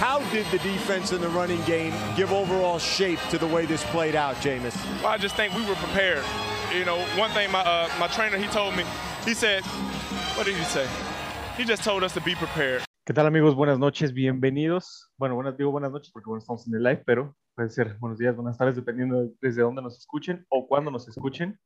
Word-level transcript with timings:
How 0.00 0.20
did 0.32 0.46
the 0.46 0.56
defense 0.60 1.12
and 1.12 1.22
the 1.22 1.28
running 1.28 1.60
game 1.66 1.92
give 2.16 2.32
overall 2.32 2.78
shape 2.78 3.18
to 3.28 3.36
the 3.36 3.46
way 3.46 3.66
this 3.66 3.84
played 3.92 4.14
out, 4.14 4.34
Jameis? 4.36 4.74
Well, 5.02 5.12
I 5.12 5.18
just 5.18 5.36
think 5.36 5.52
we 5.52 5.60
were 5.68 5.74
prepared. 5.74 6.24
You 6.72 6.86
know, 6.86 6.96
one 7.20 7.30
thing 7.32 7.52
my 7.52 7.60
uh, 7.60 7.86
my 7.98 8.08
trainer 8.08 8.38
he 8.38 8.46
told 8.46 8.74
me, 8.74 8.84
he 9.26 9.34
said, 9.34 9.62
what 10.36 10.46
did 10.46 10.56
he 10.56 10.64
say? 10.64 10.86
He 11.58 11.64
just 11.66 11.84
told 11.84 12.02
us 12.02 12.14
to 12.14 12.20
be 12.22 12.34
prepared. 12.34 12.82
¿Qué 13.04 13.12
tal 13.12 13.26
amigos? 13.26 13.54
Buenas 13.54 13.78
noches, 13.78 14.14
bienvenidos. 14.14 15.10
Bueno, 15.18 15.34
buenas, 15.34 15.58
digo 15.58 15.70
buenas 15.70 15.92
noches 15.92 16.10
porque 16.10 16.30
bueno, 16.30 16.38
estamos 16.38 16.66
en 16.66 16.76
el 16.76 16.82
live, 16.82 17.02
pero 17.04 17.36
puede 17.54 17.68
ser 17.68 17.98
buenos 17.98 18.18
días, 18.18 18.34
buenas 18.34 18.56
tardes, 18.56 18.76
dependiendo 18.76 19.20
de, 19.20 19.30
desde 19.42 19.60
dónde 19.60 19.82
nos 19.82 19.98
escuchen 19.98 20.46
o 20.48 20.66
cuándo 20.66 20.90
nos 20.90 21.08
escuchen. 21.08 21.60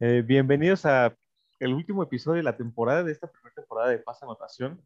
Eh, 0.00 0.22
bienvenidos 0.26 0.86
a 0.86 1.14
el 1.60 1.74
último 1.74 2.02
episodio 2.02 2.38
de 2.38 2.44
la 2.44 2.56
temporada, 2.56 3.04
de 3.04 3.12
esta 3.12 3.30
primera 3.30 3.54
temporada 3.54 3.90
de 3.90 3.98
Pasa 3.98 4.24
Anotación. 4.24 4.80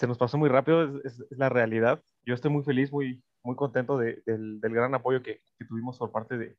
Se 0.00 0.06
nos 0.06 0.16
pasó 0.16 0.38
muy 0.38 0.48
rápido, 0.48 0.82
es, 0.82 1.04
es, 1.04 1.26
es 1.30 1.36
la 1.36 1.50
realidad. 1.50 2.02
Yo 2.24 2.32
estoy 2.32 2.50
muy 2.50 2.64
feliz, 2.64 2.90
muy, 2.90 3.22
muy 3.42 3.54
contento 3.54 3.98
de, 3.98 4.22
del, 4.24 4.58
del, 4.58 4.72
gran 4.72 4.94
apoyo 4.94 5.22
que, 5.22 5.42
que 5.58 5.66
tuvimos 5.66 5.98
por 5.98 6.10
parte 6.10 6.38
de, 6.38 6.56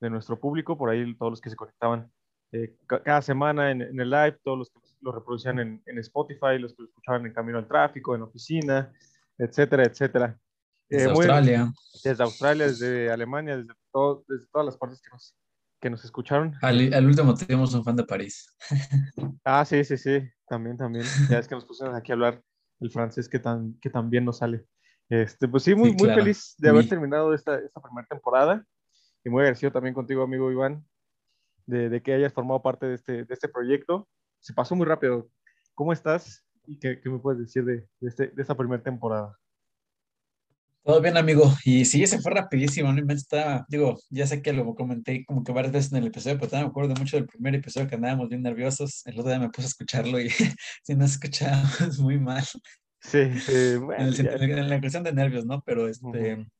de, 0.00 0.10
nuestro 0.10 0.40
público, 0.40 0.76
por 0.76 0.90
ahí 0.90 1.14
todos 1.14 1.30
los 1.30 1.40
que 1.40 1.50
se 1.50 1.54
conectaban 1.54 2.10
eh, 2.50 2.74
cada 2.88 3.22
semana 3.22 3.70
en, 3.70 3.80
en, 3.80 4.00
el 4.00 4.10
live, 4.10 4.40
todos 4.42 4.58
los 4.58 4.70
que 4.70 4.80
lo 5.02 5.12
reproducían 5.12 5.60
en, 5.60 5.80
en, 5.86 5.98
Spotify, 6.00 6.58
los 6.58 6.74
que 6.74 6.82
lo 6.82 6.88
escuchaban 6.88 7.24
en 7.26 7.32
camino 7.32 7.58
al 7.58 7.68
tráfico, 7.68 8.16
en 8.16 8.22
oficina, 8.22 8.92
etcétera, 9.38 9.84
etcétera. 9.84 10.36
Desde 10.88 11.06
eh, 11.06 11.10
Australia. 11.10 11.64
Muy, 11.66 11.74
desde 12.02 12.24
Australia, 12.24 12.66
desde 12.66 13.12
Alemania, 13.12 13.56
desde, 13.56 13.72
todo, 13.92 14.24
desde 14.26 14.48
todas 14.48 14.66
las 14.66 14.76
partes 14.76 15.00
que 15.00 15.10
nos, 15.12 15.36
que 15.80 15.90
nos 15.90 16.04
escucharon. 16.04 16.56
Al, 16.60 16.92
al, 16.92 17.06
último 17.06 17.36
tuvimos 17.36 17.72
un 17.72 17.84
fan 17.84 17.94
de 17.94 18.02
París. 18.02 18.52
ah, 19.44 19.64
sí, 19.64 19.84
sí, 19.84 19.96
sí, 19.96 20.28
también, 20.48 20.76
también. 20.76 21.04
Ya 21.30 21.38
es 21.38 21.46
que 21.46 21.54
nos 21.54 21.64
pusieron 21.64 21.94
aquí 21.94 22.10
a 22.10 22.16
hablar 22.16 22.42
el 22.80 22.90
francés 22.90 23.28
que 23.28 23.38
tan, 23.38 23.78
que 23.80 23.90
tan 23.90 24.10
bien 24.10 24.24
nos 24.24 24.38
sale. 24.38 24.66
Este, 25.08 25.48
pues 25.48 25.64
sí, 25.64 25.74
muy, 25.74 25.90
sí, 25.90 25.96
claro. 25.96 26.12
muy 26.14 26.22
feliz 26.22 26.54
de 26.58 26.68
haber 26.68 26.84
sí. 26.84 26.88
terminado 26.88 27.34
esta, 27.34 27.58
esta 27.58 27.80
primera 27.80 28.06
temporada 28.08 28.64
y 29.24 29.28
muy 29.30 29.40
agradecido 29.40 29.72
también 29.72 29.94
contigo, 29.94 30.22
amigo 30.22 30.50
Iván, 30.50 30.84
de, 31.66 31.88
de, 31.88 32.02
que 32.02 32.14
hayas 32.14 32.32
formado 32.32 32.62
parte 32.62 32.86
de 32.86 32.94
este, 32.94 33.24
de 33.24 33.34
este 33.34 33.48
proyecto. 33.48 34.08
Se 34.38 34.54
pasó 34.54 34.74
muy 34.74 34.86
rápido. 34.86 35.28
¿Cómo 35.74 35.92
estás? 35.92 36.46
¿Y 36.66 36.78
qué, 36.78 37.00
qué 37.00 37.10
me 37.10 37.18
puedes 37.18 37.40
decir 37.40 37.64
de, 37.64 37.88
de, 38.00 38.08
este, 38.08 38.28
de 38.28 38.42
esta 38.42 38.56
primera 38.56 38.82
temporada? 38.82 39.36
Todo 40.82 41.00
bien, 41.02 41.16
amigo. 41.16 41.52
Y 41.64 41.84
sí, 41.84 42.06
se 42.06 42.20
fue 42.20 42.32
rapidísimo. 42.32 42.92
No 42.92 43.12
está, 43.12 43.66
digo, 43.68 43.98
ya 44.08 44.26
sé 44.26 44.40
que 44.40 44.52
lo 44.52 44.74
comenté 44.74 45.24
como 45.26 45.44
que 45.44 45.52
varias 45.52 45.72
veces 45.72 45.92
en 45.92 45.98
el 45.98 46.06
episodio, 46.06 46.38
pero 46.38 46.50
también 46.50 46.66
me 46.66 46.70
acuerdo 46.70 46.94
mucho 46.94 47.16
del 47.16 47.26
primer 47.26 47.54
episodio 47.54 47.86
que 47.86 47.96
andábamos 47.96 48.28
bien 48.28 48.42
nerviosos. 48.42 49.06
El 49.06 49.18
otro 49.18 49.30
día 49.30 49.38
me 49.38 49.50
puse 49.50 49.66
a 49.66 49.68
escucharlo 49.68 50.18
y 50.20 50.30
si 50.82 50.94
no 50.94 51.04
escuchábamos 51.04 51.98
muy 51.98 52.18
mal. 52.18 52.44
Sí, 53.02 53.18
eh, 53.18 53.78
bueno, 53.82 54.08
en, 54.08 54.26
el, 54.26 54.58
en, 54.58 54.68
la 54.68 54.80
cuestión 54.80 55.02
de 55.04 55.12
nervios, 55.12 55.46
¿no? 55.46 55.62
Pero 55.64 55.88
este, 55.88 56.06
uh 56.06 56.10
-huh. 56.12 56.50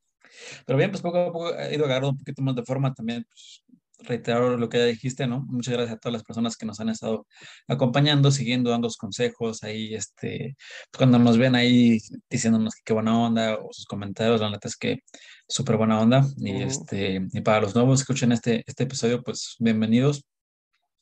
pero 0.66 0.78
bien, 0.78 0.90
pues 0.90 1.02
poco 1.02 1.18
a 1.18 1.32
poco 1.32 1.54
he 1.58 1.74
ido 1.74 1.84
agarrando 1.84 2.10
un 2.10 2.18
poquito 2.18 2.42
más 2.42 2.56
de 2.56 2.64
forma 2.64 2.94
también, 2.94 3.24
pues, 3.28 3.64
reiterar 4.04 4.58
lo 4.58 4.68
que 4.68 4.78
ya 4.78 4.84
dijiste, 4.84 5.26
¿no? 5.26 5.40
Muchas 5.48 5.74
gracias 5.74 5.96
a 5.96 5.98
todas 5.98 6.14
las 6.14 6.24
personas 6.24 6.56
que 6.56 6.66
nos 6.66 6.80
han 6.80 6.88
estado 6.88 7.26
acompañando, 7.68 8.30
siguiendo, 8.30 8.70
dando 8.70 8.88
consejos, 8.98 9.62
ahí, 9.62 9.94
este, 9.94 10.56
cuando 10.96 11.18
nos 11.18 11.38
ven 11.38 11.54
ahí 11.54 11.98
diciéndonos 12.28 12.74
que 12.74 12.82
qué 12.84 12.92
buena 12.92 13.18
onda, 13.18 13.56
o 13.56 13.72
sus 13.72 13.86
comentarios, 13.86 14.40
la 14.40 14.50
neta 14.50 14.68
es 14.68 14.76
que 14.76 15.00
súper 15.48 15.76
buena 15.76 16.00
onda, 16.00 16.24
y 16.38 16.52
uh 16.52 16.58
-huh. 16.58 16.66
este, 16.66 17.20
y 17.32 17.40
para 17.40 17.60
los 17.60 17.74
nuevos 17.74 18.00
que 18.00 18.02
escuchen 18.02 18.32
este, 18.32 18.62
este 18.66 18.84
episodio, 18.84 19.22
pues 19.22 19.56
bienvenidos, 19.58 20.24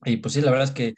y 0.05 0.19
pues 0.19 0.35
sí, 0.35 0.41
la 0.41 0.51
verdad 0.51 0.69
es 0.69 0.75
que 0.75 0.95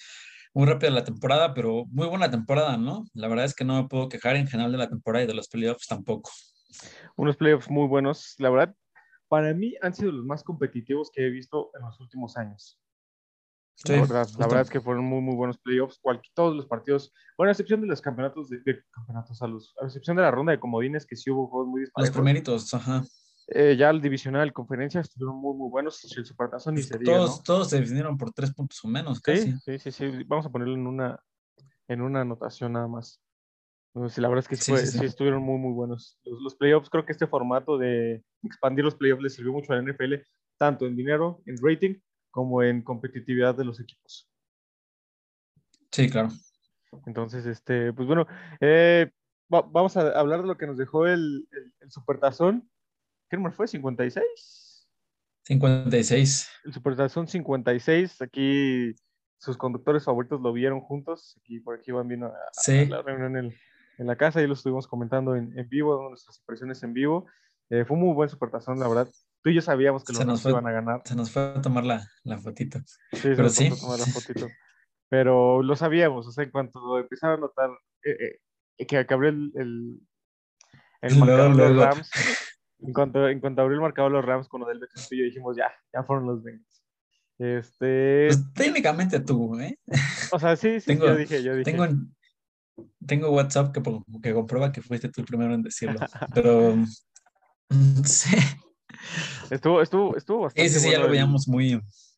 muy 0.52 0.66
rápida 0.66 0.90
la 0.90 1.04
temporada, 1.04 1.54
pero 1.54 1.84
muy 1.86 2.08
buena 2.08 2.30
temporada, 2.30 2.76
¿no? 2.76 3.04
La 3.14 3.28
verdad 3.28 3.44
es 3.44 3.54
que 3.54 3.64
no 3.64 3.80
me 3.80 3.88
puedo 3.88 4.08
quejar 4.08 4.36
en 4.36 4.48
general 4.48 4.72
de 4.72 4.78
la 4.78 4.88
temporada 4.88 5.24
y 5.24 5.28
de 5.28 5.34
los 5.34 5.48
playoffs 5.48 5.86
tampoco. 5.86 6.30
Unos 7.16 7.36
playoffs 7.36 7.70
muy 7.70 7.86
buenos, 7.86 8.34
la 8.38 8.50
verdad, 8.50 8.74
para 9.30 9.54
mí 9.54 9.76
han 9.80 9.94
sido 9.94 10.10
los 10.10 10.26
más 10.26 10.42
competitivos 10.42 11.08
que 11.14 11.24
he 11.24 11.30
visto 11.30 11.70
en 11.78 11.82
los 11.82 12.00
últimos 12.00 12.36
años. 12.36 12.80
Sí, 13.76 13.92
la, 13.92 14.00
verdad, 14.00 14.28
la 14.36 14.46
verdad, 14.48 14.62
es 14.62 14.70
que 14.70 14.80
fueron 14.80 15.04
muy, 15.04 15.20
muy 15.20 15.36
buenos 15.36 15.56
playoffs. 15.56 16.00
Cual, 16.02 16.20
todos 16.34 16.56
los 16.56 16.66
partidos, 16.66 17.14
bueno, 17.38 17.48
a 17.48 17.52
excepción 17.52 17.80
de 17.80 17.86
los 17.86 18.00
campeonatos, 18.00 18.50
de, 18.50 18.58
de 18.58 18.82
campeonatos 18.90 19.40
a, 19.40 19.46
los, 19.46 19.72
a 19.80 19.86
excepción 19.86 20.16
de 20.16 20.24
la 20.24 20.32
ronda 20.32 20.50
de 20.50 20.58
comodines, 20.58 21.06
que 21.06 21.14
sí 21.14 21.30
hubo 21.30 21.46
juegos 21.46 21.68
muy 21.68 21.82
disparejos. 21.82 22.08
Los 22.08 22.22
primeritos, 22.22 22.74
ajá. 22.74 23.04
Eh, 23.46 23.76
ya 23.78 23.88
el 23.90 24.00
divisional, 24.00 24.52
conferencia, 24.52 25.00
estuvieron 25.00 25.36
muy, 25.36 25.56
muy 25.56 25.70
buenos. 25.70 26.04
El 26.16 26.26
supertazón 26.26 26.74
ni 26.74 26.82
se 26.82 26.98
diga, 26.98 27.16
todos, 27.16 27.38
¿no? 27.38 27.42
todos 27.44 27.70
se 27.70 27.80
definieron 27.80 28.18
por 28.18 28.32
tres 28.32 28.52
puntos 28.52 28.84
o 28.84 28.88
menos, 28.88 29.20
casi. 29.20 29.52
Sí, 29.52 29.78
sí, 29.78 29.78
sí, 29.78 29.92
sí. 29.92 30.24
Vamos 30.24 30.44
a 30.44 30.50
ponerlo 30.50 30.74
en 30.74 30.88
una, 30.88 31.22
en 31.86 32.02
una 32.02 32.22
anotación 32.22 32.72
nada 32.72 32.88
más. 32.88 33.22
Pues, 33.92 34.18
la 34.18 34.28
verdad 34.28 34.44
es 34.44 34.48
que 34.48 34.56
sí, 34.56 34.72
fue, 34.72 34.86
sí, 34.86 34.98
sí, 34.98 35.04
estuvieron 35.04 35.42
muy, 35.42 35.58
muy 35.58 35.72
buenos. 35.72 36.18
Los, 36.24 36.40
los, 36.40 36.54
playoffs, 36.54 36.88
creo 36.90 37.04
que 37.04 37.12
este 37.12 37.26
formato 37.26 37.76
de 37.76 38.22
expandir 38.42 38.84
los 38.84 38.94
playoffs 38.94 39.22
le 39.22 39.30
sirvió 39.30 39.52
mucho 39.52 39.72
a 39.72 39.76
la 39.76 39.82
NFL, 39.82 40.14
tanto 40.58 40.86
en 40.86 40.96
dinero, 40.96 41.42
en 41.46 41.56
rating, 41.60 41.94
como 42.30 42.62
en 42.62 42.82
competitividad 42.82 43.54
de 43.56 43.64
los 43.64 43.80
equipos. 43.80 44.30
Sí, 45.90 46.08
claro. 46.08 46.28
Entonces, 47.06 47.46
este, 47.46 47.92
pues 47.92 48.06
bueno, 48.06 48.26
eh, 48.60 49.10
va, 49.52 49.62
vamos 49.62 49.96
a 49.96 50.18
hablar 50.18 50.42
de 50.42 50.48
lo 50.48 50.56
que 50.56 50.66
nos 50.66 50.78
dejó 50.78 51.06
el, 51.06 51.48
el, 51.50 51.74
el 51.80 51.90
Supertazón. 51.90 52.70
¿Qué 53.28 53.36
número 53.36 53.54
fue? 53.54 53.66
¿56? 53.66 54.22
56. 55.44 56.50
El 56.64 56.72
Supertazón 56.72 57.26
56. 57.26 58.22
Aquí 58.22 58.94
sus 59.38 59.56
conductores 59.56 60.04
favoritos 60.04 60.40
lo 60.40 60.52
vieron 60.52 60.80
juntos. 60.80 61.36
Aquí 61.40 61.60
por 61.60 61.78
aquí 61.78 61.90
van 61.90 62.08
vino 62.08 62.26
a, 62.26 62.34
sí. 62.52 62.78
a 62.78 62.84
la 62.86 63.02
reunión 63.02 63.36
en, 63.36 63.44
el, 63.46 63.58
en, 64.00 64.06
la 64.06 64.16
casa 64.16 64.40
y 64.40 64.46
lo 64.46 64.54
estuvimos 64.54 64.86
comentando 64.88 65.36
en, 65.36 65.56
en 65.58 65.68
vivo, 65.68 66.08
nuestras 66.08 66.38
impresiones 66.38 66.82
en 66.82 66.94
vivo. 66.94 67.26
Eh, 67.70 67.84
fue 67.84 67.96
un 67.96 68.02
muy 68.04 68.14
buen 68.14 68.28
supertazón, 68.28 68.80
la 68.80 68.88
verdad. 68.88 69.08
Tú 69.42 69.50
y 69.50 69.54
yo 69.54 69.62
sabíamos 69.62 70.04
que 70.04 70.12
se 70.12 70.18
los 70.20 70.26
nos 70.26 70.42
fue, 70.42 70.50
iban 70.50 70.66
a 70.66 70.72
ganar. 70.72 71.02
Se 71.04 71.14
nos 71.14 71.30
fue 71.30 71.42
a 71.42 71.62
tomar 71.62 71.84
la, 71.84 72.06
la 72.24 72.38
fotito. 72.38 72.80
Sí, 73.12 73.20
Pero 73.22 73.36
se 73.36 73.42
nos 73.42 73.54
sí. 73.54 73.68
fue 73.70 73.76
a 73.76 73.80
tomar 73.80 73.98
la 74.00 74.06
fotito. 74.12 74.48
Pero 75.08 75.62
lo 75.62 75.76
sabíamos, 75.76 76.26
o 76.26 76.32
sea, 76.32 76.44
en 76.44 76.50
cuanto 76.50 76.98
empezaron 76.98 77.38
a 77.38 77.40
notar 77.40 77.70
eh, 78.04 78.38
eh, 78.78 78.86
que, 78.86 78.96
abrió 78.96 79.30
el, 79.30 79.52
el, 79.56 80.00
el 81.02 81.18
marcador 81.18 81.56
de 81.56 81.74
los 81.74 81.84
Rams, 81.84 82.10
en 82.78 82.92
cuanto, 82.92 83.28
en 83.28 83.40
cuanto 83.40 83.62
abrió 83.62 83.74
el 83.74 83.82
marcador 83.82 84.12
de 84.12 84.18
los 84.18 84.24
Rams 84.24 84.48
con 84.48 84.60
lo 84.60 84.68
del 84.68 84.80
Castillo, 84.88 85.24
dijimos, 85.24 85.56
ya, 85.56 85.72
ya 85.92 86.04
fueron 86.04 86.26
los 86.26 86.42
Bengals. 86.42 86.84
Este... 87.38 88.26
Pues, 88.28 88.52
técnicamente 88.52 89.18
tú, 89.18 89.58
¿eh? 89.58 89.78
O 90.30 90.38
sea, 90.38 90.54
sí, 90.56 90.78
sí, 90.78 90.86
tengo, 90.86 91.06
yo 91.06 91.16
dije, 91.16 91.42
yo 91.42 91.56
dije. 91.56 91.64
Tengo, 91.64 91.86
tengo 93.06 93.30
WhatsApp 93.30 93.72
que, 93.74 93.82
que 94.22 94.34
comprueba 94.34 94.72
que 94.72 94.82
fuiste 94.82 95.08
tú 95.08 95.20
el 95.20 95.26
primero 95.26 95.54
en 95.54 95.62
decirlo, 95.62 95.98
pero 96.34 96.74
sí. 98.04 98.36
Estuvo, 99.50 99.82
estuvo, 99.82 100.16
estuvo 100.16 100.40
bastante 100.42 100.68
Sí, 100.68 100.78
sí, 100.78 100.86
bueno 100.86 100.98
ya 100.98 101.04
lo 101.04 101.10
veíamos 101.10 101.48
el, 101.48 101.52
muy... 101.52 101.72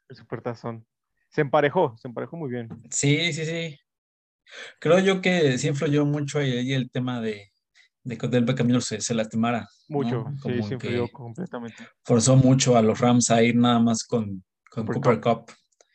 El 0.08 0.16
supertazón. 0.16 0.86
Se 1.30 1.40
emparejó, 1.40 1.96
se 1.98 2.08
emparejó 2.08 2.36
muy 2.36 2.50
bien. 2.50 2.68
Sí, 2.90 3.32
sí, 3.32 3.44
sí. 3.46 3.78
Creo 4.78 4.98
yo 4.98 5.22
que 5.22 5.56
sí 5.56 5.68
influyó 5.68 6.04
mucho 6.04 6.40
ahí 6.40 6.72
el 6.72 6.90
tema 6.90 7.20
de, 7.20 7.52
de 8.04 8.18
que 8.18 8.28
Del 8.28 8.44
Beckham 8.44 8.80
se, 8.80 9.00
se 9.00 9.14
lastimara. 9.14 9.68
Mucho, 9.88 10.24
¿no? 10.24 10.36
sí, 10.42 10.62
sí 10.62 10.74
influyó 10.74 11.08
completamente. 11.08 11.86
Forzó 12.04 12.36
mucho 12.36 12.76
a 12.76 12.82
los 12.82 13.00
Rams 13.00 13.30
a 13.30 13.42
ir 13.42 13.56
nada 13.56 13.78
más 13.78 14.04
con, 14.04 14.44
con 14.70 14.86
Cooper, 14.86 15.20
Cooper 15.20 15.20
Cup. 15.20 15.52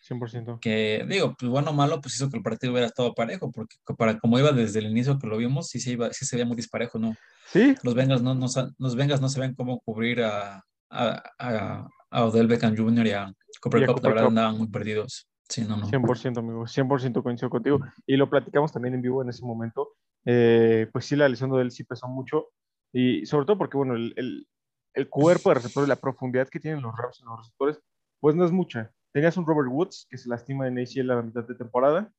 100%. 0.10 0.60
Que 0.60 1.06
digo, 1.08 1.36
pues 1.38 1.52
bueno 1.52 1.72
o 1.72 1.74
malo, 1.74 2.02
pues 2.02 2.16
hizo 2.16 2.30
que 2.30 2.38
el 2.38 2.44
partido 2.44 2.72
hubiera 2.72 2.88
estado 2.88 3.14
parejo, 3.14 3.52
porque 3.52 3.76
para 3.98 4.18
como 4.20 4.40
iba 4.40 4.52
desde 4.52 4.80
el 4.80 4.88
inicio 4.88 5.18
que 5.20 5.28
lo 5.28 5.38
vimos, 5.38 5.68
sí 5.68 5.80
se, 5.80 5.92
iba, 5.92 6.12
sí 6.14 6.26
se 6.26 6.36
veía 6.36 6.46
muy 6.46 6.56
disparejo, 6.56 7.00
¿no? 7.00 7.16
Sí. 7.48 7.76
Los 7.84 7.96
Bengals 7.96 8.22
no, 8.22 8.36
no, 8.36 8.48
los 8.78 8.96
Bengals 8.96 9.22
no 9.22 9.30
saben 9.30 9.56
cómo 9.56 9.80
cubrir 9.82 10.22
a, 10.22 10.64
a, 10.90 11.24
a, 11.40 11.88
a 12.10 12.26
Odell 12.26 12.48
Beckham 12.48 12.76
Jr. 12.76 13.08
y 13.08 13.12
a 13.12 13.34
Cooper 13.62 13.86
Cup, 13.86 14.00
la 14.04 14.10
verdad 14.10 14.28
andaban 14.28 14.58
muy 14.58 14.68
perdidos. 14.68 15.28
Sí, 15.50 15.64
no, 15.64 15.78
no. 15.78 15.88
100%, 15.88 16.38
amigo, 16.40 16.66
100% 16.66 17.24
coincido 17.24 17.50
contigo. 17.50 17.80
Y 18.06 18.18
lo 18.18 18.30
platicamos 18.30 18.72
también 18.72 18.96
en 18.96 19.02
vivo 19.02 19.22
en 19.22 19.30
ese 19.30 19.46
momento. 19.46 19.94
Eh, 20.26 20.90
pues 20.92 21.06
sí, 21.06 21.16
la 21.16 21.30
lesión 21.30 21.52
de 21.52 21.62
él 21.62 21.72
sí 21.72 21.86
pesó 21.86 22.08
mucho. 22.08 22.50
Y 22.92 23.26
sobre 23.26 23.46
todo 23.46 23.58
porque, 23.58 23.78
bueno, 23.78 23.96
el, 23.96 24.14
el, 24.18 24.48
el 24.94 25.10
cuerpo 25.10 25.50
de 25.50 25.56
receptores, 25.56 25.88
la 25.88 25.96
profundidad 25.96 26.50
que 26.50 26.60
tienen 26.60 26.82
los 26.82 26.96
Rams 26.98 27.22
en 27.22 27.28
los 27.28 27.38
receptores, 27.40 27.80
pues 28.20 28.36
no 28.36 28.44
es 28.44 28.52
mucha. 28.52 28.92
Tenías 29.18 29.36
un 29.36 29.48
Robert 29.48 29.70
Woods 29.72 30.06
que 30.12 30.16
se 30.16 30.30
lastima 30.30 30.68
en 30.68 30.78
ACL 30.78 31.10
a 31.10 31.16
la 31.16 31.22
mitad 31.24 31.44
de 31.44 31.56
temporada. 31.56 32.14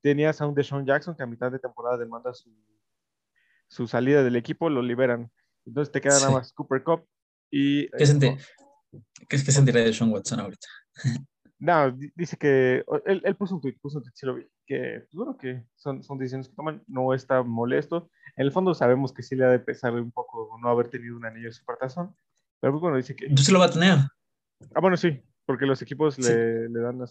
Tenías 0.00 0.40
a 0.40 0.46
un 0.46 0.54
Deshaun 0.54 0.86
Jackson 0.86 1.16
que 1.16 1.24
a 1.24 1.26
mitad 1.26 1.50
de 1.50 1.58
temporada 1.58 1.98
demanda 1.98 2.32
su, 2.32 2.54
su 3.66 3.88
salida 3.88 4.22
del 4.22 4.36
equipo, 4.36 4.70
lo 4.70 4.80
liberan. 4.80 5.28
Entonces 5.64 5.90
te 5.90 6.00
queda 6.00 6.12
sí. 6.12 6.22
nada 6.22 6.36
más 6.36 6.52
Cooper 6.52 6.84
Cup 6.84 7.04
y... 7.50 7.88
¿Qué, 7.88 8.06
senti 8.06 8.28
¿Qué, 9.28 9.42
qué 9.44 9.50
sentirá 9.50 9.80
de 9.80 9.92
Sean 9.92 10.12
Watson 10.12 10.38
ahorita? 10.38 10.68
No, 11.58 11.90
dice 12.14 12.36
que 12.36 12.84
él, 13.06 13.22
él, 13.24 13.34
puso 13.34 13.56
un 13.56 13.60
tweet, 13.60 13.78
puso 13.82 13.98
un 13.98 14.04
tweet, 14.04 14.12
sí 14.14 14.26
lo 14.26 14.34
vi, 14.34 14.46
que 14.66 15.00
pues 15.00 15.14
bueno, 15.14 15.36
que 15.36 15.64
son, 15.74 16.04
son 16.04 16.16
decisiones 16.16 16.48
que 16.48 16.54
toman, 16.54 16.84
no 16.86 17.12
está 17.12 17.42
molesto. 17.42 18.08
En 18.36 18.44
el 18.44 18.52
fondo 18.52 18.72
sabemos 18.72 19.12
que 19.12 19.22
sí 19.22 19.34
le 19.34 19.46
ha 19.46 19.48
de 19.48 19.58
pesar 19.58 19.94
un 19.94 20.12
poco 20.12 20.56
no 20.62 20.68
haber 20.68 20.90
tenido 20.90 21.16
un 21.16 21.24
anillo 21.24 21.48
de 21.48 21.54
supertazón, 21.54 22.14
pero 22.60 22.74
pues 22.74 22.82
bueno, 22.82 22.98
dice 22.98 23.16
que... 23.16 23.24
Entonces 23.24 23.52
lo 23.52 23.58
va 23.58 23.66
a 23.66 23.70
tener. 23.72 23.98
Ah, 24.74 24.80
bueno, 24.80 24.96
sí, 24.96 25.22
porque 25.46 25.66
los 25.66 25.80
equipos 25.80 26.18
le, 26.18 26.68
le, 26.68 26.80
dan 26.80 27.00
a, 27.00 27.04
a, 27.04 27.08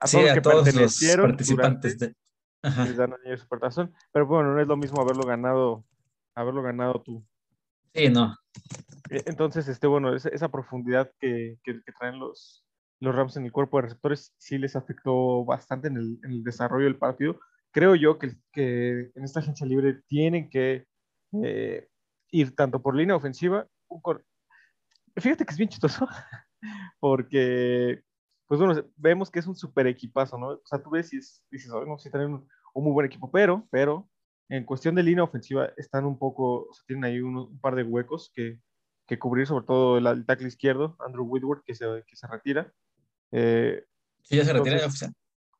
a 0.00 0.06
todos, 0.06 0.30
a 0.30 0.34
que 0.34 0.40
todos 0.40 0.74
los 0.74 1.16
participantes 1.16 1.48
durante, 1.48 1.94
de... 1.94 2.14
Ajá. 2.62 2.84
les 2.84 2.96
dan 2.96 3.12
anillo 3.12 3.30
de 3.30 3.38
supertazón, 3.38 3.94
pero 4.12 4.26
bueno, 4.26 4.54
no 4.54 4.60
es 4.60 4.66
lo 4.66 4.76
mismo 4.76 5.00
haberlo 5.00 5.24
ganado, 5.24 5.84
haberlo 6.34 6.62
ganado 6.62 7.02
tú 7.02 7.24
Sí, 7.94 8.08
no. 8.08 8.36
E, 9.10 9.22
entonces, 9.26 9.68
este, 9.68 9.86
bueno, 9.86 10.14
esa, 10.14 10.28
esa 10.30 10.50
profundidad 10.50 11.10
que, 11.20 11.58
que, 11.62 11.80
que, 11.82 11.92
traen 11.92 12.18
los, 12.18 12.64
los 13.00 13.14
Rams 13.14 13.36
en 13.36 13.44
el 13.44 13.52
cuerpo 13.52 13.76
de 13.76 13.82
receptores 13.82 14.34
sí 14.38 14.58
les 14.58 14.74
afectó 14.74 15.44
bastante 15.44 15.88
en 15.88 15.96
el, 15.96 16.18
en 16.24 16.32
el 16.32 16.44
desarrollo 16.44 16.84
del 16.86 16.98
partido. 16.98 17.38
Creo 17.70 17.94
yo 17.94 18.18
que, 18.18 18.32
que 18.52 19.12
en 19.14 19.24
esta 19.24 19.40
agencia 19.40 19.66
libre 19.66 20.02
tienen 20.08 20.50
que 20.50 20.86
eh, 21.42 21.88
ir 22.30 22.54
tanto 22.54 22.82
por 22.82 22.96
línea 22.96 23.16
ofensiva. 23.16 23.66
Fíjate 25.16 25.44
que 25.44 25.52
es 25.52 25.58
bien 25.58 25.68
chistoso, 25.70 26.08
porque, 27.00 28.02
pues 28.46 28.60
bueno, 28.60 28.84
vemos 28.96 29.30
que 29.30 29.38
es 29.38 29.46
un 29.46 29.56
super 29.56 29.86
equipazo, 29.86 30.38
¿no? 30.38 30.48
O 30.48 30.62
sea, 30.64 30.82
tú 30.82 30.90
ves 30.90 31.12
y 31.12 31.16
dices, 31.50 31.70
oh, 31.72 31.84
no, 31.84 31.98
sí 31.98 32.10
tienen 32.10 32.34
un, 32.34 32.48
un, 32.74 32.84
muy 32.84 32.92
buen 32.92 33.06
equipo, 33.06 33.30
pero, 33.30 33.66
pero, 33.70 34.08
en 34.48 34.64
cuestión 34.64 34.94
de 34.94 35.02
línea 35.02 35.24
ofensiva 35.24 35.70
están 35.76 36.04
un 36.04 36.18
poco, 36.18 36.68
o 36.68 36.72
sea, 36.74 36.84
tienen 36.86 37.04
ahí 37.04 37.20
un, 37.20 37.36
un, 37.36 37.60
par 37.60 37.74
de 37.74 37.82
huecos 37.82 38.30
que, 38.34 38.60
que 39.06 39.18
cubrir, 39.18 39.46
sobre 39.46 39.66
todo 39.66 39.98
el, 39.98 40.06
el 40.06 40.26
tackle 40.26 40.48
izquierdo, 40.48 40.96
Andrew 41.00 41.24
Whitworth, 41.24 41.64
que 41.64 41.74
se, 41.74 41.86
que 42.06 42.16
se 42.16 42.26
retira. 42.26 42.72
Eh, 43.32 43.84
sí, 44.22 44.36
ya 44.36 44.44
se 44.44 44.52
retira 44.52 44.78
ya 44.78 44.86
oficial. 44.86 45.12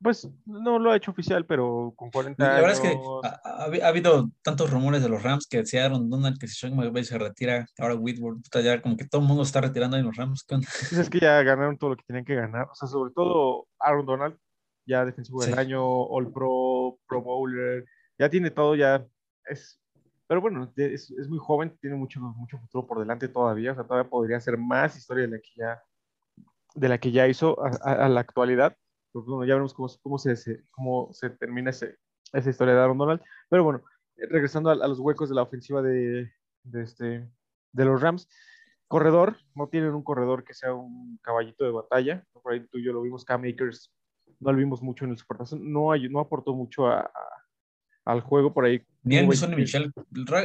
Pues 0.02 0.28
no 0.44 0.78
lo 0.78 0.90
ha 0.90 0.96
hecho 0.96 1.10
oficial, 1.10 1.46
pero 1.46 1.92
con 1.96 2.10
40 2.10 2.42
La 2.42 2.56
años. 2.56 2.60
verdad 2.60 2.84
es 2.84 2.90
que 2.90 2.98
ha, 3.22 3.40
ha, 3.44 3.86
ha, 3.86 3.88
habido 3.88 4.30
tantos 4.42 4.70
rumores 4.70 5.02
de 5.02 5.08
los 5.08 5.22
Rams 5.22 5.46
que 5.46 5.58
decía 5.58 5.84
Aaron 5.84 6.10
Donald 6.10 6.38
que 6.38 6.48
si 6.48 6.56
Sean 6.56 6.76
McVay 6.76 7.04
se 7.04 7.18
retira, 7.18 7.66
ahora 7.78 7.94
Whitworth, 7.94 8.42
ya 8.62 8.82
como 8.82 8.96
que 8.96 9.06
todo 9.06 9.22
el 9.22 9.28
mundo 9.28 9.42
está 9.42 9.60
retirando 9.60 9.96
en 9.96 10.04
los 10.04 10.16
Rams. 10.16 10.44
Pues 10.48 10.92
es 10.92 11.08
que 11.08 11.20
ya 11.20 11.42
ganaron 11.42 11.78
todo 11.78 11.90
lo 11.90 11.96
que 11.96 12.04
tenían 12.06 12.24
que 12.24 12.34
ganar. 12.34 12.68
O 12.70 12.74
sea, 12.74 12.88
sobre 12.88 13.12
todo 13.12 13.66
Aaron 13.78 14.06
Donald, 14.06 14.36
ya 14.86 15.04
defensivo 15.04 15.40
sí. 15.40 15.50
del 15.50 15.58
año, 15.58 15.82
All 15.82 16.32
Pro, 16.32 16.98
Pro 17.06 17.22
Bowler, 17.22 17.84
ya 18.18 18.28
tiene 18.28 18.50
todo, 18.50 18.74
ya 18.74 19.04
es. 19.46 19.80
Pero 20.26 20.40
bueno, 20.40 20.72
es, 20.76 21.10
es 21.10 21.28
muy 21.28 21.38
joven, 21.38 21.76
tiene 21.80 21.96
mucho, 21.96 22.18
mucho 22.20 22.58
futuro 22.58 22.86
por 22.86 22.98
delante 22.98 23.28
todavía. 23.28 23.72
O 23.72 23.74
sea, 23.74 23.84
todavía 23.84 24.10
podría 24.10 24.36
hacer 24.38 24.56
más 24.56 24.96
historia 24.96 25.26
de 25.26 25.30
la 25.32 25.38
que 25.38 25.50
ya, 25.56 25.82
de 26.74 26.88
la 26.88 26.98
que 26.98 27.12
ya 27.12 27.28
hizo 27.28 27.62
a, 27.64 27.70
a, 27.82 28.06
a 28.06 28.08
la 28.08 28.20
actualidad 28.20 28.76
pues 29.14 29.26
bueno, 29.26 29.44
ya 29.44 29.54
veremos 29.54 29.72
cómo, 29.74 29.88
cómo, 30.02 30.18
se, 30.18 30.64
cómo 30.72 31.08
se 31.12 31.30
termina 31.30 31.70
ese, 31.70 31.98
esa 32.32 32.50
historia 32.50 32.74
de 32.74 32.80
Aaron 32.80 32.98
Donald. 32.98 33.22
Pero 33.48 33.62
bueno, 33.62 33.82
regresando 34.16 34.70
a, 34.70 34.72
a 34.72 34.88
los 34.88 34.98
huecos 34.98 35.28
de 35.28 35.36
la 35.36 35.42
ofensiva 35.42 35.82
de, 35.82 36.32
de, 36.64 36.82
este, 36.82 37.30
de 37.72 37.84
los 37.84 38.02
Rams, 38.02 38.28
corredor, 38.88 39.36
no 39.54 39.68
tienen 39.68 39.94
un 39.94 40.02
corredor 40.02 40.42
que 40.42 40.52
sea 40.52 40.74
un 40.74 41.18
caballito 41.22 41.64
de 41.64 41.70
batalla. 41.70 42.26
Por 42.32 42.52
ahí 42.52 42.66
tú 42.66 42.78
y 42.78 42.84
yo 42.84 42.92
lo 42.92 43.02
vimos, 43.02 43.24
Cam 43.24 43.44
Akers, 43.44 43.92
no 44.40 44.50
lo 44.50 44.58
vimos 44.58 44.82
mucho 44.82 45.04
en 45.04 45.12
el 45.12 45.18
Supertazón, 45.18 45.72
no, 45.72 45.94
no 46.10 46.18
aportó 46.18 46.52
mucho 46.52 46.88
a, 46.88 47.02
a, 47.02 47.12
al 48.04 48.20
juego 48.20 48.52
por 48.52 48.64
ahí. 48.64 48.84
Ni 49.04 49.16
el 49.16 49.28
ni 49.28 49.56
Michelle, 49.56 49.92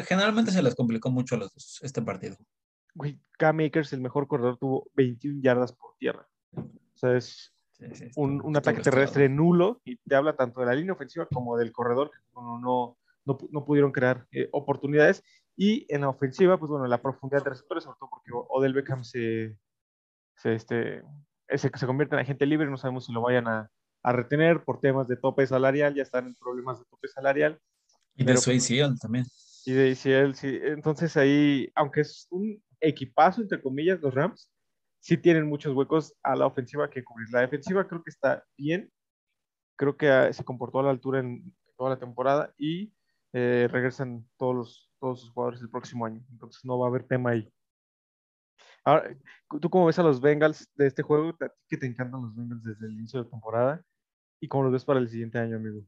generalmente 0.06 0.52
se 0.52 0.62
les 0.62 0.76
complicó 0.76 1.10
mucho 1.10 1.34
a 1.34 1.40
los 1.40 1.52
dos 1.56 1.80
este 1.82 2.04
partido. 2.04 2.38
Cam 3.32 3.62
Akers, 3.62 3.94
el 3.94 4.02
mejor 4.02 4.28
corredor, 4.28 4.58
tuvo 4.58 4.92
21 4.94 5.42
yardas 5.42 5.74
por 5.74 5.96
tierra. 5.98 6.28
O 6.56 6.98
sea, 6.98 7.18
es 7.18 7.52
Sí, 7.94 8.12
un, 8.18 8.42
un 8.44 8.58
ataque 8.58 8.82
terrestre 8.82 9.30
nulo 9.30 9.82
y 9.86 9.96
te 9.98 10.16
habla 10.16 10.36
tanto 10.36 10.60
de 10.60 10.66
la 10.66 10.76
línea 10.76 10.94
ofensiva 10.94 11.26
como 11.28 11.58
del 11.58 11.72
corredor, 11.72 12.12
que 12.12 12.18
no, 12.36 12.60
no, 12.60 12.98
no, 13.26 13.38
no 13.52 13.66
pudieron 13.66 13.92
crear 13.92 14.28
eh, 14.32 14.50
oportunidades. 14.52 15.24
Y 15.56 15.86
en 15.94 16.02
la 16.02 16.10
ofensiva, 16.10 16.58
pues 16.58 16.70
bueno, 16.70 16.88
la 16.88 17.02
profundidad 17.02 17.44
de 17.44 17.52
receptores, 17.52 17.86
sobre 17.86 17.98
todo 18.00 18.10
porque 18.10 18.32
Odell 18.34 18.74
Beckham 18.74 19.04
se, 19.04 19.58
se, 20.36 20.56
este, 20.56 21.04
se, 21.48 21.70
se 21.74 21.86
convierte 21.86 22.16
en 22.16 22.22
agente 22.22 22.46
libre, 22.46 22.70
no 22.70 22.78
sabemos 22.78 23.06
si 23.06 23.14
lo 23.14 23.22
vayan 23.22 23.48
a, 23.48 23.72
a, 24.04 24.14
retener 24.14 24.64
por 24.64 24.80
temas 24.82 25.08
de 25.08 25.16
tope 25.16 25.48
salarial, 25.48 25.96
ya 25.96 26.04
están 26.04 26.28
en 26.28 26.36
problemas 26.36 26.80
de 26.80 26.86
tope 26.86 27.08
salarial. 27.08 27.60
Y 28.16 28.26
de 28.26 28.38
su 28.38 28.52
ACL 28.52 29.00
también. 29.00 29.26
Y 29.66 29.72
de 29.72 29.92
ACL, 29.92 30.36
sí. 30.36 30.60
Entonces 30.64 31.16
ahí, 31.16 31.72
aunque 31.76 32.02
es 32.02 32.28
un 32.30 32.62
equipazo, 32.82 33.42
entre 33.42 33.62
comillas, 33.62 34.00
los 34.02 34.14
Rams, 34.14 34.50
sí 35.00 35.18
tienen 35.18 35.48
muchos 35.48 35.76
huecos 35.76 36.16
a 36.24 36.36
la 36.36 36.46
ofensiva 36.46 36.90
que 36.90 37.04
cubrir. 37.04 37.30
La 37.32 37.42
defensiva 37.42 37.88
creo 37.88 38.04
que 38.04 38.10
está 38.10 38.44
bien, 38.58 38.92
creo 39.76 39.98
que 39.98 40.10
ah, 40.10 40.32
se 40.34 40.44
comportó 40.44 40.80
a 40.80 40.84
la 40.84 40.90
altura 40.92 41.20
en 41.20 41.54
toda 41.78 41.92
la 41.92 42.00
temporada 42.00 42.54
y 42.58 42.94
eh, 43.34 43.68
regresan 43.72 44.28
todos 44.38 44.56
los, 44.56 44.92
todos 45.00 45.22
sus 45.22 45.30
jugadores 45.32 45.62
el 45.62 45.70
próximo 45.70 46.06
año, 46.06 46.24
entonces 46.32 46.64
no 46.66 46.78
va 46.78 46.88
a 46.88 46.90
haber 46.90 47.04
tema 47.04 47.32
ahí. 47.32 47.52
Ahora, 48.84 49.16
¿tú 49.62 49.70
cómo 49.70 49.86
ves 49.86 50.00
a 50.00 50.04
los 50.04 50.20
Bengals 50.20 50.68
de 50.76 50.88
este 50.88 51.04
juego? 51.04 51.30
¿A 51.30 51.50
ti 51.50 51.56
que 51.70 51.78
te 51.78 51.86
encantan 51.86 52.22
los 52.22 52.36
Bengals 52.36 52.64
desde 52.64 52.88
el 52.88 52.94
inicio 52.94 53.20
de 53.20 53.26
la 53.26 53.32
temporada? 53.32 53.84
¿Y 54.42 54.48
cómo 54.48 54.64
los 54.64 54.74
ves 54.74 54.86
para 54.86 55.00
el 55.00 55.10
siguiente 55.10 55.38
año, 55.38 55.58
amigo? 55.58 55.86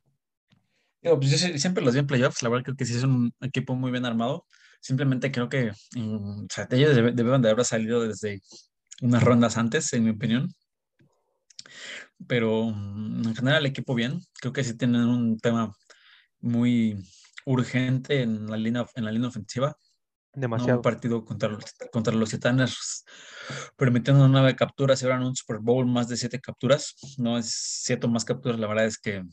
Yo, 1.02 1.18
pues 1.18 1.32
yo 1.32 1.58
siempre 1.58 1.84
los 1.84 1.94
vi 1.94 2.00
en 2.00 2.08
playoffs, 2.08 2.44
la 2.44 2.50
verdad 2.50 2.64
creo 2.64 2.78
que 2.78 2.86
sí 2.86 2.96
es 2.96 3.04
un 3.04 3.34
equipo 3.42 3.76
muy 3.76 3.92
bien 3.92 4.06
armado. 4.06 4.46
Simplemente 4.80 5.32
creo 5.32 5.50
que 5.50 5.72
um, 5.96 6.44
o 6.44 6.48
sea, 6.50 6.68
ellos 6.72 6.96
deben 6.96 7.42
de 7.42 7.50
haber 7.50 7.66
salido 7.66 8.08
desde 8.08 8.42
unas 9.02 9.24
rondas 9.24 9.58
antes, 9.58 9.92
en 9.94 10.06
mi 10.06 10.12
opinión. 10.12 10.54
Pero 12.28 12.72
mm, 12.72 13.28
en 13.28 13.36
general 13.36 13.60
el 13.60 13.72
equipo 13.72 13.96
bien. 13.96 14.22
Creo 14.40 14.54
que 14.54 14.64
sí 14.64 14.78
tienen 14.78 15.02
un 15.02 15.38
tema 15.40 15.74
muy 16.40 16.98
urgente 17.46 18.22
en 18.22 18.48
la 18.48 18.58
línea, 18.58 18.86
en 18.96 19.06
la 19.06 19.12
línea 19.12 19.30
ofensiva. 19.30 19.76
Demasiado. 20.34 20.74
¿no? 20.74 20.78
Un 20.78 20.84
partido 20.84 21.26
contra 21.26 21.50
los, 21.50 21.64
contra 21.92 22.14
los 22.14 22.30
Titanes, 22.30 23.04
permitiendo 23.76 24.28
nueve 24.30 24.56
capturas 24.56 25.04
en 25.04 25.24
un 25.24 25.36
Super 25.36 25.58
Bowl 25.58 25.86
más 25.86 26.08
de 26.08 26.16
siete 26.16 26.40
capturas. 26.40 26.96
No 27.18 27.38
es 27.38 27.52
siete 27.52 28.08
más 28.08 28.24
capturas, 28.24 28.60
la 28.60 28.68
verdad 28.68 28.86
es 28.86 28.98
que 28.98 29.24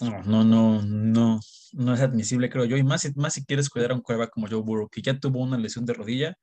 no, 0.00 0.22
no, 0.22 0.44
no, 0.44 0.82
no, 0.82 1.40
no 1.72 1.94
es 1.94 2.00
admisible, 2.00 2.50
creo 2.50 2.64
yo. 2.64 2.76
Y 2.76 2.82
más, 2.82 3.08
más 3.16 3.34
si 3.34 3.44
quieres 3.44 3.70
cuidar 3.70 3.92
a 3.92 3.94
un 3.94 4.02
cueva 4.02 4.28
como 4.28 4.48
Joe 4.48 4.60
Burrow, 4.60 4.88
que 4.88 5.02
ya 5.02 5.18
tuvo 5.18 5.40
una 5.40 5.56
lesión 5.56 5.86
de 5.86 5.94
rodilla 5.94 6.36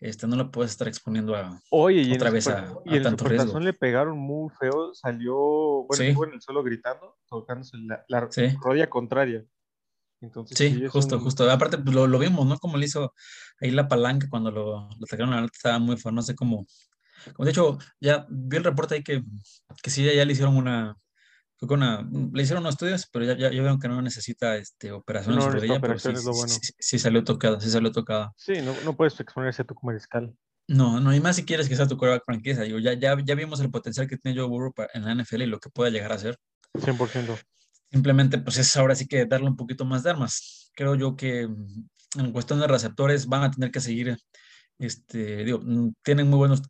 este, 0.00 0.26
no 0.26 0.36
lo 0.36 0.50
puedes 0.50 0.70
estar 0.72 0.88
exponiendo 0.88 1.34
a 1.36 1.60
Oye, 1.70 2.12
otra 2.14 2.30
vez 2.30 2.48
a, 2.48 2.72
y 2.84 2.96
a 2.98 3.02
tanto 3.02 3.24
riesgo. 3.28 3.60
le 3.60 3.72
pegaron 3.72 4.18
muy 4.18 4.50
feo, 4.58 4.94
salió, 4.94 5.36
bueno, 5.36 5.94
Sí. 5.96 6.04
estuvo 6.08 6.24
en 6.26 6.32
el 6.34 6.40
suelo 6.42 6.62
gritando, 6.62 7.16
tocándose 7.28 7.76
la, 7.78 8.04
la 8.08 8.26
Sí. 8.30 8.48
rodilla 8.62 8.88
contraria. 8.88 9.44
Entonces, 10.22 10.58
Sí, 10.58 10.86
justo, 10.86 11.16
un- 11.16 11.22
justo. 11.22 11.50
Aparte, 11.50 11.78
pues, 11.78 11.94
lo, 11.94 12.06
lo 12.06 12.18
vimos, 12.18 12.46
¿no? 12.46 12.58
Como 12.58 12.76
le 12.76 12.84
hizo 12.86 13.14
ahí 13.60 13.70
la 13.70 13.88
palanca 13.88 14.26
cuando 14.28 14.50
lo, 14.50 14.88
lo 14.98 15.26
la 15.26 15.40
neta 15.42 15.52
estaba 15.54 15.78
muy 15.78 15.96
feo, 15.96 16.12
no 16.12 16.22
sé 16.22 16.34
cómo. 16.34 16.66
Como 17.34 17.44
de 17.44 17.50
hecho, 17.50 17.78
ya 18.00 18.26
vi 18.30 18.56
el 18.58 18.64
reporte 18.64 18.94
ahí 18.96 19.02
que, 19.02 19.22
que 19.82 19.90
sí, 19.90 20.04
ya, 20.04 20.12
ya 20.14 20.24
le 20.24 20.32
hicieron 20.32 20.56
una, 20.56 20.96
una, 21.60 22.08
le 22.32 22.42
hicieron 22.42 22.62
unos 22.62 22.74
estudios, 22.74 23.08
pero 23.12 23.24
ya, 23.26 23.32
ya, 23.34 23.50
ya 23.50 23.60
vieron 23.60 23.78
que 23.78 23.88
no 23.88 24.00
necesita 24.00 24.56
este, 24.56 24.92
operación 24.92 25.34
en 25.34 25.40
No 25.40 25.46
necesita 25.46 25.74
rodilla, 25.74 25.80
pero 25.80 25.98
sí, 25.98 26.16
sí, 26.16 26.30
bueno. 26.30 26.48
sí, 26.48 26.72
sí 26.78 26.98
salió 26.98 27.22
tocada, 27.22 27.60
sí 27.60 27.70
salió 27.70 27.92
tocada. 27.92 28.32
Sí, 28.36 28.54
no, 28.62 28.74
no 28.84 28.96
puedes 28.96 29.18
exponerse 29.20 29.62
a 29.62 29.64
tu 29.66 29.74
mariscal. 29.82 30.34
No, 30.68 31.00
no, 31.00 31.14
y 31.14 31.20
más 31.20 31.36
si 31.36 31.44
quieres 31.44 31.68
que 31.68 31.76
sea 31.76 31.88
tu 31.88 31.96
quarterback 31.96 32.24
franquicia. 32.24 32.62
Digo, 32.62 32.78
ya, 32.78 32.94
ya, 32.94 33.16
ya 33.22 33.34
vimos 33.34 33.60
el 33.60 33.70
potencial 33.70 34.06
que 34.06 34.16
tiene 34.16 34.38
Joe 34.38 34.48
Burrow 34.48 34.72
en 34.94 35.04
la 35.04 35.14
NFL 35.14 35.42
y 35.42 35.46
lo 35.46 35.58
que 35.58 35.68
pueda 35.68 35.90
llegar 35.90 36.12
a 36.12 36.18
ser. 36.18 36.38
100%. 36.74 37.36
Simplemente, 37.90 38.38
pues 38.38 38.56
es 38.58 38.76
ahora 38.76 38.94
sí 38.94 39.06
que 39.06 39.26
darle 39.26 39.48
un 39.48 39.56
poquito 39.56 39.84
más 39.84 40.04
de 40.04 40.10
armas. 40.10 40.70
Creo 40.74 40.94
yo 40.94 41.16
que 41.16 41.48
mm, 41.48 42.20
en 42.20 42.32
cuestión 42.32 42.60
de 42.60 42.68
receptores 42.68 43.26
van 43.26 43.42
a 43.42 43.50
tener 43.50 43.70
que 43.72 43.80
seguir, 43.80 44.16
este, 44.78 45.44
digo, 45.44 45.58
mm, 45.60 45.92
tienen 46.02 46.28
muy 46.28 46.38
buenos 46.38 46.62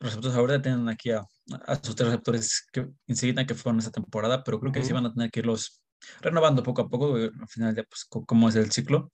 receptores 0.00 0.36
ahora, 0.36 0.62
tienen 0.62 0.88
aquí 0.88 1.10
a, 1.10 1.22
a 1.66 1.76
sus 1.76 1.94
tres 1.96 2.08
receptores 2.08 2.66
que 2.72 2.88
insignia 3.06 3.46
que 3.46 3.54
fueron 3.54 3.78
esta 3.78 3.90
temporada, 3.90 4.42
pero 4.44 4.60
creo 4.60 4.72
que 4.72 4.82
sí 4.82 4.92
Ujú. 4.92 4.94
van 5.02 5.06
a 5.06 5.12
tener 5.12 5.30
que 5.30 5.40
irlos 5.40 5.82
renovando 6.20 6.62
poco 6.62 6.82
a 6.82 6.88
poco, 6.88 7.18
eh, 7.18 7.30
al 7.40 7.48
final 7.48 7.74
ya 7.74 7.82
pues 7.84 8.04
cómo 8.04 8.48
es 8.48 8.56
el 8.56 8.70
ciclo. 8.70 9.12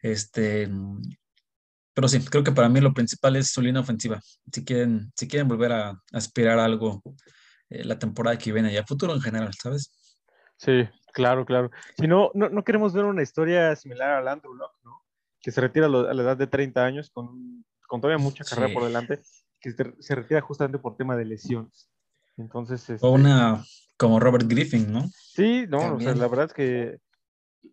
Este, 0.00 0.68
pero 1.94 2.08
sí, 2.08 2.20
creo 2.24 2.44
que 2.44 2.52
para 2.52 2.68
mí 2.68 2.80
lo 2.80 2.92
principal 2.94 3.36
es 3.36 3.50
su 3.50 3.60
línea 3.60 3.82
ofensiva. 3.82 4.20
Si 4.52 4.64
quieren, 4.64 5.12
si 5.16 5.28
quieren 5.28 5.48
volver 5.48 5.72
a 5.72 6.00
aspirar 6.12 6.58
a 6.58 6.64
algo 6.64 7.02
eh, 7.68 7.84
la 7.84 7.98
temporada 7.98 8.38
que 8.38 8.52
viene 8.52 8.72
y 8.72 8.76
a 8.76 8.86
futuro 8.86 9.14
en 9.14 9.20
general, 9.20 9.52
¿sabes? 9.60 10.16
Sí, 10.56 10.88
claro, 11.12 11.44
claro. 11.44 11.70
Si 11.98 12.06
no, 12.06 12.30
no, 12.34 12.48
no 12.48 12.64
queremos 12.64 12.92
ver 12.92 13.04
una 13.04 13.22
historia 13.22 13.74
similar 13.76 14.10
al 14.10 14.28
Andrew 14.28 14.54
Locke, 14.54 14.78
¿no? 14.84 15.02
Que 15.40 15.50
se 15.50 15.60
retira 15.60 15.86
a, 15.86 15.88
a 15.88 16.14
la 16.14 16.22
edad 16.22 16.36
de 16.36 16.46
30 16.46 16.84
años 16.84 17.10
con, 17.10 17.64
con 17.86 18.00
todavía 18.00 18.22
mucha 18.22 18.44
carrera 18.44 18.68
Sí. 18.68 18.74
por 18.74 18.84
delante, 18.84 19.20
que 19.60 19.72
se, 19.72 20.14
retira 20.14 20.40
justamente 20.40 20.78
por 20.78 20.96
tema 20.96 21.16
de 21.16 21.24
lesiones. 21.24 21.90
Entonces, 22.36 22.88
este, 22.88 23.06
O 23.06 23.10
una 23.12 23.62
como 23.96 24.18
Robert 24.18 24.46
Griffin, 24.48 24.90
¿no? 24.92 25.04
sí, 25.08 25.66
no, 25.68 25.78
o 25.78 25.80
sea, 25.82 25.90
También. 25.90 26.18
la 26.18 26.28
verdad 26.28 26.46
es 26.46 26.54
que 26.54 26.98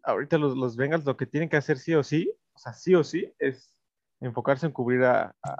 ahorita 0.04 0.38
los, 0.38 0.58
los 0.58 0.76
Bengals 0.76 1.06
lo 1.06 1.16
que 1.18 1.26
tienen 1.26 1.50
que 1.50 1.58
hacer 1.58 1.78
sí 1.80 1.94
o 1.96 2.04
sí, 2.04 2.32
o 2.54 2.60
sea, 2.60 2.74
sí 2.74 2.94
o 2.96 3.04
sí, 3.04 3.34
es 3.40 3.74
enfocarse 4.20 4.66
en 4.66 4.72
cubrir 4.74 5.04
a, 5.04 5.36
a, 5.44 5.58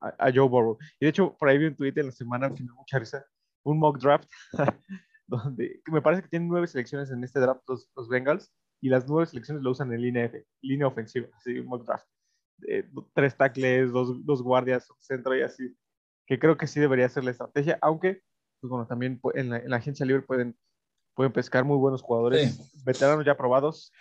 a- 0.00 0.32
Joe 0.34 0.48
Burrow. 0.48 0.76
Y 0.98 1.06
de 1.06 1.10
hecho, 1.10 1.36
por 1.38 1.48
ahí 1.48 1.58
vi 1.58 1.66
un 1.66 1.76
tweet 1.76 1.92
en 1.96 2.06
la 2.06 2.12
semana 2.12 2.48
que 2.48 2.62
me 2.62 2.66
dio 2.68 2.74
mucha 2.74 2.98
risa, 2.98 3.24
un 3.62 3.78
mock 3.78 3.98
draft, 3.98 4.28
donde 5.26 5.80
que 5.84 5.92
me 5.92 6.02
parece 6.02 6.22
que 6.22 6.28
tienen 6.28 6.48
nueve 6.48 6.66
selecciones 6.66 7.10
en 7.10 7.22
este 7.24 7.40
draft 7.40 7.62
los, 7.68 7.88
los 7.96 8.08
Bengals, 8.08 8.52
y 8.82 8.88
las 8.88 9.06
nueve 9.08 9.26
selecciones 9.26 9.62
lo 9.62 9.70
usan 9.70 9.92
en 9.92 10.00
línea, 10.02 10.24
F- 10.24 10.44
línea 10.62 10.86
ofensiva, 10.86 11.28
así, 11.36 11.58
un 11.58 11.66
mock 11.66 11.84
draft. 11.86 12.06
Eh, 12.68 12.88
tres 13.14 13.36
tackles, 13.36 13.92
dos, 13.92 14.24
dos 14.24 14.42
guardias, 14.42 14.88
un 14.90 15.00
centro 15.00 15.36
y 15.36 15.42
así, 15.42 15.76
que 16.26 16.38
creo 16.38 16.56
que 16.56 16.66
sí 16.66 16.80
debería 16.80 17.08
ser 17.08 17.24
la 17.24 17.30
estrategia, 17.32 17.78
aunque, 17.82 18.22
pues 18.60 18.70
bueno, 18.70 18.86
también 18.86 19.20
en 19.34 19.50
la, 19.50 19.58
en 19.58 19.70
la 19.70 19.76
agencia 19.76 20.04
libre 20.06 20.22
pueden, 20.22 20.56
pueden 21.14 21.32
pescar 21.32 21.64
muy 21.64 21.76
buenos 21.78 22.02
jugadores, 22.02 22.58
veteranos 22.84 23.24
ya 23.24 23.36
probados, 23.36 23.92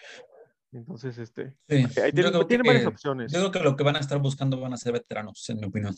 Entonces, 0.71 1.17
este, 1.17 1.55
Sí, 1.67 1.77
ahí 1.99 2.11
tienen, 2.11 2.31
tienen 2.47 2.63
que- 2.63 2.67
varias 2.67 2.85
opciones. 2.85 3.31
Yo 3.31 3.39
creo 3.39 3.51
que 3.51 3.59
lo 3.59 3.75
que 3.75 3.83
van 3.83 3.95
a 3.95 3.99
estar 3.99 4.19
buscando 4.19 4.59
van 4.59 4.73
a 4.73 4.77
ser 4.77 4.93
veteranos, 4.93 5.49
en 5.49 5.57
mi 5.57 5.65
opinión. 5.65 5.95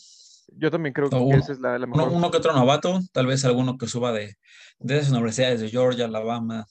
Yo 0.54 0.72
también 0.72 0.94
creo 0.94 1.10
que 1.10 1.16
uno- 1.18 1.38
esa 1.38 1.52
es 1.52 1.60
la, 1.60 1.78
la 1.78 1.86
Uno, 1.88 1.96
mejor. 1.98 2.12
uno 2.18 2.32
que 2.32 2.38
otro 2.38 2.54
novato, 2.54 3.00
tal 3.12 3.26
vez 3.28 3.44
alguno 3.44 3.78
que 3.78 3.88
suba 3.88 4.14
de, 4.14 4.36
de 4.80 4.98
esas 4.98 5.12
universidades 5.12 5.60
de 5.60 5.70
Georgia, 5.70 6.06
Alabama, 6.06 6.66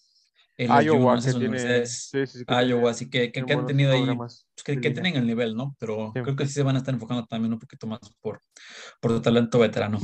LSU, 0.66 0.82
Iowa, 0.82 1.20
que 1.20 1.32
tiene, 1.32 1.86
sí, 1.86 2.26
sí, 2.26 2.38
sí, 2.38 2.44
que 2.44 2.54
Iowa, 2.66 2.90
así 2.90 3.08
que, 3.08 3.32
que, 3.32 3.44
que 3.44 3.52
han 3.52 3.66
tenido 3.66 3.92
ahí, 3.92 4.16
pues, 4.16 4.46
que, 4.64 4.80
que 4.80 4.90
tienen 4.90 5.16
el 5.16 5.26
nivel, 5.26 5.54
¿no? 5.56 5.74
Pero 5.78 6.12
Sí. 6.14 6.22
creo 6.22 6.36
que 6.36 6.46
sí 6.46 6.52
se 6.52 6.62
van 6.62 6.76
a 6.76 6.78
estar 6.80 6.92
enfocando 6.92 7.24
también 7.26 7.52
un 7.52 7.58
poquito 7.58 7.86
más 7.86 8.00
por, 8.20 8.40
por 9.00 9.12
tu 9.12 9.20
talento 9.22 9.58
veterano. 9.58 9.98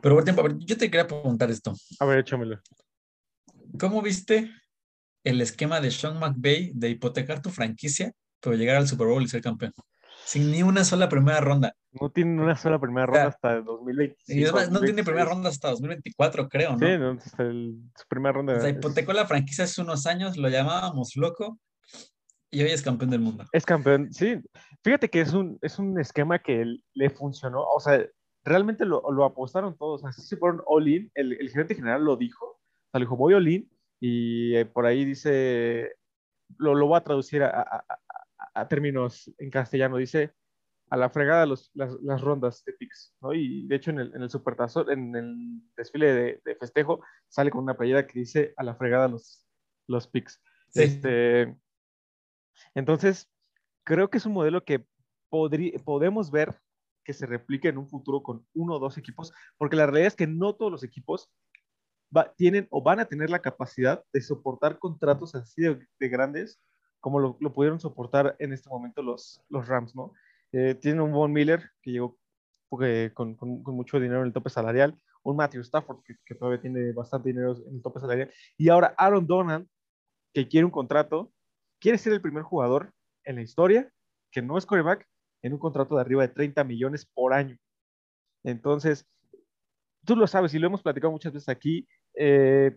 Pero 0.00 0.14
por 0.14 0.24
tiempo, 0.24 0.40
a 0.40 0.44
ver, 0.44 0.56
yo 0.58 0.76
te 0.76 0.90
quería 0.90 1.06
preguntar 1.06 1.50
esto. 1.50 1.74
A 1.98 2.04
ver, 2.06 2.20
échamelo. 2.20 2.60
¿Cómo 3.78 4.02
viste 4.02 4.50
el 5.24 5.40
esquema 5.40 5.80
de 5.80 5.90
Sean 5.90 6.18
McVay 6.18 6.72
de 6.74 6.90
hipotecar 6.90 7.42
tu 7.42 7.50
franquicia, 7.50 8.12
pero 8.40 8.56
llegar 8.56 8.76
al 8.76 8.88
Super 8.88 9.06
Bowl 9.06 9.22
y 9.22 9.28
ser 9.28 9.42
campeón? 9.42 9.72
Sin 10.24 10.50
ni 10.50 10.62
una 10.62 10.84
sola 10.84 11.08
primera 11.08 11.40
ronda. 11.40 11.74
No 12.00 12.10
tiene 12.10 12.40
una 12.40 12.56
sola 12.56 12.78
primera 12.78 13.04
O 13.10 13.14
sea, 13.14 13.22
ronda 13.24 13.28
hasta 13.34 13.52
el 13.56 13.64
2025. 13.64 14.38
Y 14.40 14.44
es 14.44 14.52
más, 14.52 14.70
no 14.70 14.78
tiene 14.80 15.02
2026. 15.02 15.04
primera 15.06 15.24
ronda 15.24 15.48
hasta 15.48 15.70
2024, 15.70 16.48
creo, 16.48 16.76
¿no? 16.76 16.78
Sí, 16.86 16.98
no, 16.98 17.10
hasta 17.12 17.42
el, 17.42 17.78
su 17.96 18.06
primera 18.08 18.32
ronda. 18.32 18.56
O 18.56 18.60
sea, 18.60 18.70
hipotecó 18.70 19.12
la 19.12 19.26
franquicia 19.26 19.64
hace 19.64 19.80
unos 19.82 20.06
años, 20.06 20.36
lo 20.36 20.48
llamábamos 20.48 21.16
loco 21.16 21.58
y 22.50 22.62
hoy 22.62 22.70
es 22.70 22.82
campeón 22.82 23.10
del 23.10 23.20
mundo. 23.20 23.44
Es 23.52 23.64
campeón, 23.64 24.12
sí. 24.12 24.40
Fíjate 24.84 25.08
que 25.08 25.20
es 25.20 25.32
un, 25.32 25.58
es 25.62 25.78
un 25.78 25.98
esquema 25.98 26.38
que 26.38 26.76
le 26.94 27.10
funcionó. 27.10 27.62
O 27.62 27.80
sea, 27.80 28.04
realmente 28.44 28.84
lo, 28.84 29.02
lo 29.10 29.24
apostaron 29.24 29.76
todos. 29.76 30.04
Así 30.04 30.22
se 30.22 30.36
fueron 30.36 30.62
all-in. 30.66 31.10
El, 31.14 31.32
el 31.32 31.50
gerente 31.50 31.74
general 31.74 32.04
lo 32.04 32.16
dijo. 32.16 32.46
O 32.46 32.90
sea, 32.92 32.98
le 32.98 33.04
dijo, 33.04 33.16
voy 33.16 33.34
all-in. 33.34 33.68
Y 34.00 34.54
eh, 34.56 34.64
por 34.64 34.86
ahí 34.86 35.04
dice, 35.04 35.92
lo, 36.56 36.74
lo 36.74 36.86
voy 36.86 36.96
a 36.96 37.04
traducir 37.04 37.42
a, 37.42 37.48
a- 37.60 37.84
a- 38.54 38.68
términos 38.68 39.32
en 39.38 39.50
castellano. 39.50 39.96
Dice, 39.96 40.32
a 40.90 40.96
la 40.96 41.08
fregada 41.10 41.46
los, 41.46 41.70
las, 41.74 41.92
las 42.02 42.20
rondas 42.20 42.64
de 42.64 42.72
picks. 42.72 43.14
¿no? 43.20 43.32
Y 43.32 43.66
de 43.68 43.76
hecho, 43.76 43.90
en 43.90 44.00
el, 44.00 44.14
en 44.14 44.22
el 44.22 44.30
supertazón, 44.30 44.90
en 44.90 45.14
el 45.14 45.62
desfile 45.76 46.12
de, 46.12 46.42
de 46.44 46.56
festejo, 46.56 47.00
sale 47.28 47.50
con 47.50 47.62
una 47.62 47.76
playera 47.76 48.06
que 48.06 48.18
dice, 48.18 48.54
a 48.56 48.64
la 48.64 48.74
fregada 48.74 49.06
los, 49.08 49.46
los 49.86 50.08
picks. 50.08 50.42
Sí. 50.70 50.82
Este, 50.82 51.56
entonces, 52.74 53.30
creo 53.84 54.10
que 54.10 54.18
es 54.18 54.26
un 54.26 54.32
modelo 54.32 54.64
que 54.64 54.84
podrí- 55.30 55.82
podemos 55.84 56.30
ver 56.30 56.58
que 57.04 57.12
se 57.12 57.26
replique 57.26 57.68
en 57.68 57.78
un 57.78 57.88
futuro 57.88 58.22
con 58.22 58.46
uno 58.54 58.74
o 58.74 58.78
dos 58.78 58.98
equipos, 58.98 59.32
porque 59.56 59.76
la 59.76 59.86
realidad 59.86 60.08
es 60.08 60.16
que 60.16 60.26
no 60.26 60.54
todos 60.54 60.70
los 60.70 60.84
equipos 60.84 61.30
va- 62.14 62.32
tienen 62.34 62.66
o 62.70 62.82
van 62.82 63.00
a 63.00 63.06
tener 63.06 63.30
la 63.30 63.40
capacidad 63.40 64.04
de 64.12 64.20
soportar 64.20 64.78
contratos 64.78 65.34
así 65.34 65.62
de, 65.62 65.86
de 65.98 66.08
grandes 66.08 66.60
como 67.00 67.18
lo, 67.18 67.38
pudieron 67.52 67.80
soportar 67.80 68.36
en 68.38 68.52
este 68.52 68.68
momento 68.68 69.02
los, 69.02 69.42
los 69.48 69.66
Rams, 69.66 69.94
¿no? 69.96 70.12
Eh, 70.52 70.74
tienen 70.74 71.00
un 71.00 71.12
Von 71.12 71.32
Miller 71.32 71.70
que 71.82 71.92
llegó 71.92 72.18
eh, 72.82 73.10
con, 73.14 73.34
con- 73.36 73.62
mucho 73.74 73.98
dinero 73.98 74.20
en 74.20 74.26
el 74.28 74.32
tope 74.32 74.50
salarial, 74.50 74.98
un 75.22 75.36
Matthew 75.36 75.62
Stafford 75.62 76.02
que, 76.04 76.16
que 76.24 76.34
todavía 76.34 76.60
tiene 76.60 76.92
bastante 76.92 77.30
dinero 77.30 77.56
en 77.66 77.76
el 77.76 77.82
tope 77.82 78.00
salarial, 78.00 78.32
y 78.56 78.68
ahora 78.68 78.94
Aaron 78.96 79.26
Donald 79.26 79.68
que 80.32 80.46
quiere 80.48 80.64
un 80.64 80.70
contrato, 80.70 81.32
quiere 81.80 81.98
ser 81.98 82.12
el 82.12 82.20
primer 82.20 82.42
jugador 82.42 82.92
en 83.24 83.36
la 83.36 83.42
historia 83.42 83.90
que 84.30 84.42
no 84.42 84.56
es 84.58 84.66
coreback 84.66 85.06
en 85.42 85.52
un 85.54 85.58
contrato 85.58 85.94
de 85.96 86.02
arriba 86.02 86.22
de 86.22 86.28
30 86.34 86.62
millones 86.64 87.04
por 87.06 87.32
año. 87.32 87.56
Entonces, 88.44 89.06
tú 90.04 90.16
lo 90.16 90.26
sabes 90.26 90.54
y 90.54 90.58
lo 90.58 90.66
hemos 90.66 90.82
platicado 90.82 91.10
muchas 91.10 91.32
veces 91.32 91.48
aquí, 91.48 91.86
eh, 92.14 92.76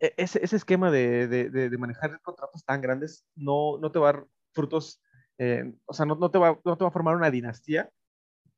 ese, 0.00 0.44
ese 0.44 0.56
esquema 0.56 0.90
de, 0.90 1.26
de- 1.28 1.50
de- 1.50 1.70
de 1.70 1.78
manejar 1.78 2.20
contratos 2.20 2.64
tan 2.64 2.80
grandes 2.80 3.24
no, 3.34 3.78
no 3.78 3.90
te 3.90 3.98
va 3.98 4.10
a 4.10 4.12
dar 4.12 4.26
frutos, 4.52 5.00
eh, 5.38 5.72
o 5.86 5.92
sea, 5.94 6.06
no, 6.06 6.14
no 6.16 6.30
te 6.30 6.38
va, 6.38 6.58
no 6.64 6.76
te 6.76 6.84
va 6.84 6.88
a 6.88 6.92
formar 6.92 7.16
una 7.16 7.30
dinastía 7.30 7.90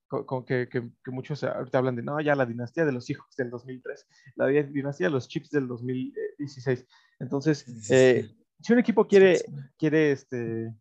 con, 0.09 0.25
con 0.25 0.45
que, 0.45 0.69
que- 0.69 0.91
que 1.05 1.11
muchos 1.11 1.43
ahorita 1.45 1.79
hablan 1.79 1.97
de, 1.97 2.03
no, 2.03 2.21
ya 2.21 2.35
la 2.35 2.47
dinastía 2.47 2.85
de 2.85 2.93
los 2.93 3.09
hijos 3.11 3.35
del 3.37 3.51
2003, 3.51 4.07
la 4.37 4.47
di- 4.47 4.63
dinastía 4.65 5.07
de 5.07 5.13
los 5.13 5.29
chips 5.29 5.51
del 5.51 5.69
2016. 5.69 6.87
Entonces, 7.21 7.59
Sí, 7.61 7.81
sí, 7.81 7.95
eh, 7.95 8.31
si 8.61 8.73
un 8.73 8.79
equipo 8.79 9.07
quiere, 9.07 9.41
quiere, 9.79 10.13
este, 10.13 10.75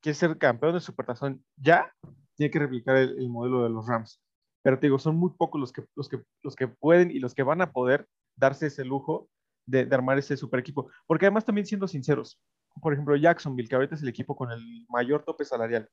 quiere 0.00 0.14
ser 0.14 0.36
campeón 0.38 0.74
de 0.74 0.80
Supertazón 0.80 1.44
ya, 1.56 1.92
tiene 2.34 2.50
que 2.50 2.58
replicar 2.58 2.96
el, 2.96 3.18
el 3.18 3.28
modelo 3.28 3.62
de 3.64 3.70
los 3.70 3.86
Rams. 3.86 4.20
Pero 4.62 4.78
te 4.78 4.86
digo, 4.86 4.98
son 4.98 5.16
muy 5.16 5.30
pocos 5.36 5.60
los 5.60 5.72
que, 5.72 5.84
los, 5.94 6.08
que, 6.08 6.22
los 6.42 6.56
que 6.56 6.68
pueden 6.68 7.10
y 7.10 7.18
los 7.18 7.34
que 7.34 7.42
van 7.42 7.60
a 7.62 7.72
poder 7.72 8.06
darse 8.36 8.66
ese 8.66 8.84
lujo 8.84 9.28
de, 9.70 9.86
de 9.86 9.94
armar 9.94 10.18
ese 10.18 10.36
super 10.36 10.60
equipo. 10.60 10.90
Porque 11.06 11.26
además, 11.26 11.44
también 11.44 11.66
siendo 11.66 11.88
sinceros, 11.88 12.40
por 12.80 12.92
ejemplo, 12.92 13.16
Jacksonville, 13.16 13.68
que 13.68 13.74
ahorita 13.74 13.94
es 13.94 14.02
el 14.02 14.08
equipo 14.08 14.36
con 14.36 14.50
el 14.50 14.86
mayor 14.88 15.24
tope 15.24 15.44
salarial, 15.44 15.88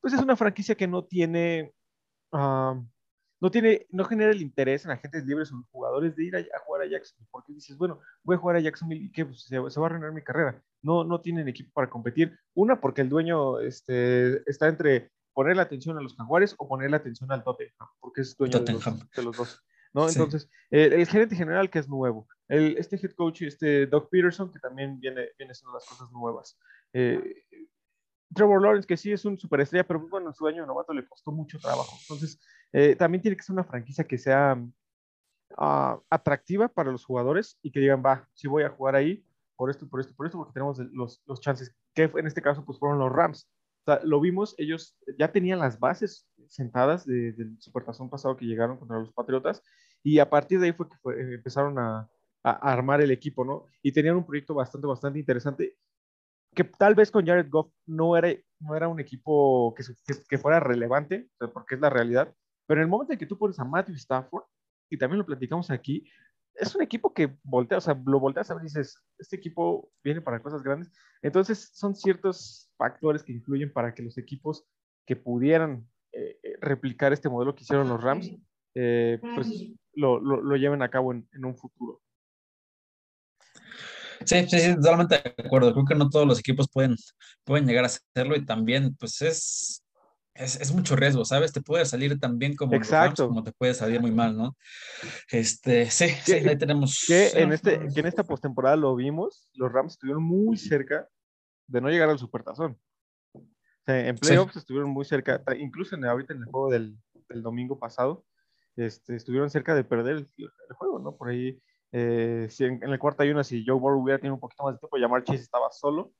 pues 0.00 0.14
es 0.14 0.20
una 0.20 0.36
franquicia 0.36 0.74
que 0.74 0.86
no 0.86 1.04
tiene, 1.04 1.72
ah, 2.32 2.80
no 3.40 3.50
tiene, 3.50 3.86
no 3.90 4.04
genera 4.04 4.32
el 4.32 4.42
interés 4.42 4.84
en 4.84 4.90
agentes 4.90 5.24
libres 5.24 5.50
o 5.52 5.56
en 5.56 5.62
jugadores 5.70 6.16
de 6.16 6.24
ir 6.24 6.36
a, 6.36 6.38
a 6.40 6.60
jugar 6.64 6.82
a 6.82 6.86
Jacksonville. 6.86 7.28
Porque 7.30 7.52
dices, 7.52 7.76
bueno, 7.76 8.00
voy 8.22 8.36
a 8.36 8.38
jugar 8.38 8.56
a 8.56 8.60
Jacksonville 8.60 9.04
y 9.04 9.12
que 9.12 9.26
pues, 9.26 9.42
se, 9.42 9.48
se 9.48 9.80
va 9.80 9.86
a 9.86 9.90
arruinar 9.90 10.12
mi 10.12 10.22
carrera. 10.22 10.62
No, 10.82 11.04
no 11.04 11.20
tienen 11.20 11.48
equipo 11.48 11.70
para 11.72 11.90
competir. 11.90 12.38
Una, 12.54 12.80
porque 12.80 13.02
el 13.02 13.08
dueño 13.08 13.60
este, 13.60 14.48
está 14.50 14.68
entre 14.68 15.10
poner 15.32 15.56
la 15.56 15.62
atención 15.62 15.96
a 15.96 16.02
los 16.02 16.16
jaguares 16.16 16.54
o 16.58 16.68
poner 16.68 16.90
la 16.90 16.98
atención 16.98 17.30
al 17.32 17.44
Tottenham, 17.44 17.88
porque 18.00 18.22
es 18.22 18.36
dueño 18.36 18.60
de 18.60 18.72
los, 18.72 18.84
Tottenham. 18.84 19.08
de 19.14 19.22
los 19.22 19.36
dos. 19.36 19.62
¿no? 19.92 20.08
Sí. 20.08 20.18
Entonces, 20.18 20.50
eh, 20.70 20.90
el 20.92 21.06
gerente 21.06 21.36
general 21.36 21.70
que 21.70 21.78
es 21.78 21.88
nuevo, 21.88 22.26
el, 22.50 22.76
este 22.78 22.96
head 22.96 23.12
coach, 23.12 23.42
este 23.42 23.86
Doug 23.86 24.08
Peterson, 24.10 24.52
que 24.52 24.58
también 24.58 24.98
viene, 25.00 25.28
viene 25.38 25.52
haciendo 25.52 25.72
las 25.74 25.86
cosas 25.86 26.10
nuevas. 26.12 26.58
Eh, 26.92 27.44
Trevor 28.34 28.62
Lawrence, 28.62 28.86
que 28.86 28.96
sí 28.96 29.10
es 29.12 29.24
un 29.24 29.38
superestrella, 29.38 29.86
pero 29.86 30.06
bueno, 30.08 30.28
en 30.28 30.34
su 30.34 30.46
año 30.46 30.64
novato 30.66 30.92
le 30.92 31.06
costó 31.08 31.32
mucho 31.32 31.58
trabajo. 31.58 31.96
Entonces, 32.02 32.38
eh, 32.72 32.94
también 32.94 33.22
tiene 33.22 33.36
que 33.36 33.42
ser 33.42 33.54
una 33.54 33.64
franquicia 33.64 34.04
que 34.04 34.18
sea 34.18 34.56
ah, 35.58 36.00
atractiva 36.10 36.68
para 36.68 36.90
los 36.92 37.04
jugadores 37.04 37.58
y 37.62 37.70
que 37.72 37.80
digan, 37.80 38.02
va, 38.04 38.28
sí 38.34 38.46
voy 38.48 38.62
a 38.62 38.70
jugar 38.70 38.94
ahí 38.94 39.24
por 39.56 39.70
esto, 39.70 39.88
por 39.88 40.00
esto, 40.00 40.14
por 40.14 40.26
esto, 40.26 40.38
porque 40.38 40.52
tenemos 40.54 40.78
los, 40.92 41.22
los 41.26 41.40
chances, 41.40 41.74
que 41.94 42.04
en 42.04 42.26
este 42.26 42.42
caso 42.42 42.64
pues 42.64 42.78
fueron 42.78 42.98
los 42.98 43.12
Rams. 43.12 43.48
O 43.82 43.92
sea, 43.92 44.00
lo 44.04 44.20
vimos, 44.20 44.54
ellos 44.58 44.96
ya 45.18 45.32
tenían 45.32 45.58
las 45.58 45.78
bases 45.80 46.28
sentadas 46.48 47.04
de- 47.06 47.32
del 47.32 47.60
supertazón 47.60 48.10
pasado 48.10 48.36
que 48.36 48.46
llegaron 48.46 48.76
contra 48.78 48.98
los 48.98 49.12
Patriotas 49.12 49.62
y 50.02 50.18
a 50.18 50.28
partir 50.30 50.60
de 50.60 50.66
ahí 50.66 50.72
fue 50.72 50.88
que 50.88 50.96
fue- 50.98 51.34
empezaron 51.34 51.78
a, 51.78 52.08
a- 52.42 52.50
a 52.68 52.72
armar 52.72 53.00
el 53.00 53.10
equipo, 53.10 53.44
¿no? 53.44 53.66
Y 53.82 53.92
tenían 53.92 54.16
un 54.16 54.26
proyecto 54.26 54.54
bastante, 54.54 54.86
bastante 54.86 55.18
interesante 55.18 55.76
que 56.54 56.64
tal 56.64 56.94
vez 56.94 57.10
con 57.10 57.24
Jared 57.26 57.48
Goff 57.48 57.72
no 57.86 58.16
era, 58.16 58.28
no 58.60 58.74
era 58.74 58.88
un 58.88 58.98
equipo 59.00 59.72
que, 59.76 59.84
que- 60.06 60.22
que 60.28 60.38
fuera 60.38 60.58
relevante, 60.60 61.28
porque 61.54 61.76
es 61.76 61.80
la 61.80 61.90
realidad, 61.90 62.34
pero 62.66 62.80
en 62.80 62.84
el 62.86 62.90
momento 62.90 63.12
en 63.12 63.18
que 63.18 63.26
tú 63.26 63.38
pones 63.38 63.58
a 63.60 63.64
Matthew 63.64 63.94
Stafford, 63.96 64.44
y 64.90 64.98
también 64.98 65.18
lo 65.20 65.26
platicamos 65.26 65.70
aquí, 65.70 66.04
es 66.54 66.74
un 66.74 66.82
equipo 66.82 67.14
que 67.14 67.36
voltea, 67.44 67.78
o 67.78 67.80
sea, 67.80 67.94
lo 68.04 68.18
volteas 68.18 68.50
a 68.50 68.54
ver 68.54 68.64
y 68.64 68.66
dices, 68.66 69.00
este 69.18 69.36
equipo 69.36 69.92
viene 70.02 70.20
para 70.20 70.42
cosas 70.42 70.62
grandes. 70.64 70.90
Entonces, 71.22 71.70
son 71.72 71.94
ciertos 71.94 72.72
factores 72.76 73.22
que 73.22 73.32
influyen 73.32 73.72
para 73.72 73.94
que 73.94 74.02
los 74.02 74.18
equipos 74.18 74.66
que 75.06 75.14
pudieran 75.16 75.88
eh, 76.12 76.40
eh, 76.42 76.56
replicar 76.60 77.12
este 77.12 77.28
modelo 77.28 77.54
que 77.54 77.62
hicieron 77.62 77.88
los 77.88 78.02
Rams, 78.02 78.34
eh, 78.74 79.20
pues 79.36 79.70
lo, 79.94 80.18
lo- 80.20 80.42
lo 80.42 80.56
lleven 80.56 80.82
a 80.82 80.90
cabo 80.90 81.12
en, 81.12 81.28
en 81.32 81.44
un 81.44 81.56
futuro. 81.56 82.02
Sí, 84.24 84.46
sí, 84.48 84.58
sí, 84.60 84.74
totalmente 84.76 85.16
de 85.36 85.46
acuerdo. 85.46 85.72
Creo 85.72 85.84
que 85.84 85.94
no 85.94 86.08
todos 86.10 86.26
los 86.26 86.38
equipos 86.38 86.68
pueden, 86.72 86.96
pueden 87.44 87.66
llegar 87.66 87.84
a 87.84 87.88
hacerlo 87.88 88.36
y 88.36 88.44
también, 88.44 88.94
pues 88.96 89.22
es, 89.22 89.84
es, 90.34 90.60
es 90.60 90.72
mucho 90.72 90.94
riesgo, 90.96 91.24
¿sabes? 91.24 91.52
Te 91.52 91.62
puede 91.62 91.84
salir 91.86 92.18
tan 92.18 92.38
bien 92.38 92.54
como 92.54 92.72
los 92.72 92.88
Rams, 92.88 93.10
Exacto. 93.10 93.28
como 93.28 93.42
te 93.42 93.52
puede 93.52 93.74
salir 93.74 94.00
muy 94.00 94.10
mal, 94.10 94.36
¿no? 94.36 94.56
Este, 95.30 95.90
sí, 95.90 96.08
sí, 96.24 96.32
ahí 96.32 96.56
tenemos. 96.58 97.04
Que 97.06 97.28
en, 97.30 97.52
este, 97.52 97.78
que 97.94 98.00
en 98.00 98.06
esta 98.06 98.24
postemporada 98.24 98.76
lo 98.76 98.94
vimos, 98.94 99.48
los 99.54 99.72
Rams 99.72 99.92
estuvieron 99.92 100.22
muy 100.22 100.56
cerca 100.56 101.08
de 101.66 101.80
no 101.80 101.88
llegar 101.88 102.10
al 102.10 102.18
supertazón. 102.18 102.78
O 103.34 103.82
sea, 103.86 104.08
en 104.08 104.16
Sí. 104.16 104.20
playoffs 104.20 104.56
estuvieron 104.56 104.90
muy 104.90 105.04
cerca, 105.04 105.42
incluso 105.58 105.96
en, 105.96 106.04
ahorita 106.04 106.34
en 106.34 106.40
el 106.40 106.44
juego 106.46 106.70
del, 106.70 106.96
del 107.28 107.42
domingo 107.42 107.78
pasado, 107.78 108.24
este, 108.76 109.16
estuvieron 109.16 109.50
cerca 109.50 109.74
de 109.74 109.84
perder 109.84 110.16
el, 110.16 110.30
el 110.36 110.76
juego, 110.76 110.98
¿no? 110.98 111.16
Por 111.16 111.30
ahí, 111.30 111.60
eh, 111.92 112.46
si 112.50 112.64
en, 112.64 112.82
en 112.82 112.90
el 112.90 112.98
cuarto 112.98 113.22
hay 113.22 113.30
una, 113.30 113.44
si 113.44 113.64
Joe 113.66 113.78
Burrow 113.78 114.00
hubiera 114.02 114.18
tenido 114.18 114.34
un 114.34 114.40
poquito 114.40 114.64
más 114.64 114.74
de 114.74 114.78
tiempo, 114.78 114.98
Jamar 114.98 115.24
Chase 115.24 115.42
estaba 115.42 115.70
solo. 115.70 116.12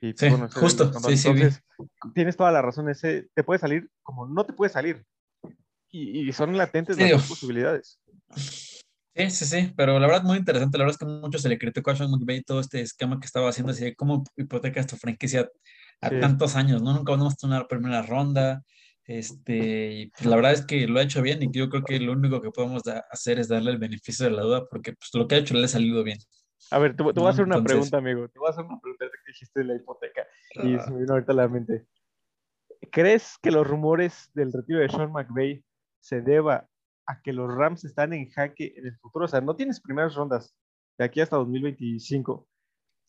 Y, 0.00 0.12
pues, 0.12 0.18
Sí, 0.18 0.26
el 0.26 0.48
justo, 0.48 0.92
sí, 0.92 1.16
sí. 1.16 1.28
Entonces, 1.28 1.62
tienes 2.14 2.36
toda 2.36 2.50
la 2.50 2.62
razón, 2.62 2.88
ese 2.88 3.28
te 3.34 3.44
puede 3.44 3.60
salir 3.60 3.88
como 4.02 4.26
no 4.26 4.44
te 4.44 4.52
puede 4.52 4.70
salir. 4.70 5.04
Y, 5.90 6.28
y 6.28 6.32
son 6.32 6.56
latentes 6.56 6.98
las 6.98 7.10
dos 7.10 7.28
posibilidades. 7.28 8.00
Sí, 9.14 9.30
sí, 9.30 9.44
sí, 9.44 9.72
pero 9.76 9.98
la 9.98 10.06
verdad 10.06 10.22
muy 10.22 10.38
interesante. 10.38 10.78
La 10.78 10.84
verdad 10.84 10.98
es 11.00 11.06
que 11.06 11.12
mucho 11.12 11.38
se 11.38 11.48
le 11.50 11.58
criticó 11.58 11.90
a 11.90 11.96
Sean 11.96 12.10
McVay 12.10 12.42
todo 12.42 12.60
este 12.60 12.80
esquema 12.80 13.20
que 13.20 13.26
estaba 13.26 13.50
haciendo, 13.50 13.72
así 13.72 13.84
de 13.84 13.94
cómo 13.94 14.24
hipotecas 14.36 14.86
tu 14.86 14.96
franquicia 14.96 15.50
a 16.00 16.08
Sí. 16.08 16.18
tantos 16.18 16.56
años, 16.56 16.82
¿no? 16.82 16.94
Nunca 16.94 17.12
vamos 17.12 17.34
a 17.34 17.36
tener 17.36 17.58
una 17.58 17.68
primera 17.68 18.02
ronda. 18.02 18.62
Este, 19.04 19.92
y 19.92 20.06
pues, 20.10 20.26
la 20.26 20.36
verdad 20.36 20.52
es 20.52 20.64
que 20.64 20.86
lo 20.86 21.00
ha 21.00 21.02
hecho 21.02 21.22
bien 21.22 21.42
y 21.42 21.50
yo 21.50 21.68
creo 21.68 21.82
que 21.82 21.98
lo 21.98 22.12
único 22.12 22.40
que 22.40 22.50
podemos 22.50 22.82
hacer 23.10 23.40
es 23.40 23.48
darle 23.48 23.72
el 23.72 23.78
beneficio 23.78 24.26
de 24.26 24.32
la 24.32 24.42
duda 24.42 24.66
porque 24.68 24.92
pues, 24.92 25.10
lo 25.14 25.26
que 25.26 25.34
ha 25.34 25.38
hecho 25.38 25.54
le 25.54 25.64
ha 25.64 25.68
salido 25.68 26.04
bien. 26.04 26.18
A 26.70 26.78
ver, 26.78 26.96
te, 26.96 27.02
voy 27.02 27.26
a 27.26 27.30
hacer 27.30 27.44
una 27.44 27.62
pregunta, 27.62 27.98
amigo. 27.98 28.28
Te 28.28 28.38
voy 28.38 28.46
a 28.48 28.50
hacer 28.50 28.64
una 28.64 28.80
pregunta 28.80 29.06
que 29.06 29.32
dijiste 29.32 29.60
de 29.60 29.66
la 29.66 29.74
hipoteca. 29.74 30.26
Y 30.54 30.78
se 30.78 30.90
me 30.90 31.00
vino 31.00 31.14
ahorita 31.14 31.32
a 31.32 31.36
la 31.36 31.48
mente. 31.48 31.86
¿Crees 32.90 33.36
que 33.42 33.50
los 33.50 33.66
rumores 33.66 34.30
del 34.34 34.52
retiro 34.52 34.80
de 34.80 34.88
Sean 34.88 35.12
McVay 35.12 35.64
se 36.00 36.20
deba 36.20 36.68
a 37.06 37.20
que 37.20 37.32
los 37.32 37.52
Rams 37.52 37.84
están 37.84 38.12
en 38.12 38.30
jaque 38.30 38.74
en 38.76 38.86
el 38.86 38.96
futuro? 38.98 39.24
O 39.24 39.28
sea, 39.28 39.40
no 39.40 39.56
tienes 39.56 39.80
primeras 39.80 40.14
rondas 40.14 40.54
de 40.98 41.04
aquí 41.04 41.20
hasta 41.20 41.36
2025. 41.36 42.48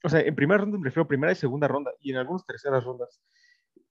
O 0.03 0.09
sea, 0.09 0.19
en 0.21 0.35
primera 0.35 0.59
ronda 0.59 0.77
me 0.77 0.85
refiero 0.85 1.03
a 1.03 1.07
primera 1.07 1.31
y 1.31 1.35
segunda 1.35 1.67
ronda, 1.67 1.91
y 1.99 2.11
en 2.11 2.17
algunas 2.17 2.45
terceras 2.45 2.83
rondas. 2.83 3.21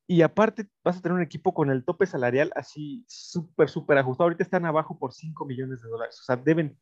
Y 0.07 0.23
aparte 0.23 0.69
vas 0.85 0.99
a 0.99 1.01
tener 1.01 1.17
un 1.17 1.23
equipo 1.23 1.55
con 1.55 1.71
el 1.71 1.85
tope 1.85 2.07
salarial 2.07 2.53
así 2.55 3.05
súper, 3.09 3.69
súper 3.71 3.99
ajustado. 3.99 4.25
Ahorita 4.25 4.43
están 4.43 4.67
abajo 4.67 4.99
por 4.99 5.12
5 5.12 5.47
millones 5.47 5.81
de 5.81 5.89
dólares. 5.89 6.19
O 6.21 6.25
sea, 6.25 6.37
deben, 6.37 6.79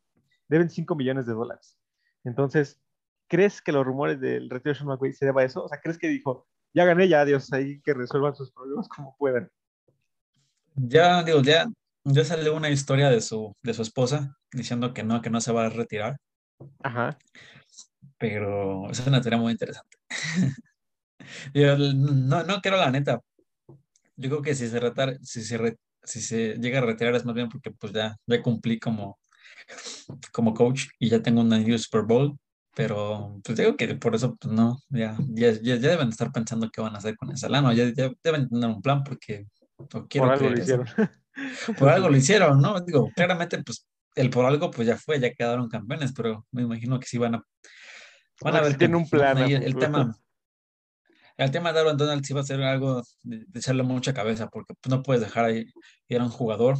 deben 0.49 0.69
5 0.69 0.95
millones 0.97 1.27
de 1.27 1.35
dólares. 1.35 1.79
Entonces, 2.25 2.81
¿crees 3.29 3.63
que 3.63 3.73
los 3.73 3.85
rumores 3.85 4.21
del 4.21 4.51
retiro 4.51 4.73
de 4.73 4.79
Sean 4.79 4.89
McVay 4.89 5.13
se 5.13 5.27
deba 5.27 5.43
a 5.43 5.45
eso? 5.45 5.65
O 5.65 5.69
sea, 5.69 5.81
¿crees 5.81 5.99
que 5.99 6.09
dijo, 6.09 6.49
ya 6.75 6.85
gané, 6.85 7.09
ya, 7.09 7.25
Dios, 7.25 7.53
ahí 7.53 7.81
que 7.83 7.95
resuelvan 7.95 8.35
sus 8.35 8.51
problemas 8.53 8.89
como 8.89 9.17
puedan? 9.17 9.51
Ya, 10.75 11.23
digo, 11.23 11.43
ya, 11.43 11.67
ya 12.05 12.25
salió 12.25 12.57
una 12.57 12.71
historia 12.71 13.11
de 13.11 13.21
su, 13.21 13.55
de 13.63 13.75
su 13.75 13.83
esposa 13.83 14.37
diciendo 14.53 14.95
que 14.95 15.03
no, 15.03 15.21
que 15.23 15.31
no 15.31 15.41
se 15.41 15.53
va 15.53 15.67
a 15.67 15.71
retirar. 15.71 16.17
Ajá. 16.83 17.19
Pero 18.19 18.91
es 18.91 19.07
una 19.07 19.21
teoría 19.21 19.39
muy 19.39 19.53
interesante. 19.53 19.97
Yo 21.55 21.77
no, 21.77 22.45
no 22.45 22.61
quiero 22.61 22.77
la 22.77 22.91
neta. 22.91 23.21
Yo 24.17 24.29
creo 24.29 24.43
que 24.43 24.55
si 24.55 24.69
se, 24.69 24.81
retar, 24.81 25.19
si 25.23 25.43
se, 25.43 25.79
si 26.03 26.21
se 26.21 26.55
llega 26.57 26.79
a 26.79 26.83
retirar 26.83 27.15
es 27.15 27.25
más 27.25 27.35
bien 27.35 27.49
porque 27.49 27.71
pues 27.71 27.93
ya, 27.93 28.17
ya 28.27 28.43
cumplí 28.43 28.79
como, 28.79 29.19
como 30.33 30.53
coach 30.55 30.87
y 30.99 31.09
ya 31.09 31.23
tengo 31.23 31.41
un 31.41 31.49
new 31.49 31.79
Super 31.79 32.03
Bowl. 32.03 32.37
Pero 32.75 33.41
pues 33.43 33.59
digo 33.59 33.77
que 33.77 33.95
por 33.97 34.15
eso 34.15 34.37
pues 34.37 34.53
no, 34.53 34.79
ya, 34.91 35.17
ya, 35.31 35.53
ya, 35.61 35.77
deben 35.77 36.09
estar 36.09 36.31
pensando 36.31 36.71
qué 36.71 36.81
van 36.81 36.95
a 36.95 36.99
hacer 36.99 37.17
con 37.17 37.33
esa 37.33 37.49
lana. 37.49 37.75
Ya, 37.75 37.85
ya 37.93 38.11
deben 38.23 38.49
tener 38.49 38.71
un 38.71 38.81
plan 38.81 39.03
porque 39.03 39.47
quiero 40.09 40.27
por 40.27 40.35
algo 40.35 40.51
lo 40.51 40.59
hicieron. 40.59 40.87
Por 41.79 41.89
algo 41.89 42.11
lo 42.11 42.17
hicieron, 42.17 42.61
¿no? 42.61 42.79
Digo, 42.81 43.09
claramente 43.15 43.63
pues 43.63 43.87
el 44.15 44.31
por 44.31 44.45
algo 44.45 44.71
pues 44.71 44.87
ya 44.87 44.97
fue, 44.97 45.21
ya 45.21 45.33
quedaron 45.33 45.69
campeones, 45.69 46.13
pero 46.13 46.47
me 46.51 46.63
imagino 46.63 46.99
que 46.99 47.07
sí 47.07 47.19
van 47.19 47.37
a 47.37 47.43
van 48.43 48.57
a 48.57 48.61
ver 48.61 48.77
tiene 48.77 48.97
un 48.97 49.09
plan. 49.09 49.39
el, 49.39 49.77
tema 49.77 50.15
el 51.45 51.51
tema 51.51 51.73
de 51.73 51.81
Aaron 51.81 51.97
Donald 51.97 52.25
sí 52.25 52.35
va 52.35 52.43
a 52.43 52.45
ser 52.45 52.63
algo 52.63 53.03
de, 53.23 53.47
echarle 53.55 53.83
mucha 53.83 54.13
cabeza, 54.13 54.49
porque 54.49 54.75
no 54.89 55.03
puedes 55.03 55.23
dejar 55.23 55.47
ahí 55.47 55.67
ir 56.09 56.21
a 56.21 56.25
un 56.25 56.31
jugador. 56.31 56.77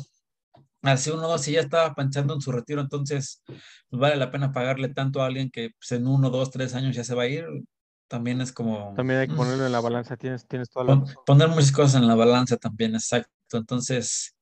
Así 0.83 1.11
uno, 1.11 1.29
dos, 1.29 1.43
si 1.43 1.53
ya 1.53 1.61
estaba 1.61 1.95
pensando 1.95 2.35
en 2.35 2.41
su 2.41 2.53
retiro, 2.53 2.81
entonces 2.81 3.43
pues, 3.47 3.61
vale 3.91 4.17
la 4.17 4.31
pena 4.31 4.53
pagarle 4.53 4.91
tanto 4.91 5.23
a 5.23 5.27
alguien 5.27 5.51
que 5.51 5.71
pues, 5.79 5.93
en 5.93 6.07
uno, 6.07 6.31
dos, 6.31 6.51
tres 6.51 6.75
años 6.75 6.95
ya 6.95 7.05
se 7.05 7.15
va 7.15 7.23
a 7.23 7.27
ir. 7.27 7.47
También 8.07 8.41
es 8.41 8.53
como. 8.53 8.93
También 8.97 9.21
hay 9.21 9.29
que 9.29 9.35
mm. 9.35 9.37
ponerlo 9.37 9.67
en 9.67 9.73
la 9.73 9.81
balanza, 9.81 10.17
tienes, 10.17 10.47
tienes 10.47 10.69
toda 10.69 10.85
la. 10.85 11.05
poner 11.25 11.49
muchas 11.49 11.73
cosas 11.73 12.03
en 12.03 12.09
la 12.09 12.15
balanza 12.15 12.57
también, 12.57 12.95
exacto. 12.95 13.31
Entonces, 13.53 14.37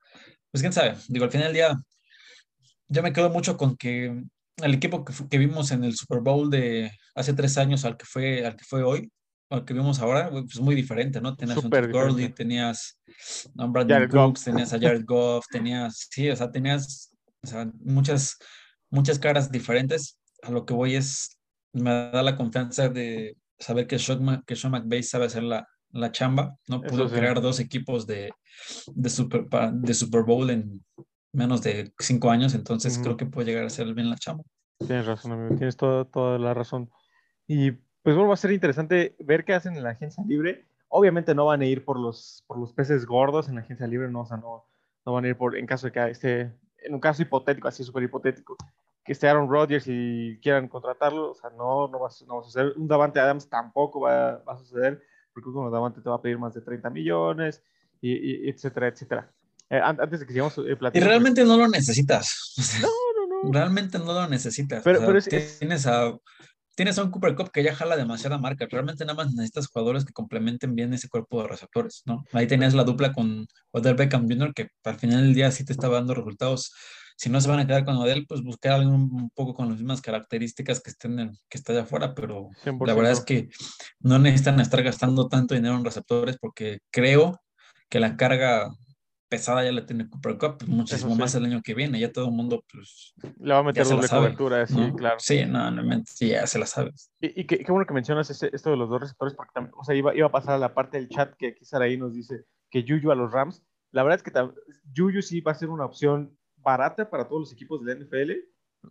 pues 0.51 0.63
quién 0.63 0.73
sabe. 0.73 0.97
Digo, 1.09 1.27
al 1.27 1.31
final 1.31 1.49
del 1.49 1.55
día, 1.55 1.81
yo 2.89 3.03
me 3.03 3.13
quedo 3.13 3.31
mucho 3.31 3.57
con 3.57 3.77
que 3.77 4.21
el 4.57 4.75
equipo 4.75 5.05
que, 5.05 5.13
que, 5.29 5.39
vimos 5.39 5.71
en 5.71 5.85
el 5.85 5.95
Super 5.95 6.21
Bowl 6.21 6.51
de 6.51 6.91
hace 7.15 7.35
tres 7.35 7.59
años 7.59 7.85
al 7.85 7.97
que 7.97 8.07
fue, 8.07 8.45
al 8.47 8.57
que 8.57 8.65
fue 8.65 8.83
hoy, 8.83 9.13
al 9.51 9.65
que 9.65 9.75
vimos 9.75 10.01
ahora, 10.01 10.31
pues 10.31 10.61
muy 10.61 10.75
diferente, 10.75 11.21
¿no? 11.21 11.35
Tenías 11.35 11.65
a 11.65 11.69
Gurley, 11.69 12.29
tenías 12.31 13.01
a 13.57 13.67
Brandon 13.67 14.09
Brooks, 14.09 14.45
tenías 14.45 14.73
a 14.73 14.79
Jared 14.79 15.05
Goff, 15.05 15.47
tenías, 15.51 16.09
sí, 16.11 16.29
o 16.29 16.37
sea, 16.37 16.51
tenías 16.51 17.11
o 17.43 17.47
sea, 17.47 17.71
muchas, 17.81 18.39
muchas 18.91 19.19
caras 19.19 19.51
diferentes. 19.51 20.19
A 20.43 20.51
lo 20.51 20.65
que 20.65 20.75
voy 20.75 20.95
es, 20.95 21.39
me 21.73 21.91
da 21.91 22.23
la 22.23 22.37
confianza 22.37 22.89
de 22.89 23.37
saber 23.59 23.87
que 23.87 23.99
Sean, 23.99 24.43
que 24.47 24.57
Sean 24.57 24.73
McVay 24.73 25.03
sabe 25.03 25.27
hacer 25.27 25.43
la, 25.43 25.67
la 25.93 26.13
chamba, 26.13 26.57
¿no? 26.69 26.81
Pudo 26.83 27.09
crear 27.09 27.41
dos 27.41 27.61
equipos 27.61 28.07
de, 28.07 28.31
de, 28.95 29.11
super, 29.11 29.47
de 29.47 29.95
Super 29.95 30.23
Bowl 30.23 30.51
en 30.51 30.85
menos 31.33 31.63
de 31.63 31.93
cinco 31.99 32.31
años, 32.31 32.55
entonces 32.55 32.99
creo 32.99 33.17
que 33.17 33.27
puede 33.27 33.49
llegar 33.49 33.65
a 33.65 33.69
hacer 33.69 33.93
bien 33.95 34.11
la 34.11 34.17
chamba. 34.17 34.45
Tienes 34.79 35.07
razón, 35.07 35.33
amigo, 35.33 35.57
tienes 35.57 35.77
toda, 35.77 36.05
toda 36.05 36.39
la 36.39 36.55
razón. 36.55 36.91
Y 37.47 37.73
pues 38.03 38.15
bueno, 38.17 38.29
va 38.29 38.35
a 38.35 38.39
ser 38.39 38.53
interesante 38.53 39.15
ver 39.19 39.45
qué 39.45 39.55
hacen 39.55 39.77
en 39.77 39.83
la 39.83 39.91
agencia 39.91 40.25
libre. 40.27 40.65
Obviamente 40.89 41.35
no 41.35 41.47
van 41.47 41.61
a 41.61 41.67
ir 41.67 41.85
por 41.85 41.99
los, 41.99 42.45
por 42.47 42.59
los 42.59 42.73
peces 42.73 43.05
gordos 43.07 43.49
en 43.49 43.57
la 43.57 43.61
agencia 43.61 43.87
libre, 43.87 44.11
no, 44.11 44.23
o 44.23 44.27
sea, 44.27 44.39
no, 44.39 44.65
no 45.05 45.13
van 45.13 45.25
a 45.25 45.29
ir 45.29 45.37
por, 45.37 45.57
en 45.57 45.67
caso 45.67 45.87
de 45.87 45.93
que 45.93 46.11
esté, 46.11 46.41
en 46.83 46.95
un 46.95 47.01
caso 47.01 47.23
hipotético, 47.23 47.69
así 47.69 47.85
súper 47.85 48.05
hipotético, 48.05 48.57
que 49.05 49.13
esté 49.13 49.29
Aaron 49.29 49.51
Rodgers 49.51 49.85
y 49.87 50.39
quieran 50.43 50.69
contratarlo, 50.69 51.33
o 51.33 51.35
sea, 51.35 51.51
no, 51.51 51.89
no 51.89 52.01
va, 52.01 52.09
no 52.27 52.41
a 52.41 52.43
suceder. 52.43 52.73
Un 52.77 52.89
Davante 52.89 53.21
Adams 53.21 53.49
tampoco 53.49 54.01
va, 54.01 54.39
va, 54.39 54.55
a 54.55 54.59
suceder, 54.59 55.03
porque 55.35 55.49
un 55.51 55.71
Davante 55.71 56.01
te 56.01 56.09
va 56.09 56.17
a 56.17 56.23
pedir 56.23 56.39
más 56.39 56.55
de 56.55 56.63
30 56.63 56.89
millones, 56.91 57.63
y, 58.01 58.49
etcétera, 58.49 58.89
etcétera. 58.89 59.31
Eh, 59.71 59.81
antes 59.83 60.21
de 60.21 60.27
que 60.27 60.33
sigamos 60.33 60.57
eh, 60.59 60.79
Y 60.95 61.01
realmente 61.01 61.45
no 61.45 61.57
lo 61.57 61.69
necesitas. 61.69 62.55
No, 62.81 62.89
no, 62.89 63.43
no. 63.45 63.53
Realmente 63.53 63.99
no 63.99 64.13
lo 64.13 64.27
necesitas. 64.29 64.83
Pero, 64.83 65.01
pero 65.01 65.21
tienes 65.21 65.87
a 65.87 66.19
tienes 66.79 66.97
a 66.97 67.03
un 67.03 67.11
Cooper 67.11 67.35
Cup 67.35 67.51
que 67.51 67.65
ya 67.65 67.75
jala 67.75 67.97
demasiada 67.97 68.39
marca. 68.39 68.65
Realmente 68.71 69.05
nada 69.05 69.17
más 69.17 69.35
necesitas 69.35 69.67
jugadores 69.67 70.05
que 70.05 70.13
complementen 70.13 70.77
bien 70.77 70.95
ese 70.95 71.09
cuerpo 71.09 71.43
de 71.43 71.49
receptores, 71.49 72.05
¿no? 72.07 72.25
Ahí 72.33 72.47
tenías 72.47 72.73
la 72.73 72.85
dupla 72.85 73.13
con 73.13 73.49
Odell 73.73 73.97
Beckham 73.97 74.29
Jr., 74.29 74.55
que 74.55 74.69
al 74.85 74.97
final 74.97 75.23
del 75.23 75.35
día 75.35 75.51
sí 75.51 75.65
te 75.65 75.73
estaba 75.73 75.97
dando 75.97 76.15
resultados. 76.15 76.73
Si 77.17 77.31
no 77.31 77.41
se 77.41 77.49
van 77.49 77.59
a 77.59 77.67
quedar 77.67 77.85
con 77.85 77.97
Odell, 77.97 78.27
pues 78.29 78.43
buscar 78.43 78.75
algo 78.75 78.93
un 78.93 79.29
poco 79.31 79.55
con 79.55 79.71
las 79.71 79.79
mismas 79.79 80.01
características 80.01 80.81
que 80.81 80.91
estén 80.91 81.19
en, 81.19 81.33
que 81.49 81.59
está 81.59 81.73
allá 81.73 81.83
afuera, 81.83 82.15
pero 82.15 82.49
la 82.65 82.95
verdad 82.95 83.11
es 83.11 83.25
que 83.25 83.49
no 83.99 84.21
necesitan 84.21 84.61
estar 84.61 84.81
gastando 84.85 85.27
tanto 85.27 85.57
dinero 85.57 85.75
en 85.75 85.85
receptores 85.85 86.39
porque 86.39 86.79
creo 86.93 87.41
que 87.89 87.99
la 87.99 88.17
carga 88.17 88.71
pesada 89.29 89.63
ya 89.65 89.73
la 89.73 89.85
tiene 89.85 90.09
Cooper 90.09 90.39
Cup, 90.39 90.59
pues, 90.59 90.69
muchísimo 90.69 91.15
más 91.15 91.35
el 91.35 91.45
año 91.45 91.61
que 91.63 91.75
viene, 91.75 92.01
ya 92.01 92.11
todo 92.13 92.27
el 92.27 92.33
mundo 92.33 92.65
pues 92.73 93.15
le 93.39 93.53
va 93.53 93.61
a 93.61 93.63
meter 93.63 93.87
doble 93.87 94.09
cobertura, 94.09 94.67
sí, 94.67 94.93
claro. 94.97 95.17
Sí, 95.19 95.45
no, 95.45 95.71
no, 95.71 96.03
sí, 96.07 96.29
ya 96.29 96.47
se 96.47 96.59
la 96.59 96.67
sabe. 96.67 96.93
Y, 97.21 97.43
y 97.43 97.47
qué, 97.47 97.59
qué, 97.59 97.71
bueno 97.71 97.87
que 97.87 97.95
mencionas 97.95 98.31
esto 98.31 98.71
de 98.71 98.77
los 98.77 98.89
dos 98.89 99.01
receptores, 99.01 99.35
porque 99.35 99.53
también, 99.55 99.75
o 99.77 99.85
sea, 99.85 99.95
iba, 99.95 100.15
iba 100.15 100.27
a 100.27 100.33
pasar 100.33 100.55
a 100.55 100.59
la 100.59 100.75
parte 100.75 100.99
del 100.99 101.09
chat 101.09 101.35
que 101.37 101.49
aquí 101.49 101.65
ahí 101.73 101.97
nos 101.97 102.15
dice 102.15 102.45
que 102.71 102.85
Juju 102.87 103.11
a 103.11 103.15
los 103.15 103.31
Rams, 103.31 103.63
la 103.93 104.03
verdad 104.03 104.19
es 104.19 104.23
que 104.23 104.33
Juju 104.97 105.23
sí 105.23 105.41
va 105.41 105.53
a 105.53 105.57
ser 105.57 105.69
una 105.69 105.85
opción 105.85 106.37
barata 106.57 107.09
para 107.09 107.27
todos 107.29 107.41
los 107.41 107.53
equipos 107.53 107.85
de 107.85 107.95
la 107.95 108.01
NFL. 108.01 108.33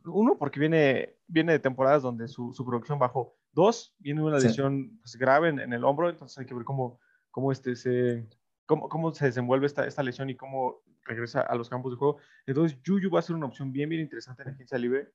Uno, 0.06 0.38
porque 0.38 0.60
viene, 0.60 1.15
viene 1.28 1.54
de 1.54 1.60
temporadas 1.60 2.04
donde 2.04 2.28
su, 2.28 2.54
su 2.54 2.65
producción 2.65 3.00
bajó. 3.00 3.36
Dos, 3.52 3.95
viene 4.00 4.21
una 4.21 4.38
lesión 4.38 5.00
pues, 5.02 5.15
grave 5.15 5.50
en, 5.50 5.60
en, 5.60 5.73
el 5.73 5.84
hombro, 5.84 6.10
entonces 6.10 6.38
hay 6.38 6.45
que 6.45 6.54
ver 6.54 6.65
cómo, 6.65 7.00
cómo 7.32 7.52
este 7.52 7.76
se, 7.76 8.28
cómo, 8.67 8.88
cómo 8.89 9.12
se 9.12 9.25
desenvuelve 9.25 9.65
esta, 9.65 9.88
esta 9.88 10.03
lesión 10.03 10.30
y 10.30 10.36
cómo 10.36 10.82
regresa 11.03 11.41
a 11.41 11.56
los 11.56 11.69
campos 11.69 11.93
de 11.93 11.97
juego. 11.97 12.17
Entonces, 12.45 12.77
Juju 12.86 13.10
va 13.10 13.19
a 13.19 13.23
ser 13.23 13.36
una 13.36 13.47
opción 13.47 13.71
bien, 13.71 13.89
bien 13.89 14.01
interesante 14.01 14.43
en 14.43 14.49
la 14.49 14.53
agencia 14.53 14.77
libre. 14.77 15.10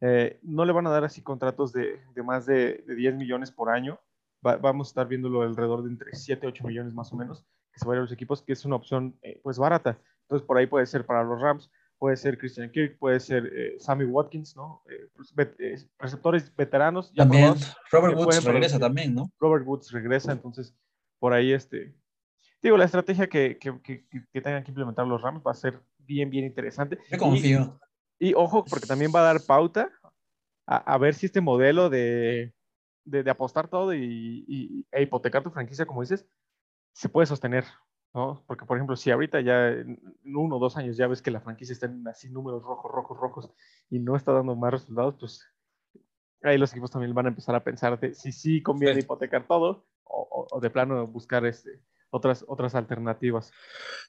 Eh, 0.00 0.38
no 0.42 0.64
le 0.64 0.72
van 0.72 0.86
a 0.86 0.90
dar 0.90 1.04
así 1.04 1.22
contratos 1.22 1.72
de, 1.72 2.00
de 2.14 2.22
más 2.22 2.44
de, 2.44 2.84
de, 2.86 2.94
10 2.94 3.14
millones 3.14 3.50
por 3.50 3.70
año. 3.70 3.98
vamos 4.42 4.88
a 4.88 4.90
estar 4.90 5.08
viéndolo 5.08 5.42
alrededor 5.42 5.82
de 5.82 5.90
entre 5.90 6.14
7 6.14 6.46
8 6.46 6.64
millones 6.66 6.92
más 6.92 7.12
o 7.12 7.16
menos, 7.16 7.44
que 7.72 7.80
se 7.80 7.86
vayan 7.86 8.00
a 8.00 8.02
los 8.02 8.12
equipos, 8.12 8.42
que 8.42 8.52
es 8.52 8.64
una 8.64 8.76
opción 8.76 9.18
eh, 9.22 9.40
pues 9.42 9.58
barata. 9.58 9.98
Entonces, 10.22 10.46
por 10.46 10.58
ahí 10.58 10.66
puede 10.66 10.86
ser 10.86 11.06
para 11.06 11.24
los 11.24 11.40
Rams, 11.40 11.70
puede 11.98 12.16
ser 12.16 12.36
Christian 12.36 12.70
Kirk, 12.70 12.98
puede 12.98 13.18
ser 13.18 13.50
eh, 13.52 13.76
Sammy 13.78 14.04
Watkins, 14.04 14.54
¿no? 14.54 14.82
Pues, 15.16 15.34
receptores 15.98 16.54
veteranos. 16.54 17.12
también, 17.14 17.54
Robert 17.90 18.16
Woods 18.16 18.44
regresa 18.44 18.78
también, 18.78 19.14
¿no? 19.14 19.32
Robert 19.40 19.66
Woods 19.66 19.90
regresa, 19.90 20.32
entonces 20.32 20.76
por 21.18 21.32
ahí 21.32 21.52
este, 21.52 21.94
digo, 22.62 22.76
la 22.76 22.84
estrategia 22.84 23.28
que, 23.28 23.58
que, 23.58 23.80
que, 23.82 24.40
tengan 24.40 24.64
que 24.64 24.70
implementar 24.70 25.06
los 25.06 25.22
Rams 25.22 25.42
va 25.46 25.52
a 25.52 25.54
ser 25.54 25.80
bien, 25.98 26.30
bien 26.30 26.44
interesante. 26.44 26.98
Yo 27.10 27.18
confío. 27.18 27.80
Y, 28.18 28.34
ojo, 28.34 28.64
porque 28.64 28.86
también 28.86 29.12
va 29.14 29.20
a 29.20 29.32
dar 29.34 29.40
pauta 29.46 29.90
a, 30.66 30.76
a 30.76 30.98
ver 30.98 31.14
si 31.14 31.26
este 31.26 31.40
modelo 31.40 31.88
de, 31.88 32.52
de, 33.04 33.22
de 33.22 33.30
apostar 33.30 33.68
todo 33.68 33.94
y, 33.94 34.44
y, 34.46 34.86
e 34.90 35.02
hipotecar 35.02 35.42
tu 35.42 35.50
franquicia, 35.50 35.86
como 35.86 36.00
dices, 36.00 36.26
se 36.92 37.08
puede 37.08 37.26
sostener. 37.26 37.64
¿no? 38.14 38.42
Porque, 38.46 38.64
por 38.64 38.76
ejemplo, 38.76 38.96
si 38.96 39.10
ahorita 39.10 39.40
ya 39.40 39.68
en 39.68 40.00
uno 40.24 40.56
o 40.56 40.58
dos 40.58 40.76
años 40.76 40.96
ya 40.96 41.06
ves 41.06 41.22
que 41.22 41.30
la 41.30 41.40
franquicia 41.40 41.72
está 41.72 41.86
en 41.86 42.06
así 42.08 42.30
números 42.30 42.62
rojos, 42.62 42.90
rojos, 42.90 43.18
rojos 43.18 43.50
y 43.90 43.98
no 43.98 44.16
está 44.16 44.32
dando 44.32 44.56
más 44.56 44.72
resultados, 44.72 45.16
pues 45.18 45.46
ahí 46.42 46.58
los 46.58 46.72
equipos 46.72 46.90
también 46.90 47.14
van 47.14 47.26
a 47.26 47.30
empezar 47.30 47.54
a 47.54 47.64
pensar 47.64 47.98
de 48.00 48.14
si 48.14 48.32
sí 48.32 48.62
conviene 48.62 49.00
hipotecar 49.00 49.46
todo 49.46 49.86
o, 50.04 50.46
o, 50.50 50.60
de 50.60 50.70
plano 50.70 51.06
buscar 51.06 51.44
este, 51.44 51.82
otras, 52.10 52.44
otras 52.48 52.74
alternativas. 52.74 53.50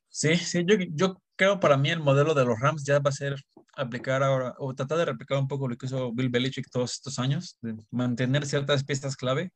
Sí, 0.08 0.36
sí, 0.38 0.64
yo, 0.66 0.76
yo 0.92 1.22
creo 1.36 1.60
para 1.60 1.78
mí 1.78 1.90
el 1.90 2.00
modelo 2.00 2.34
de 2.34 2.46
los 2.46 2.60
Rams 2.60 2.84
ya 2.84 3.00
va 3.00 3.10
a 3.10 3.14
ser 3.14 3.36
aplicar 3.76 4.24
ahora, 4.24 4.56
o 4.58 4.74
tratar 4.74 4.98
de 4.98 5.06
replicar 5.06 5.38
un 5.38 5.48
poco 5.48 5.68
lo 5.68 5.78
que 5.78 5.86
hizo 5.86 6.12
Bill 6.12 6.30
Belichick 6.30 6.70
todos 6.70 6.94
estos 6.94 7.20
años, 7.20 7.58
de 7.62 7.76
mantener 7.92 8.46
ciertas 8.46 8.84
piezas 8.84 9.16
clave, 9.16 9.52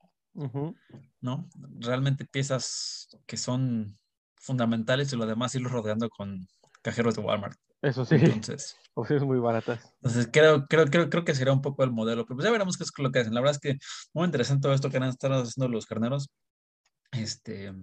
¿no? 1.21 1.49
Realmente 1.79 2.25
piezas 2.25 3.09
que 3.25 3.37
son 3.37 3.97
fundamentales 4.35 5.11
y 5.13 5.15
lo 5.15 5.25
demás 5.25 5.55
irlo 5.55 5.69
rodeando 5.69 6.09
con, 6.09 6.47
cajeros 6.83 7.15
de 7.15 7.21
Walmart. 7.21 7.57
Eso 7.81 8.05
sí, 8.05 8.15
Entonces, 8.15 8.77
opciones 8.93 9.25
muy 9.25 9.39
baratas. 9.39 9.93
entonces 9.95 10.29
creo, 10.31 10.67
creo, 10.67 10.85
creo, 10.85 11.09
creo 11.09 11.25
que 11.25 11.33
será 11.33 11.51
un 11.51 11.61
poco 11.61 11.83
el 11.83 11.91
modelo, 11.91 12.25
pero 12.25 12.35
pues 12.35 12.45
ya 12.45 12.51
veremos 12.51 12.77
qué 12.77 12.83
es 12.83 12.91
lo 12.97 13.11
que 13.11 13.19
hacen. 13.19 13.33
La 13.33 13.41
verdad 13.41 13.55
es 13.55 13.59
que 13.59 13.79
muy 14.13 14.25
interesante 14.25 14.61
todo 14.61 14.73
esto 14.73 14.89
que 14.89 14.97
han 14.97 15.03
estado 15.03 15.41
haciendo 15.41 15.67
los 15.69 15.85
carneros. 15.85 16.29
Este, 17.11 17.73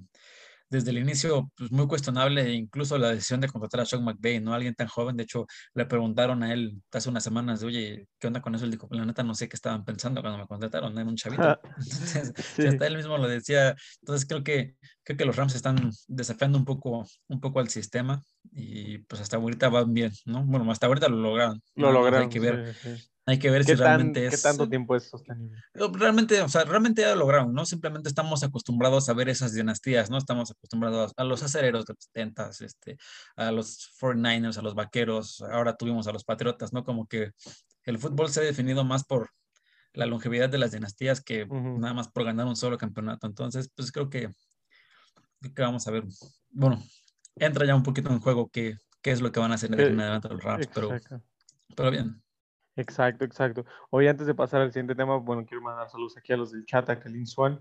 desde 0.70 0.90
el 0.90 0.98
inicio, 0.98 1.50
pues 1.56 1.70
muy 1.72 1.86
cuestionable, 1.86 2.42
e 2.42 2.52
incluso 2.54 2.96
la 2.96 3.10
decisión 3.10 3.40
de 3.40 3.48
contratar 3.48 3.80
a 3.80 3.84
Sean 3.86 4.04
McVay, 4.04 4.40
¿no? 4.40 4.54
Alguien 4.54 4.74
tan 4.74 4.86
joven, 4.88 5.16
de 5.16 5.24
hecho, 5.24 5.46
le 5.74 5.84
preguntaron 5.84 6.42
a 6.42 6.52
él 6.52 6.80
hace 6.92 7.08
unas 7.08 7.24
semanas 7.24 7.62
oye, 7.62 8.06
¿qué 8.18 8.28
onda 8.28 8.40
con 8.40 8.54
eso? 8.54 8.64
Él 8.64 8.70
dijo, 8.70 8.88
la 8.90 9.04
neta 9.04 9.22
no 9.22 9.34
sé 9.34 9.48
qué 9.48 9.56
estaban 9.56 9.84
pensando 9.84 10.20
cuando 10.22 10.38
me 10.38 10.46
contrataron, 10.46 10.96
era 10.96 11.08
un 11.08 11.16
chavito. 11.16 11.60
Entonces, 11.76 12.32
Sí. 12.56 12.66
hasta 12.66 12.86
él 12.86 12.96
mismo 12.96 13.18
lo 13.18 13.28
decía. 13.28 13.74
Entonces 14.00 14.26
creo 14.26 14.44
que, 14.44 14.76
creo 15.02 15.16
que 15.16 15.24
los 15.24 15.36
Rams 15.36 15.54
están 15.54 15.90
desafiando 16.06 16.56
un 16.58 16.64
poco, 16.64 17.06
un 17.28 17.40
poco 17.40 17.60
al 17.60 17.68
sistema 17.68 18.22
y 18.52 18.98
pues 18.98 19.20
hasta 19.20 19.36
ahorita 19.36 19.68
van 19.68 19.92
bien, 19.92 20.12
¿no? 20.24 20.44
Bueno, 20.44 20.70
hasta 20.70 20.86
ahorita 20.86 21.08
lo 21.08 21.16
lograron. 21.16 21.60
Lo 21.74 21.92
lograron. 21.92 22.22
Hay 22.22 22.28
que 22.28 22.40
ver, 22.40 22.74
sí, 22.74 22.96
sí. 22.96 23.09
Hay 23.30 23.38
que 23.38 23.50
ver 23.50 23.64
si 23.64 23.72
¿Qué, 23.72 23.76
tan- 23.76 23.84
realmente 23.86 24.20
qué 24.28 24.34
es... 24.34 24.42
tanto 24.42 24.68
tiempo 24.68 24.96
es 24.96 25.04
sostenible? 25.04 25.58
Realmente, 25.74 26.40
o 26.42 26.48
sea, 26.48 26.64
realmente 26.64 27.02
ya 27.02 27.10
lo 27.10 27.20
lograron, 27.20 27.52
¿no? 27.52 27.64
Simplemente 27.64 28.08
estamos 28.08 28.42
acostumbrados 28.42 29.08
a 29.08 29.12
ver 29.12 29.28
esas 29.28 29.54
dinastías, 29.54 30.10
¿no? 30.10 30.18
Estamos 30.18 30.50
acostumbrados 30.50 31.12
a 31.16 31.24
los 31.24 31.42
acereros 31.42 31.86
de 31.86 31.94
los 31.94 32.04
70, 32.04 32.50
este, 32.60 32.96
a 33.36 33.52
los 33.52 33.90
49ers, 34.00 34.58
a 34.58 34.62
los 34.62 34.74
vaqueros, 34.74 35.40
ahora 35.42 35.76
tuvimos 35.76 36.06
a 36.06 36.12
los 36.12 36.24
patriotas, 36.24 36.72
¿no? 36.72 36.84
Como 36.84 37.06
que 37.06 37.32
el 37.84 37.98
fútbol 37.98 38.30
se 38.30 38.40
ha 38.40 38.42
definido 38.42 38.84
más 38.84 39.04
por 39.04 39.30
la 39.92 40.06
longevidad 40.06 40.48
de 40.48 40.58
las 40.58 40.72
dinastías 40.72 41.20
que 41.20 41.44
Ujú. 41.44 41.78
nada 41.78 41.94
más 41.94 42.08
por 42.08 42.24
ganar 42.24 42.46
un 42.46 42.56
solo 42.56 42.76
campeonato. 42.78 43.26
Entonces, 43.26 43.70
pues 43.74 43.92
creo 43.92 44.10
que, 44.10 44.28
que 45.54 45.62
vamos 45.62 45.86
a 45.86 45.90
ver. 45.90 46.04
Bueno, 46.50 46.82
entra 47.36 47.66
ya 47.66 47.74
un 47.74 47.82
poquito 47.82 48.10
en 48.10 48.20
juego 48.20 48.48
qué, 48.50 48.76
qué 49.02 49.10
es 49.12 49.20
lo 49.20 49.32
que 49.32 49.40
van 49.40 49.52
a 49.52 49.54
hacer 49.54 49.72
Eh, 49.78 49.86
en 49.88 50.00
adelante 50.00 50.28
los 50.28 50.42
Rams, 50.42 50.68
pero, 50.74 50.98
pero 51.76 51.90
bien. 51.90 52.22
Exacto, 52.76 53.24
exacto. 53.24 53.64
Hoy 53.90 54.06
antes 54.06 54.26
de 54.26 54.34
pasar 54.34 54.60
al 54.60 54.72
siguiente 54.72 54.94
tema, 54.94 55.16
bueno, 55.16 55.44
quiero 55.44 55.62
mandar 55.62 55.88
saludos 55.90 56.16
aquí 56.16 56.32
a 56.32 56.36
los 56.36 56.52
del 56.52 56.64
chat, 56.64 56.88
a 56.88 56.98
Kalin 56.98 57.26
Swan 57.26 57.60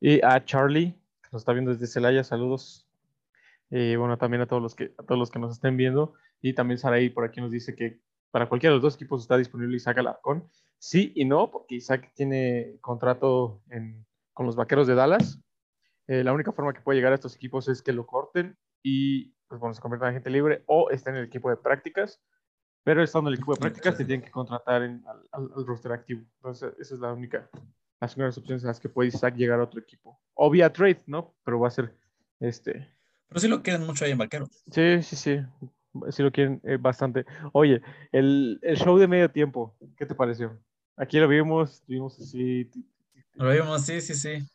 y 0.00 0.22
a 0.24 0.44
Charlie, 0.44 0.92
que 1.22 1.28
nos 1.32 1.42
está 1.42 1.52
viendo 1.52 1.72
desde 1.72 1.86
Celaya, 1.86 2.22
saludos. 2.22 2.86
Y 3.70 3.96
bueno, 3.96 4.18
también 4.18 4.42
a 4.42 4.46
todos 4.46 4.62
los 4.62 4.74
que, 4.74 4.94
a 4.98 5.02
todos 5.02 5.18
los 5.18 5.30
que 5.30 5.38
nos 5.38 5.52
estén 5.52 5.76
viendo. 5.76 6.14
Y 6.42 6.54
también 6.54 6.78
Saraí 6.78 7.08
por 7.08 7.24
aquí 7.24 7.40
nos 7.40 7.50
dice 7.50 7.74
que 7.74 8.00
para 8.30 8.48
cualquiera 8.48 8.72
de 8.72 8.76
los 8.76 8.82
dos 8.82 8.96
equipos 8.96 9.22
está 9.22 9.36
disponible 9.36 9.76
Isaac 9.76 9.98
Alarcón. 9.98 10.48
Sí 10.78 11.12
y 11.14 11.24
no, 11.24 11.50
porque 11.50 11.76
Isaac 11.76 12.12
tiene 12.14 12.76
contrato 12.80 13.62
con 14.32 14.46
los 14.46 14.56
vaqueros 14.56 14.86
de 14.86 14.94
Dallas. 14.94 15.40
Eh, 16.08 16.24
la 16.24 16.32
única 16.32 16.52
forma 16.52 16.74
que 16.74 16.80
puede 16.80 16.98
llegar 16.98 17.12
a 17.12 17.14
estos 17.14 17.36
equipos 17.36 17.68
es 17.68 17.80
que 17.80 17.92
lo 17.92 18.06
corten 18.06 18.56
y 18.82 19.32
pues 19.46 19.60
bueno, 19.60 19.74
se 19.74 19.80
convierta 19.80 20.06
en 20.06 20.10
agente 20.10 20.30
libre 20.30 20.64
o 20.66 20.90
esté 20.90 21.10
en 21.10 21.16
el 21.16 21.26
equipo 21.26 21.48
de 21.48 21.56
prácticas. 21.56 22.20
Pero 22.84 23.02
estando 23.02 23.28
en 23.30 23.34
el 23.34 23.38
equipo 23.38 23.54
de 23.54 23.60
prácticas, 23.60 23.96
te 23.96 24.04
tienen 24.04 24.24
que 24.24 24.30
contratar 24.30 24.82
en- 24.82 25.04
al, 25.30 25.66
roster 25.66 25.92
activo. 25.92 26.22
Entonces, 26.36 26.72
esa 26.78 26.94
es 26.94 27.00
la 27.00 27.12
única, 27.12 27.48
las 28.00 28.16
únicas 28.16 28.38
opciones 28.38 28.62
en 28.64 28.68
las 28.68 28.80
que 28.80 28.88
puede 28.88 29.08
Isaac 29.08 29.36
llegar 29.36 29.60
a 29.60 29.64
otro 29.64 29.80
equipo. 29.80 30.20
O 30.34 30.50
vía 30.50 30.72
trade, 30.72 31.02
¿no? 31.06 31.34
Pero 31.44 31.60
va 31.60 31.68
a 31.68 31.70
ser, 31.70 31.94
este, 32.40 32.88
Pero 33.28 33.40
sí 33.40 33.48
lo 33.48 33.62
quieren 33.62 33.86
mucho 33.86 34.04
ahí 34.04 34.10
en 34.10 34.18
Vaquero. 34.18 34.46
sí, 34.70 35.02
sí, 35.02 35.16
sí, 35.16 35.40
sí 36.10 36.22
lo 36.22 36.32
quieren 36.32 36.60
eh, 36.64 36.76
bastante. 36.78 37.24
Oye, 37.52 37.80
el, 38.10 38.58
el 38.62 38.76
show 38.76 38.98
de 38.98 39.06
medio 39.06 39.30
tiempo, 39.30 39.76
¿qué 39.96 40.04
te 40.04 40.14
pareció? 40.14 40.58
Aquí 40.96 41.18
lo 41.18 41.28
vimos, 41.28 41.82
tuvimos 41.82 42.18
así, 42.18 42.68
Lo 43.34 43.50
vimos, 43.50 43.84
sí, 43.84 44.00
sí, 44.00 44.14
sí. 44.14 44.46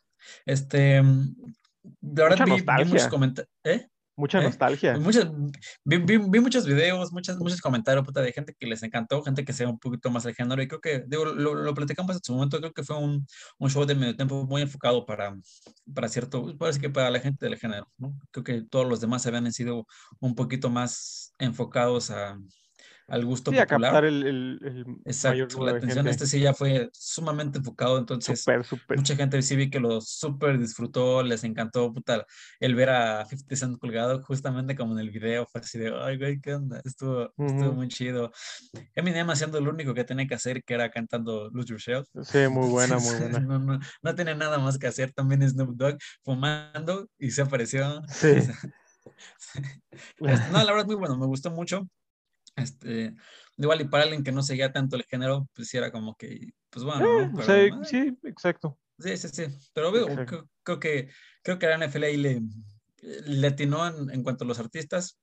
Este, 0.44 1.00
mm, 1.02 1.34
la 2.02 2.24
verdad 2.24 2.44
vi, 2.44 2.60
vi 2.60 2.84
muchos 2.84 3.08
comentarios, 3.08 3.50
¿eh? 3.64 3.88
Mucha 4.18 4.40
¿Eh? 4.40 4.42
nostalgia. 4.42 4.98
Muchas, 4.98 5.30
vi, 5.84 5.96
vi- 5.96 6.18
vi 6.18 6.40
muchos 6.40 6.66
videos, 6.66 7.12
muchas, 7.12 7.38
muchos 7.38 7.60
comentarios 7.60 8.04
puta, 8.04 8.20
de 8.20 8.32
gente 8.32 8.54
que 8.58 8.66
les 8.66 8.82
encantó, 8.82 9.22
gente 9.22 9.44
que 9.44 9.52
sea 9.52 9.68
un 9.68 9.78
poquito 9.78 10.10
más 10.10 10.26
al 10.26 10.34
género, 10.34 10.60
y 10.60 10.68
creo 10.68 10.80
que, 10.80 11.04
digo, 11.06 11.24
lo, 11.24 11.54
lo 11.54 11.74
platicamos 11.74 12.16
en 12.16 12.22
su 12.22 12.34
momento, 12.34 12.58
creo 12.58 12.72
que 12.72 12.82
fue 12.82 12.98
un, 12.98 13.26
un 13.58 13.70
show 13.70 13.86
de 13.86 13.94
medio 13.94 14.14
tiempo 14.16 14.44
muy 14.44 14.60
enfocado 14.60 15.06
para, 15.06 15.34
para 15.94 16.08
cierto, 16.08 16.56
parece 16.58 16.80
que 16.80 16.90
para 16.90 17.10
la 17.10 17.20
gente 17.20 17.46
del 17.46 17.56
género, 17.56 17.88
¿no? 17.96 18.14
Creo 18.32 18.44
que 18.44 18.62
todos 18.62 18.86
los 18.86 19.00
demás 19.00 19.26
habían 19.26 19.50
sido 19.52 19.86
un 20.20 20.34
poquito 20.34 20.68
más 20.68 21.32
enfocados 21.38 22.10
a, 22.10 22.36
al 23.08 23.24
gusto 23.24 23.50
Sí, 23.50 23.58
a 23.58 23.66
popular. 23.66 23.66
captar 23.66 24.04
el, 24.04 24.26
el, 24.26 24.58
el 24.62 24.86
mayor 25.22 25.50
Exacto, 25.50 25.50
número 25.50 25.72
la 25.72 25.72
de 25.72 25.78
atención 25.78 26.06
gente. 26.06 26.10
este 26.10 26.26
sí 26.26 26.40
ya 26.40 26.52
fue 26.52 26.90
sumamente 26.92 27.58
enfocado, 27.58 27.96
entonces 27.98 28.50
Súper, 28.50 28.64
súper. 28.64 28.98
mucha 28.98 29.16
gente 29.16 29.40
sí 29.42 29.56
vi 29.56 29.70
que 29.70 29.80
lo 29.80 30.00
súper 30.02 30.58
disfrutó, 30.58 31.22
les 31.22 31.44
encantó 31.44 31.92
puta, 31.94 32.26
el 32.60 32.74
ver 32.74 32.90
a 32.90 33.24
50 33.24 33.56
Cent 33.56 33.78
colgado 33.78 34.22
justamente 34.22 34.76
como 34.76 34.92
en 34.92 34.98
el 35.00 35.10
video, 35.10 35.46
fue 35.46 35.62
así 35.62 35.78
de, 35.78 35.94
ay 35.98 36.18
güey, 36.18 36.40
¿qué 36.40 36.54
onda? 36.54 36.80
Estuvo, 36.84 37.32
estuvo 37.46 37.72
Ujú. 37.72 37.74
muy 37.74 37.88
chido. 37.88 38.30
Eminem 38.94 39.30
haciendo 39.30 39.60
lo 39.60 39.70
único 39.70 39.94
que 39.94 40.04
tenía 40.04 40.26
que 40.26 40.34
hacer, 40.34 40.62
que 40.64 40.74
era 40.74 40.90
cantando 40.90 41.50
Lose 41.52 41.68
Yourself. 41.70 42.08
Sí, 42.22 42.38
muy 42.48 42.68
buena, 42.70 42.98
muy 42.98 43.16
buena. 43.16 43.40
No, 43.40 43.58
no, 43.58 43.78
no 44.02 44.14
tiene 44.14 44.34
nada 44.34 44.58
más 44.58 44.78
que 44.78 44.88
hacer, 44.88 45.12
también 45.12 45.48
Snoop 45.48 45.76
Dogg 45.76 45.98
fumando 46.24 47.08
y 47.18 47.30
se 47.30 47.42
apareció. 47.42 48.02
Sí. 48.06 48.28
No, 50.48 50.58
la 50.58 50.64
verdad 50.72 50.80
es 50.80 50.86
muy 50.86 50.96
bueno, 50.96 51.16
me 51.18 51.26
gustó 51.26 51.50
mucho. 51.50 51.88
Este, 52.58 53.14
igual 53.56 53.80
y 53.80 53.84
para 53.84 54.04
alguien 54.04 54.22
que 54.24 54.32
no 54.32 54.42
seguía 54.42 54.72
tanto 54.72 54.96
el 54.96 55.04
género, 55.04 55.48
pues 55.54 55.72
era 55.74 55.90
como 55.90 56.14
que, 56.16 56.50
pues 56.70 56.84
bueno, 56.84 57.04
Eh, 57.04 57.26
¿no? 57.26 57.32
o 57.32 57.36
Pero, 57.36 57.42
sea, 57.44 57.84
sí, 57.84 58.18
exacto. 58.24 58.78
Sí, 58.98 59.16
sí, 59.16 59.28
sí. 59.28 59.44
Pero 59.72 59.92
veo, 59.92 60.06
creo, 60.26 60.48
creo 60.64 60.80
que, 60.80 61.08
creo 61.42 61.58
que 61.58 61.66
la 61.66 61.74
NFL 61.78 62.04
ahí 62.04 62.16
le, 62.16 62.42
le 63.26 63.46
atinó 63.46 63.86
en, 63.86 64.10
en 64.10 64.22
cuanto 64.22 64.44
a 64.44 64.46
los 64.48 64.58
artistas, 64.58 65.18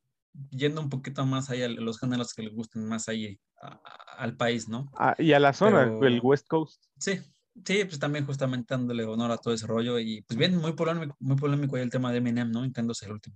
yendo 0.49 0.81
un 0.81 0.89
poquito 0.89 1.25
más 1.25 1.49
ahí 1.49 1.61
a 1.63 1.67
los 1.69 1.99
géneros 1.99 2.33
que 2.33 2.43
les 2.43 2.53
gusten 2.53 2.85
más 2.87 3.07
ahí 3.09 3.39
a- 3.61 3.67
a- 3.83 4.15
al 4.23 4.35
país, 4.37 4.67
¿no? 4.69 4.89
Ah, 4.97 5.15
y 5.17 5.33
a 5.33 5.39
la 5.39 5.53
zona, 5.53 5.83
Pero- 5.85 6.05
el 6.05 6.19
West 6.23 6.47
Coast. 6.47 6.83
Sí, 6.97 7.19
sí, 7.65 7.83
pues 7.85 7.99
también 7.99 8.25
justamente 8.25 8.73
dándole 8.73 9.03
honor 9.05 9.31
a 9.31 9.37
todo 9.37 9.53
ese 9.53 9.67
rollo 9.67 9.99
y 9.99 10.21
pues 10.23 10.37
bien, 10.37 10.55
muy 10.57 10.73
polémico, 10.73 11.15
muy 11.19 11.35
polémico 11.35 11.75
ahí 11.75 11.83
el 11.83 11.89
tema 11.89 12.11
de 12.11 12.19
Eminem, 12.19 12.49
¿no? 12.51 12.59
Intentándose 12.63 13.05
el 13.05 13.11
último. 13.13 13.35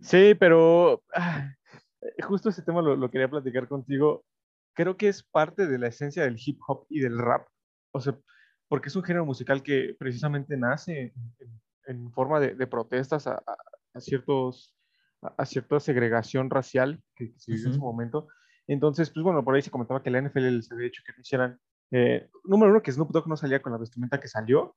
Sí, 0.00 0.34
pero 0.38 1.02
ah, 1.14 1.54
justo 2.26 2.48
ese 2.48 2.62
tema 2.62 2.82
lo, 2.82 2.96
lo 2.96 3.10
quería 3.10 3.28
platicar 3.30 3.68
contigo. 3.68 4.24
Creo 4.74 4.96
que 4.96 5.08
es 5.08 5.22
parte 5.22 5.66
de 5.66 5.78
la 5.78 5.88
esencia 5.88 6.24
del 6.24 6.36
hip 6.44 6.58
hop 6.66 6.86
y 6.90 7.00
del 7.00 7.18
rap. 7.18 7.46
O 7.92 8.00
sea, 8.00 8.18
porque 8.68 8.88
es 8.88 8.96
un 8.96 9.02
género 9.04 9.24
musical 9.24 9.62
que 9.62 9.94
precisamente 9.98 10.56
nace 10.56 11.12
en, 11.38 11.60
en 11.86 12.12
forma 12.12 12.40
de, 12.40 12.54
de 12.54 12.66
protestas 12.66 13.26
a, 13.26 13.34
a- 13.36 14.00
ciertos, 14.00 14.76
a, 15.22 15.46
cierta 15.46 15.80
segregación 15.80 16.50
racial 16.50 17.02
que, 17.14 17.32
que 17.32 17.38
se 17.38 17.52
vivió 17.52 17.68
en 17.68 17.72
su 17.74 17.80
momento. 17.80 18.28
Entonces, 18.66 19.10
pues 19.10 19.24
bueno, 19.24 19.42
por 19.44 19.54
ahí 19.54 19.62
se 19.62 19.70
comentaba 19.70 20.02
que 20.02 20.10
la 20.10 20.18
NFL 20.20 20.50
les 20.56 20.70
había 20.70 20.84
dicho 20.84 21.02
que 21.06 21.12
no 21.12 21.20
hicieran. 21.22 21.58
eh, 21.92 22.28
número 22.44 22.72
uno, 22.72 22.82
que 22.82 22.92
Snoop 22.92 23.10
Dogg 23.12 23.26
no 23.28 23.36
salía 23.38 23.62
con 23.62 23.72
la 23.72 23.78
vestimenta 23.78 24.20
que 24.20 24.28
salió, 24.28 24.76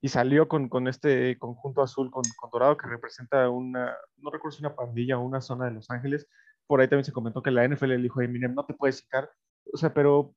y 0.00 0.08
salió 0.08 0.46
con, 0.48 0.68
con 0.68 0.88
este 0.88 1.38
conjunto 1.38 1.82
azul 1.82 2.10
con, 2.10 2.22
con 2.38 2.50
dorado 2.50 2.76
que 2.76 2.86
representa 2.88 3.48
una, 3.48 3.94
no 4.18 4.30
recuerdo 4.30 4.56
si 4.56 4.62
una 4.62 4.74
pandilla 4.76 5.18
o 5.18 5.24
una 5.24 5.40
zona 5.40 5.66
de 5.66 5.72
Los 5.72 5.90
Ángeles. 5.90 6.26
Por 6.66 6.80
ahí 6.80 6.88
también 6.88 7.04
se 7.04 7.12
comentó 7.12 7.42
que 7.42 7.50
la 7.50 7.66
NFL 7.66 7.88
le 7.88 7.98
dijo 7.98 8.20
a 8.20 8.24
Eminem, 8.24 8.54
no 8.54 8.64
te 8.66 8.74
puedes 8.74 8.98
sacar. 8.98 9.30
O 9.72 9.76
sea, 9.76 9.92
pero 9.94 10.34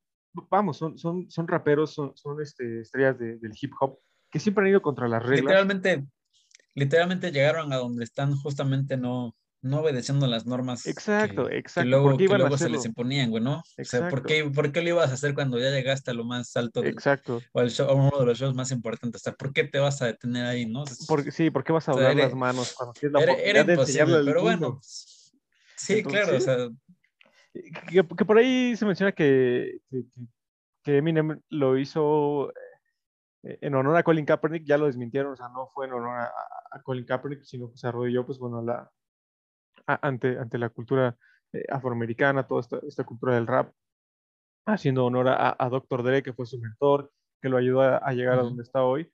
vamos, 0.50 0.78
son, 0.78 0.98
son, 0.98 1.30
son 1.30 1.48
raperos, 1.48 1.94
son, 1.94 2.16
son 2.16 2.42
este, 2.42 2.82
estrellas 2.82 3.18
de- 3.20 3.38
del 3.38 3.52
hip 3.60 3.74
hop 3.80 4.00
que 4.32 4.40
siempre 4.40 4.64
han 4.64 4.70
ido 4.70 4.82
contra 4.82 5.08
las 5.08 5.24
reglas. 5.24 5.42
Literalmente, 5.42 6.06
literalmente 6.76 7.32
llegaron 7.32 7.74
a 7.74 7.78
donde 7.78 8.04
están 8.04 8.36
justamente 8.36 8.96
no, 8.96 9.36
no 9.62 9.82
obedeciendo 9.82 10.26
las 10.28 10.46
normas 10.46 10.86
Exacto, 10.86 11.46
que, 11.46 11.50
que 11.52 11.58
exacto, 11.58 11.90
luego, 11.90 12.10
¿por 12.12 12.18
qué 12.18 12.28
que 12.28 12.34
a 12.34 12.38
luego 12.38 12.58
se 12.58 12.70
les 12.70 12.86
imponían, 12.86 13.30
güey, 13.30 13.44
¿no? 13.44 13.60
O 13.60 13.64
sea, 13.84 14.10
¿por 14.10 14.20
Exacto. 14.20 14.28
qué, 14.28 14.50
¿por 14.50 14.72
qué 14.72 14.82
lo 14.82 14.90
ibas 14.90 15.12
a 15.12 15.14
hacer 15.14 15.34
cuando 15.34 15.60
ya 15.60 15.70
llegaste 15.70 16.12
a 16.12 16.14
lo 16.14 16.24
más 16.24 16.56
alto 16.56 16.82
del- 16.82 16.94
Exacto. 16.94 17.42
o 17.52 17.60
al 17.60 17.70
show- 17.70 17.90
a 17.90 17.94
uno 17.94 18.18
de 18.20 18.26
los 18.26 18.38
shows 18.40 18.56
más 18.56 18.72
importantes? 18.72 19.22
O 19.22 19.24
sea, 19.24 19.34
¿por 19.34 19.52
qué 19.52 19.66
te 19.66 19.80
vas 19.80 20.02
a 20.02 20.06
detener 20.06 20.46
ahí, 20.46 20.66
no? 20.66 20.84
Porque, 21.08 21.32
sí, 21.32 21.50
¿por 21.50 21.64
qué 21.64 21.74
vas 21.74 21.90
a 21.90 21.92
O 21.92 21.96
sea, 21.96 22.08
doblar 22.10 22.26
las 22.26 22.36
manos 22.36 22.74
cuando 22.74 22.94
la 23.02 23.22
Era, 23.22 23.34
era 23.34 23.74
imposible, 23.74 24.22
pero 24.24 24.42
bueno, 24.42 24.80
sí, 24.82 25.98
Entonces, 25.98 26.24
claro, 26.26 26.38
o 26.38 26.40
sea, 26.40 26.70
Que, 27.54 28.08
que 28.16 28.26
por 28.26 28.38
ahí 28.38 28.76
se 28.78 28.86
menciona 28.86 29.12
que, 29.12 29.82
que, 30.84 30.98
Eminem 30.98 31.42
lo 31.50 31.78
hizo 31.78 32.52
eh, 33.44 33.58
en 33.62 33.76
honor 33.76 33.98
a 33.98 34.04
Colin 34.04 34.26
Kaepernick, 34.26 34.66
ya 34.66 34.78
lo 34.78 34.86
desmintieron, 34.86 35.34
o 35.34 35.36
sea, 35.36 35.50
no 35.50 35.68
fue 35.74 35.86
en 35.86 35.94
honor 35.94 36.20
a, 36.20 36.82
Colin 36.84 37.06
Kaepernick, 37.06 37.44
sino 37.44 37.70
que 37.70 37.78
se 37.78 37.88
arrodilló, 37.88 38.26
pues 38.26 38.40
bueno, 38.40 38.62
la, 38.62 38.90
ante, 40.02 40.38
ante 40.38 40.58
la 40.58 40.70
cultura 40.70 41.16
eh, 41.54 41.64
afroamericana, 41.70 42.48
toda 42.48 42.62
esta, 42.62 42.80
esta 42.88 43.04
cultura 43.04 43.36
del 43.36 43.48
rap, 43.48 43.72
haciendo 44.66 45.06
honor 45.06 45.30
a, 45.30 45.56
a 45.58 45.70
Dr. 45.70 46.04
Dre, 46.04 46.22
que 46.24 46.34
fue 46.34 46.46
su 46.46 46.60
mentor, 46.60 47.12
que 47.42 47.50
lo 47.50 47.58
ayudó 47.58 47.82
a, 47.82 47.98
a 47.98 48.14
llegar 48.14 48.36
a 48.36 48.42
Ujú. 48.42 48.50
donde 48.50 48.64
está 48.64 48.84
hoy. 48.84 49.12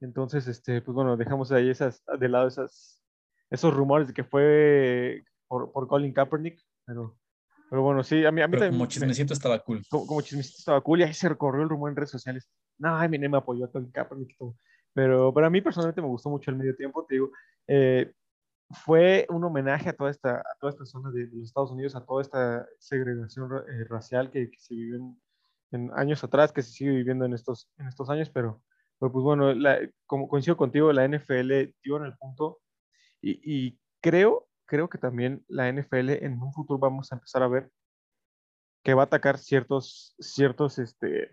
Entonces, 0.00 0.46
este, 0.48 0.80
pues 0.82 0.94
bueno, 0.94 1.16
dejamos 1.16 1.52
ahí 1.52 1.70
esas, 1.70 2.02
de 2.18 2.28
lado 2.28 2.48
esas, 2.48 3.02
esos 3.50 3.74
rumores 3.74 4.08
de 4.08 4.14
que 4.14 4.24
fue 4.24 5.24
por, 5.46 5.72
por 5.72 5.88
Colin 5.88 6.12
Kaepernick, 6.12 6.60
pero, 6.84 7.18
pero 7.68 7.82
bueno, 7.82 8.02
sí, 8.02 8.24
a 8.24 8.30
mí, 8.32 8.40
a 8.40 8.46
mí 8.48 8.52
pero 8.52 8.60
también 8.64 8.78
como 8.78 8.84
me- 8.84 8.88
chismecito 8.88 9.34
estaba 9.34 9.58
cool. 9.60 9.82
como, 9.90 10.06
como 10.06 10.20
chismecito 10.22 10.56
estaba 10.58 10.80
cool 10.80 11.00
y 11.00 11.02
ahí 11.04 11.14
se 11.14 11.28
recorrió 11.28 11.62
el 11.62 11.68
rumor 11.68 11.90
en 11.90 11.96
redes 11.96 12.10
sociales. 12.10 12.48
No, 12.78 13.02
Eminem 13.02 13.30
me 13.32 13.38
apoyó 13.38 13.64
a 13.66 13.70
Colin 13.72 13.90
Kaepernick. 13.90 14.36
Pero, 14.94 15.32
pero 15.34 15.46
a 15.46 15.50
mí 15.50 15.60
personalmente 15.60 16.00
me 16.00 16.08
gustó 16.08 16.30
mucho 16.30 16.50
el 16.50 16.56
medio 16.56 16.74
tiempo, 16.74 17.04
te 17.06 17.14
digo. 17.14 17.30
eh, 17.66 18.12
fue 18.70 19.26
un 19.30 19.44
homenaje 19.44 19.88
a 19.88 19.92
toda 19.92 20.10
esta, 20.10 20.36
a 20.36 20.56
toda 20.60 20.70
esta 20.72 20.84
zona 20.84 21.10
de, 21.10 21.26
los 21.26 21.48
Estados 21.48 21.70
Unidos, 21.70 21.96
a 21.96 22.04
toda 22.04 22.22
esta 22.22 22.66
segregación 22.78 23.50
eh, 23.56 23.84
racial 23.88 24.30
que, 24.30 24.50
se 24.58 24.74
vivió 24.74 24.96
en, 25.72 25.90
años 25.94 26.22
atrás, 26.24 26.52
que 26.52 26.62
se 26.62 26.72
sigue 26.72 26.90
viviendo 26.90 27.24
en 27.24 27.34
estos, 27.34 27.70
en 27.78 27.88
estos 27.88 28.08
años, 28.10 28.30
pero, 28.30 28.62
pues 28.98 29.12
bueno, 29.12 29.52
como 30.06 30.28
coincido 30.28 30.56
contigo, 30.56 30.92
la 30.92 31.06
NFL 31.06 31.74
dio 31.82 31.96
en 31.96 32.04
el 32.04 32.16
punto 32.16 32.60
y, 33.20 33.40
y 33.44 33.78
creo, 34.00 34.48
creo 34.66 34.88
que 34.88 34.98
también 34.98 35.44
la 35.48 35.70
NFL 35.72 36.10
en 36.24 36.42
un 36.42 36.52
futuro 36.52 36.78
vamos 36.78 37.12
a 37.12 37.16
empezar 37.16 37.42
a 37.42 37.48
ver 37.48 37.70
que 38.82 38.94
va 38.94 39.02
a 39.02 39.06
atacar 39.06 39.38
ciertos, 39.38 40.14
ciertos, 40.18 40.78
este, 40.78 41.30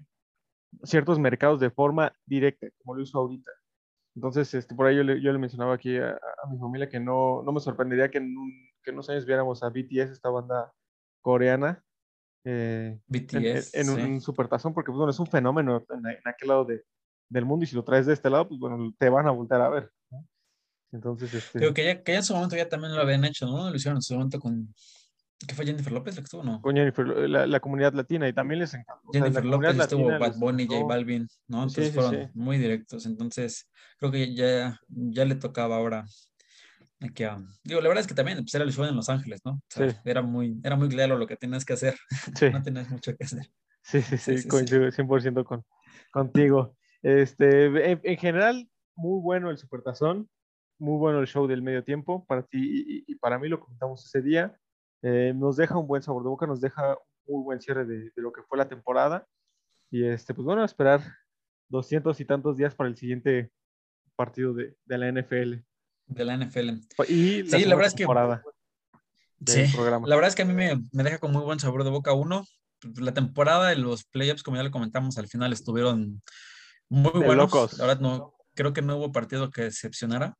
ciertos 0.83 1.19
mercados 1.19 1.59
de 1.59 1.69
forma 1.69 2.13
directa, 2.25 2.67
como 2.79 2.95
lo 2.95 3.03
hizo 3.03 3.17
ahorita. 3.17 3.51
Entonces, 4.15 4.53
este, 4.53 4.73
por 4.73 4.87
ahí 4.87 4.95
yo 4.95 5.03
le, 5.03 5.21
yo 5.21 5.31
le 5.31 5.37
mencionaba 5.37 5.73
aquí 5.75 5.97
a, 5.97 6.17
mi 6.49 6.57
familia 6.57 6.87
que 6.87 6.99
no, 6.99 7.43
no 7.43 7.51
me 7.51 7.59
sorprendería 7.59 8.09
que 8.09 8.19
en, 8.19 8.33
que 8.81 8.91
unos 8.91 9.09
años 9.09 9.25
viéramos 9.25 9.61
a 9.61 9.69
BTS, 9.69 10.11
esta 10.11 10.29
banda 10.29 10.71
coreana, 11.21 11.83
eh, 12.45 12.99
BTS, 13.07 13.73
en, 13.73 13.89
un, 13.89 14.21
supertazón, 14.21 14.73
porque 14.73 14.91
pues, 14.91 14.97
bueno, 14.97 15.11
es 15.11 15.19
un 15.19 15.27
fenómeno 15.27 15.83
en, 15.89 16.05
aquel 16.25 16.47
lado 16.47 16.65
de, 16.65 16.83
del 17.29 17.45
mundo 17.45 17.65
y 17.65 17.67
si 17.67 17.75
lo 17.75 17.83
traes 17.83 18.05
de 18.05 18.13
este 18.13 18.29
lado, 18.29 18.47
pues 18.47 18.59
bueno, 18.59 18.93
te 18.97 19.09
van 19.09 19.27
a 19.27 19.31
volver 19.31 19.61
a 19.61 19.69
ver. 19.69 19.91
Entonces, 20.93 21.33
este... 21.33 21.59
Creo 21.59 21.73
que 21.73 21.83
ya, 21.83 22.03
que 22.03 22.13
ya 22.13 22.19
en 22.19 22.23
su 22.23 22.33
momento 22.33 22.55
ya 22.55 22.69
también 22.69 22.95
lo 22.95 23.01
habían 23.01 23.25
hecho, 23.25 23.45
¿no? 23.47 23.69
Lo 23.69 23.75
hicieron 23.75 23.97
en 23.97 24.01
su 24.01 24.13
momento 24.13 24.39
con, 24.39 24.73
¿Qué 25.45 25.53
fue 25.53 25.65
Jennifer 25.65 25.91
López 25.91 26.15
la 26.15 26.21
que 26.21 26.25
estuvo, 26.25 26.43
no? 26.43 26.61
Con 26.61 26.75
Jennifer, 26.75 27.05
la, 27.07 27.59
comunidad 27.59 27.93
latina 27.93 28.27
y 28.27 28.33
también 28.33 28.59
les 28.59 28.73
encantó. 28.73 29.11
Jennifer 29.11 29.43
López 29.43 29.77
estuvo 29.77 30.07
Bad 30.17 30.37
Bunny, 30.37 30.65
J 30.65 30.85
Balvin, 30.85 31.27
¿no? 31.47 31.63
Entonces 31.63 31.93
fueron 31.93 32.31
muy 32.33 32.57
directos. 32.57 33.05
Entonces, 33.05 33.69
creo 33.97 34.11
que 34.11 34.33
ya, 34.33 34.79
ya 34.87 35.25
le 35.25 35.35
tocaba 35.35 35.75
ahora. 35.75 36.05
Aquí 37.01 37.23
a... 37.23 37.37
Digo, 37.63 37.81
la 37.81 37.89
verdad 37.89 38.01
es 38.01 38.07
que 38.07 38.13
también 38.13 38.37
pues, 38.37 38.55
era 38.55 38.63
el 38.63 38.71
show 38.71 38.85
en 38.85 38.95
Los 38.95 39.09
Ángeles, 39.09 39.41
¿no? 39.43 39.61
era, 40.05 40.21
muy, 40.21 40.59
era 40.63 40.77
muy 40.77 40.87
claro 40.87 41.17
lo 41.17 41.27
que 41.27 41.35
tenías 41.35 41.65
que 41.65 41.73
hacer. 41.73 41.95
no 42.53 42.63
tenías 42.63 42.89
mucho 42.89 43.15
que 43.15 43.25
hacer. 43.25 43.45
Sí, 43.81 44.01
sí, 44.01 44.17
sí, 44.17 44.47
coincido 44.47 44.87
100% 44.87 45.43
con, 45.43 45.63
contigo. 46.11 46.75
Este, 47.03 47.91
en, 47.91 48.17
general, 48.17 48.67
muy 48.95 49.21
bueno 49.21 49.51
el 49.51 49.57
Supertazón, 49.57 50.29
muy 50.79 50.97
bueno 50.97 51.19
el 51.19 51.27
show 51.27 51.45
del 51.45 51.61
medio 51.61 51.83
tiempo 51.83 52.25
para 52.25 52.41
ti 52.43 52.57
y, 52.57 53.11
y 53.11 53.15
para 53.15 53.37
mí 53.37 53.47
lo 53.49 53.59
comentamos 53.59 54.05
ese 54.05 54.21
día 54.21 54.57
eh, 55.07 55.33
nos 55.35 55.55
deja 55.55 55.77
un 55.77 55.85
buen 55.85 56.01
sabor 56.01 56.23
de 56.23 56.29
boca, 56.29 56.47
nos 56.47 56.59
deja 56.59 56.97
un 57.27 57.35
muy 57.35 57.43
buen 57.43 57.61
cierre 57.61 57.85
de, 57.85 58.11
lo 58.15 58.31
que 58.31 58.41
fue 58.41 58.57
la 58.57 58.67
temporada. 58.67 59.27
Y 59.91 60.03
este, 60.03 60.33
pues 60.33 60.43
bueno, 60.43 60.63
a 60.63 60.65
esperar 60.65 60.99
doscientos 61.69 62.19
y 62.19 62.25
tantos 62.25 62.57
días 62.57 62.73
para 62.73 62.89
el 62.89 62.97
siguiente 62.97 63.51
partido 64.15 64.55
de, 64.55 64.75
de 64.83 64.97
la 64.97 65.11
NFL. 65.11 65.63
De 66.07 66.25
la 66.25 66.37
NFL. 66.37 66.69
Y 67.07 67.43
la 67.43 67.57
sí, 67.59 67.65
la 67.65 67.75
verdad 67.75 67.87
es 67.87 67.93
que. 67.93 68.07
Sí, 69.45 69.75
programa. 69.75 70.07
la 70.07 70.15
verdad 70.15 70.29
es 70.29 70.35
que 70.35 70.41
a 70.41 70.45
mí 70.45 70.53
me, 70.53 70.75
me, 70.91 71.03
deja 71.03 71.19
con 71.19 71.31
muy 71.31 71.43
buen 71.43 71.59
sabor 71.59 71.83
de 71.83 71.91
boca 71.91 72.13
uno. 72.13 72.43
La 72.95 73.13
temporada 73.13 73.69
de 73.69 73.75
los 73.75 74.05
playoffs, 74.05 74.41
como 74.41 74.57
ya 74.57 74.63
le 74.63 74.71
comentamos, 74.71 75.19
al 75.19 75.27
final 75.27 75.53
estuvieron 75.53 76.23
muy 76.89 77.11
buenos. 77.11 77.35
Locos. 77.35 77.77
La 77.77 77.85
verdad, 77.85 78.01
no, 78.01 78.33
creo 78.55 78.73
que 78.73 78.81
no 78.81 78.97
hubo 78.97 79.11
partido 79.11 79.51
que 79.51 79.63
decepcionara. 79.63 80.35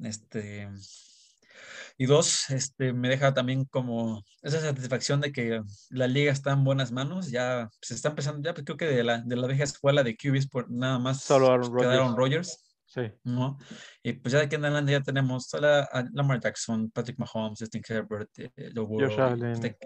Este, 0.00 0.68
y 1.98 2.06
dos, 2.06 2.50
este, 2.50 2.92
me 2.92 3.08
deja 3.08 3.34
también 3.34 3.64
como 3.66 4.24
esa 4.42 4.60
satisfacción 4.60 5.20
de 5.20 5.32
que 5.32 5.60
la 5.90 6.06
liga 6.06 6.32
está 6.32 6.52
en 6.52 6.64
buenas 6.64 6.92
manos. 6.92 7.30
Ya 7.30 7.68
se 7.80 7.94
está 7.94 8.10
empezando, 8.10 8.42
ya 8.42 8.54
pues, 8.54 8.64
creo 8.64 8.76
que 8.76 8.86
de 8.86 9.04
la, 9.04 9.18
de 9.18 9.36
la 9.36 9.46
vieja 9.46 9.64
escuela 9.64 10.02
de 10.02 10.16
QBs 10.16 10.48
por 10.48 10.70
nada 10.70 10.98
más 10.98 11.22
Solo 11.22 11.50
Aaron 11.52 11.76
quedaron 11.76 12.16
Rogers. 12.16 12.66
Sí. 12.86 13.02
¿no? 13.22 13.56
Y 14.02 14.14
pues 14.14 14.32
ya 14.32 14.38
de 14.38 14.46
aquí 14.46 14.56
en 14.56 14.64
adelante 14.64 14.90
ya 14.92 15.00
tenemos 15.00 15.54
a 15.54 16.08
Lamar 16.12 16.40
Jackson, 16.40 16.90
Patrick 16.90 17.18
Mahomes, 17.18 17.60
Justin 17.60 17.82
Herbert, 17.88 18.28
eh, 18.38 18.72
Josh 18.74 19.20
Allen. 19.20 19.52
Este, 19.52 19.78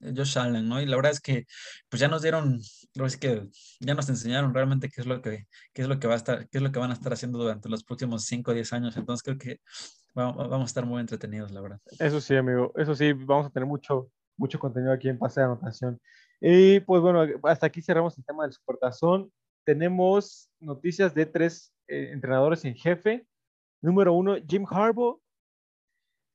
Josh 0.00 0.38
Allen, 0.38 0.68
¿no? 0.68 0.80
Y 0.80 0.86
la 0.86 0.96
verdad 0.96 1.12
es 1.12 1.20
que 1.20 1.46
pues 1.88 2.00
ya 2.00 2.08
nos 2.08 2.22
dieron, 2.22 2.60
es 2.94 3.16
que 3.16 3.48
ya 3.80 3.94
nos 3.94 4.08
enseñaron 4.08 4.54
realmente 4.54 4.88
qué 4.88 5.00
es 5.00 5.06
lo 5.06 5.20
que, 5.20 5.46
qué 5.72 5.82
es 5.82 5.88
lo 5.88 5.98
que 5.98 6.06
va 6.06 6.14
a 6.14 6.16
estar, 6.16 6.48
qué 6.48 6.58
es 6.58 6.62
lo 6.62 6.70
que 6.70 6.78
van 6.78 6.90
a 6.90 6.94
estar 6.94 7.12
haciendo 7.12 7.38
durante 7.38 7.68
los 7.68 7.84
próximos 7.84 8.24
5 8.26 8.50
o 8.50 8.54
10 8.54 8.72
años. 8.72 8.96
Entonces 8.96 9.22
creo 9.22 9.38
que 9.38 9.60
vamos, 10.24 10.60
a 10.60 10.64
estar 10.64 10.84
muy 10.84 11.00
entretenidos, 11.00 11.50
la 11.52 11.60
verdad. 11.60 11.80
Eso 11.98 12.20
sí, 12.20 12.36
amigo, 12.36 12.72
eso 12.76 12.94
sí, 12.94 13.12
vamos 13.12 13.46
a 13.46 13.50
tener 13.50 13.66
mucho, 13.66 14.10
mucho 14.36 14.58
contenido 14.58 14.92
aquí 14.92 15.08
en 15.08 15.18
Pase 15.18 15.40
de 15.40 15.46
Anotación. 15.46 16.00
Y 16.40 16.80
pues 16.80 17.02
bueno, 17.02 17.24
hasta 17.44 17.66
aquí 17.66 17.82
cerramos 17.82 18.16
el 18.18 18.24
tema 18.24 18.44
del 18.44 18.52
Supertazón. 18.52 19.32
Tenemos 19.64 20.50
noticias 20.60 21.14
de 21.14 21.26
tres 21.26 21.72
eh, 21.88 22.10
entrenadores 22.12 22.64
en 22.64 22.74
jefe. 22.74 23.26
Número 23.80 24.12
uno, 24.12 24.36
Jim 24.46 24.64
Harbaugh 24.68 25.20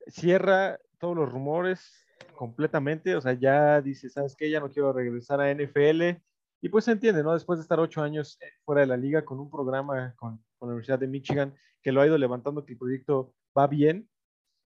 cierra 0.07 0.79
todos 0.97 1.15
los 1.15 1.31
rumores 1.31 2.05
completamente, 2.35 3.15
o 3.15 3.21
sea, 3.21 3.33
ya 3.33 3.81
dice, 3.81 4.09
¿sabes 4.09 4.35
qué? 4.35 4.49
Ya 4.49 4.59
no 4.59 4.71
quiero 4.71 4.93
regresar 4.93 5.41
a 5.41 5.53
NFL. 5.53 6.21
Y 6.61 6.69
pues 6.69 6.85
se 6.85 6.91
entiende, 6.91 7.23
¿no? 7.23 7.33
Después 7.33 7.59
de 7.59 7.63
estar 7.63 7.79
ocho 7.79 8.01
años 8.01 8.37
eh, 8.41 8.45
fuera 8.63 8.81
de 8.81 8.87
la 8.87 8.97
liga 8.97 9.25
con 9.25 9.39
un 9.39 9.49
programa 9.49 10.13
con, 10.15 10.37
con 10.57 10.69
la 10.69 10.73
Universidad 10.75 10.99
de 10.99 11.07
Michigan 11.07 11.53
que 11.83 11.91
lo 11.91 12.01
ha 12.01 12.07
ido 12.07 12.17
levantando, 12.17 12.65
que 12.65 12.73
el 12.73 12.79
proyecto 12.79 13.33
va 13.57 13.67
bien. 13.67 14.09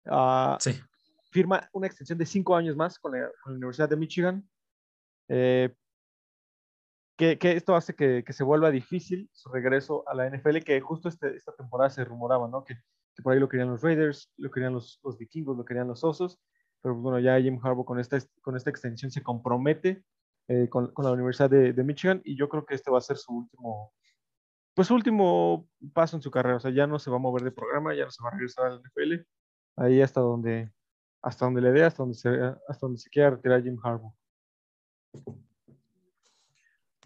Uh, 0.07 0.57
sí. 0.59 0.73
Firma 1.31 1.69
una 1.73 1.87
extensión 1.87 2.19
de 2.19 2.27
cinco 2.27 2.57
años 2.57 2.77
más 2.77 2.99
con 2.99 3.13
la, 3.13 3.31
con 3.43 3.53
la 3.53 3.59
Universidad 3.59 3.89
de 3.89 3.97
Michigan. 3.97 4.49
Eh, 5.29 5.75
que, 7.17 7.39
que, 7.39 7.53
esto 7.53 7.77
hace 7.77 7.95
que, 7.95 8.25
que, 8.25 8.33
se 8.33 8.43
vuelva 8.43 8.71
difícil 8.71 9.31
su 9.33 9.49
regreso 9.51 10.03
a 10.09 10.15
la 10.15 10.29
NFL, 10.29 10.59
que 10.59 10.81
justo 10.81 11.09
este, 11.09 11.37
esta 11.37 11.55
temporada 11.55 11.91
se 11.91 12.05
rumoraba, 12.05 12.49
¿no? 12.49 12.65
Que, 12.65 12.75
que, 13.15 13.23
por 13.23 13.33
ahí 13.33 13.41
lo 13.41 13.49
querían 13.49 13.69
los 13.71 13.83
Raiders, 13.83 14.33
lo 14.37 14.51
querían 14.51 14.73
los, 14.73 14.99
los 15.05 15.17
vikingos, 15.17 15.57
lo 15.57 15.65
querían 15.65 15.87
los 15.87 16.03
Osos 16.03 16.41
pero 16.85 16.97
bueno, 16.97 17.19
ya 17.19 17.41
Jim 17.41 17.59
Harbaugh 17.63 17.87
con 17.87 17.99
esta, 17.99 18.19
con 18.43 18.57
esta 18.57 18.69
extensión 18.69 19.11
se 19.11 19.23
compromete 19.23 20.05
eh, 20.49 20.69
con, 20.69 20.93
con, 20.93 21.07
la 21.07 21.13
Universidad 21.13 21.49
de, 21.49 21.73
de, 21.73 21.83
Michigan 21.83 22.21
y 22.27 22.37
yo 22.37 22.47
creo 22.51 22.67
que 22.67 22.75
este 22.75 22.91
va 22.91 22.99
a 22.99 23.01
ser 23.01 23.17
su 23.17 23.33
último, 23.33 23.95
pues 24.75 24.91
último 24.91 25.69
paso 25.93 26.17
en 26.17 26.23
su 26.23 26.31
carrera, 26.31 26.57
o 26.57 26.61
sea, 26.61 26.71
ya 26.71 26.87
no 26.87 26.99
se 26.99 27.11
va 27.11 27.17
a 27.17 27.21
mover 27.21 27.43
de 27.43 27.53
programa, 27.53 27.95
ya 27.95 28.05
no 28.05 28.11
se 28.11 28.23
va 28.23 28.31
a 28.31 28.33
regresar 28.33 28.67
al 28.67 28.81
NFL, 28.81 29.27
ahí 29.77 30.03
hasta 30.03 30.21
donde, 30.21 30.73
hasta 31.23 31.45
donde 31.45 31.61
le 31.61 31.73
dé, 31.73 31.85
hasta 31.85 32.03
donde 32.03 32.19
se, 32.19 32.29
hasta 32.69 32.87
donde 32.87 32.99
se 32.99 33.11
quiera 33.11 33.31
retirar 33.31 33.63
Jim 33.63 33.79
Harbaugh. 33.83 34.15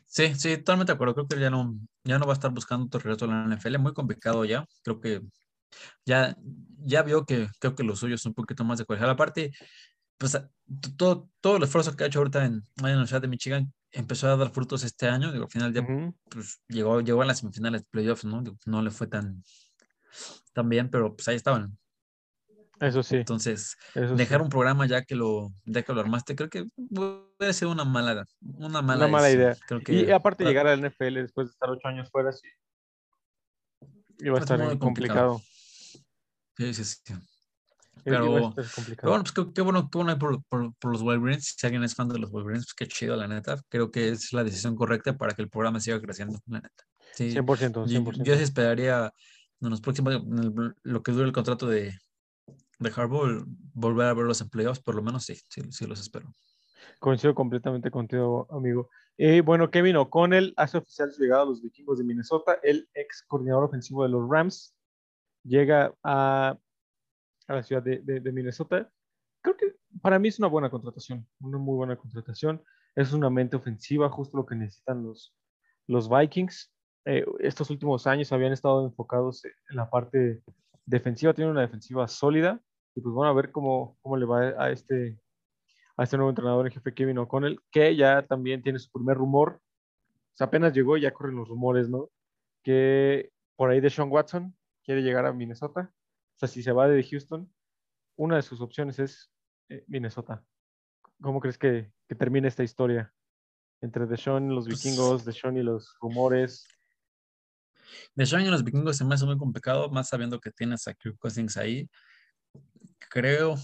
Sí, 0.06 0.34
sí, 0.34 0.56
totalmente 0.56 0.92
de 0.92 0.94
acuerdo. 0.94 1.14
Creo 1.14 1.28
que 1.28 1.38
ya 1.38 1.50
no, 1.50 1.78
ya 2.02 2.18
no 2.18 2.26
va 2.26 2.32
a 2.32 2.34
estar 2.34 2.50
buscando 2.50 2.86
otro 2.86 2.98
regreso 2.98 3.26
a 3.26 3.28
la 3.28 3.54
NFL. 3.54 3.78
Muy 3.78 3.92
complicado 3.92 4.44
ya. 4.44 4.66
Creo 4.82 5.00
que 5.00 5.20
ya, 6.04 6.34
ya 6.78 7.02
vio 7.02 7.26
que 7.26 7.48
creo 7.60 7.74
que 7.74 7.84
lo 7.84 7.94
suyo 7.94 8.14
es 8.14 8.24
un 8.26 8.34
poquito 8.34 8.64
más 8.64 8.78
de 8.78 8.86
la 8.88 9.10
Aparte, 9.10 9.52
pues 10.16 10.40
todo, 10.96 11.28
todo 11.40 11.58
el 11.58 11.62
esfuerzo 11.64 11.94
que 11.94 12.04
ha 12.04 12.06
hecho 12.06 12.20
ahorita 12.20 12.44
en, 12.46 12.62
la 12.76 12.88
Universidad 12.88 13.22
de 13.22 13.28
Michigan 13.28 13.72
empezó 13.92 14.28
a 14.28 14.36
dar 14.36 14.50
frutos 14.50 14.84
este 14.84 15.08
año. 15.08 15.32
Digo, 15.32 15.44
al 15.44 15.50
final 15.50 15.72
ya 15.72 15.86
pues, 16.28 16.60
llegó, 16.68 17.00
llegó 17.00 17.22
a 17.22 17.26
las 17.26 17.38
semifinales 17.38 17.82
de 17.82 17.88
playoffs, 17.90 18.24
¿no? 18.24 18.42
no 18.66 18.82
le 18.82 18.90
fue 18.90 19.06
tan, 19.06 19.42
tan 20.52 20.68
bien, 20.68 20.90
pero 20.90 21.14
pues 21.14 21.28
ahí 21.28 21.36
estaban. 21.36 21.76
Eso 22.80 23.02
sí. 23.02 23.16
Entonces, 23.16 23.76
dejar 24.16 24.40
un 24.40 24.48
programa 24.48 24.86
ya 24.86 25.02
que 25.02 25.16
lo, 25.16 25.52
ya 25.64 25.82
que 25.82 25.92
lo 25.92 26.00
armaste, 26.00 26.36
creo 26.36 26.48
que 26.48 26.64
puede 26.94 27.52
ser 27.52 27.66
una 27.68 27.84
mala, 27.84 28.24
una 28.40 28.82
mala, 28.82 29.06
una 29.06 29.08
mala 29.08 29.30
idea. 29.30 29.56
y 29.88 30.10
aparte 30.10 30.44
llegar 30.44 30.68
al 30.68 30.80
NFL 30.80 31.14
después 31.14 31.48
de 31.48 31.52
estar 31.52 31.70
ocho 31.70 31.88
años 31.88 32.08
fuera, 32.10 32.30
sí. 32.30 32.48
Iba 34.20 34.38
a 34.38 34.40
estar 34.40 34.58
muy 34.58 34.78
complicado. 34.78 35.40
Sí, 36.56 36.74
sí, 36.74 36.84
sí. 36.84 37.14
Pero, 38.04 38.30
bueno, 38.30 38.54
pues 38.54 39.32
qué, 39.54 39.62
bueno, 39.62 39.88
qué 39.90 39.98
bueno 39.98 40.18
por, 40.18 40.42
por, 40.44 40.74
por, 40.74 40.92
los 40.92 41.02
Wolverines. 41.02 41.54
Si 41.56 41.66
alguien 41.66 41.84
es 41.84 41.94
fan 41.94 42.08
de 42.08 42.18
los 42.18 42.30
Wolverines, 42.30 42.66
pues 42.66 42.74
qué 42.74 42.86
chido, 42.86 43.16
la 43.16 43.28
neta. 43.28 43.60
Creo 43.68 43.90
que 43.90 44.10
es 44.10 44.32
la 44.32 44.44
decisión 44.44 44.76
correcta 44.76 45.16
para 45.16 45.34
que 45.34 45.42
el 45.42 45.48
programa 45.48 45.80
siga 45.80 46.00
creciendo, 46.00 46.38
la 46.46 46.60
neta. 46.60 46.84
Sí, 47.14 47.30
100%, 47.32 47.86
100%. 47.86 48.22
Yo, 48.22 48.36
sí 48.36 48.42
esperaría 48.42 49.12
en 49.60 49.70
los 49.70 49.80
próximos, 49.80 50.22
lo 50.82 51.02
que 51.02 51.12
dure 51.12 51.26
el 51.26 51.32
contrato 51.32 51.66
de, 51.66 51.94
de 52.78 52.92
Harbaugh, 52.94 53.44
volver 53.74 54.06
a 54.06 54.14
verlos 54.14 54.40
en 54.40 54.48
playoffs, 54.48 54.80
por 54.80 54.94
lo 54.94 55.02
menos 55.02 55.24
sí, 55.24 55.34
sí, 55.48 55.62
sí 55.70 55.86
los 55.86 56.00
espero. 56.00 56.32
Coincido 57.00 57.34
completamente 57.34 57.90
contigo, 57.90 58.46
amigo. 58.50 58.88
Eh, 59.16 59.40
bueno, 59.40 59.70
Kevin 59.70 59.96
O'Connell 59.96 60.54
hace 60.56 60.78
oficial 60.78 61.12
su 61.12 61.22
llegada 61.22 61.42
a 61.42 61.46
los 61.46 61.60
vikingos 61.60 61.98
de 61.98 62.04
Minnesota, 62.04 62.58
el 62.62 62.88
ex 62.94 63.24
coordinador 63.26 63.64
ofensivo 63.64 64.04
de 64.04 64.10
los 64.10 64.28
Rams 64.28 64.74
llega 65.42 65.92
a, 66.04 66.56
la 67.54 67.62
ciudad 67.62 67.82
de, 67.82 68.32
Minnesota. 68.32 68.90
Creo 69.42 69.56
que 69.56 69.74
para 70.02 70.18
mí 70.18 70.28
es 70.28 70.38
una 70.38 70.48
buena 70.48 70.70
contratación, 70.70 71.26
una 71.40 71.58
muy 71.58 71.76
buena 71.76 71.96
contratación. 71.96 72.62
Es 72.94 73.12
una 73.12 73.30
mente 73.30 73.56
ofensiva, 73.56 74.08
justo 74.08 74.36
lo 74.36 74.46
que 74.46 74.54
necesitan 74.54 75.02
los, 75.02 75.34
los 75.86 76.08
Vikings. 76.08 76.72
Eh, 77.04 77.24
estos 77.40 77.70
últimos 77.70 78.06
años 78.06 78.32
habían 78.32 78.52
estado 78.52 78.84
enfocados 78.84 79.44
en 79.44 79.76
la 79.76 79.88
parte 79.88 80.42
defensiva, 80.84 81.32
tienen 81.32 81.52
una 81.52 81.62
defensiva 81.62 82.06
sólida. 82.08 82.60
Y 82.94 83.00
pues 83.00 83.14
bueno, 83.14 83.30
a 83.30 83.34
ver 83.34 83.52
cómo, 83.52 83.96
cómo 84.02 84.16
le 84.16 84.26
va 84.26 84.40
a 84.58 84.70
este, 84.70 85.18
a 85.96 86.04
este 86.04 86.16
nuevo 86.16 86.30
entrenador 86.30 86.66
en 86.66 86.72
jefe 86.72 86.94
Kevin 86.94 87.18
O'Connell, 87.18 87.60
que 87.70 87.94
ya 87.96 88.22
también 88.22 88.62
tiene 88.62 88.78
su 88.78 88.90
primer 88.90 89.16
rumor. 89.16 89.60
apenas 90.38 90.72
llegó 90.72 90.96
ya 90.96 91.12
corren 91.12 91.36
los 91.36 91.48
rumores, 91.48 91.88
¿no? 91.88 92.08
Que 92.62 93.30
por 93.56 93.70
ahí 93.70 93.80
de 93.80 93.90
Sean 93.90 94.10
Watson 94.10 94.56
quiere 94.84 95.02
llegar 95.02 95.26
a 95.26 95.32
Minnesota. 95.32 95.92
O 96.38 96.40
sea, 96.40 96.48
si 96.48 96.62
se 96.62 96.70
va 96.70 96.86
de 96.86 97.02
Houston, 97.02 97.52
una 98.16 98.36
de 98.36 98.42
sus 98.42 98.60
opciones 98.60 99.00
es 99.00 99.28
eh, 99.68 99.84
Minnesota. 99.88 100.44
¿Cómo 101.20 101.40
crees 101.40 101.58
que, 101.58 101.92
que 102.06 102.14
termine 102.14 102.46
esta 102.46 102.62
historia? 102.62 103.12
Entre 103.80 104.06
Deshaun 104.06 104.52
y 104.52 104.54
los 104.54 104.66
Pues- 104.66 104.84
vikingos, 104.84 105.24
Deshaun 105.24 105.56
y 105.56 105.62
los 105.64 105.96
rumores. 106.00 106.64
De 108.14 108.24
Sean 108.24 108.42
y 108.42 108.50
los 108.50 108.62
vikingos 108.62 108.96
se 108.98 109.04
me 109.04 109.14
hace 109.14 109.24
muy 109.24 109.36
complicado, 109.36 109.90
más 109.90 110.08
sabiendo 110.08 110.38
que 110.38 110.52
tienes 110.52 110.86
a 110.86 110.94
Kirk 110.94 111.18
Cousins 111.18 111.56
ahí. 111.56 111.90
Creo, 113.10 113.56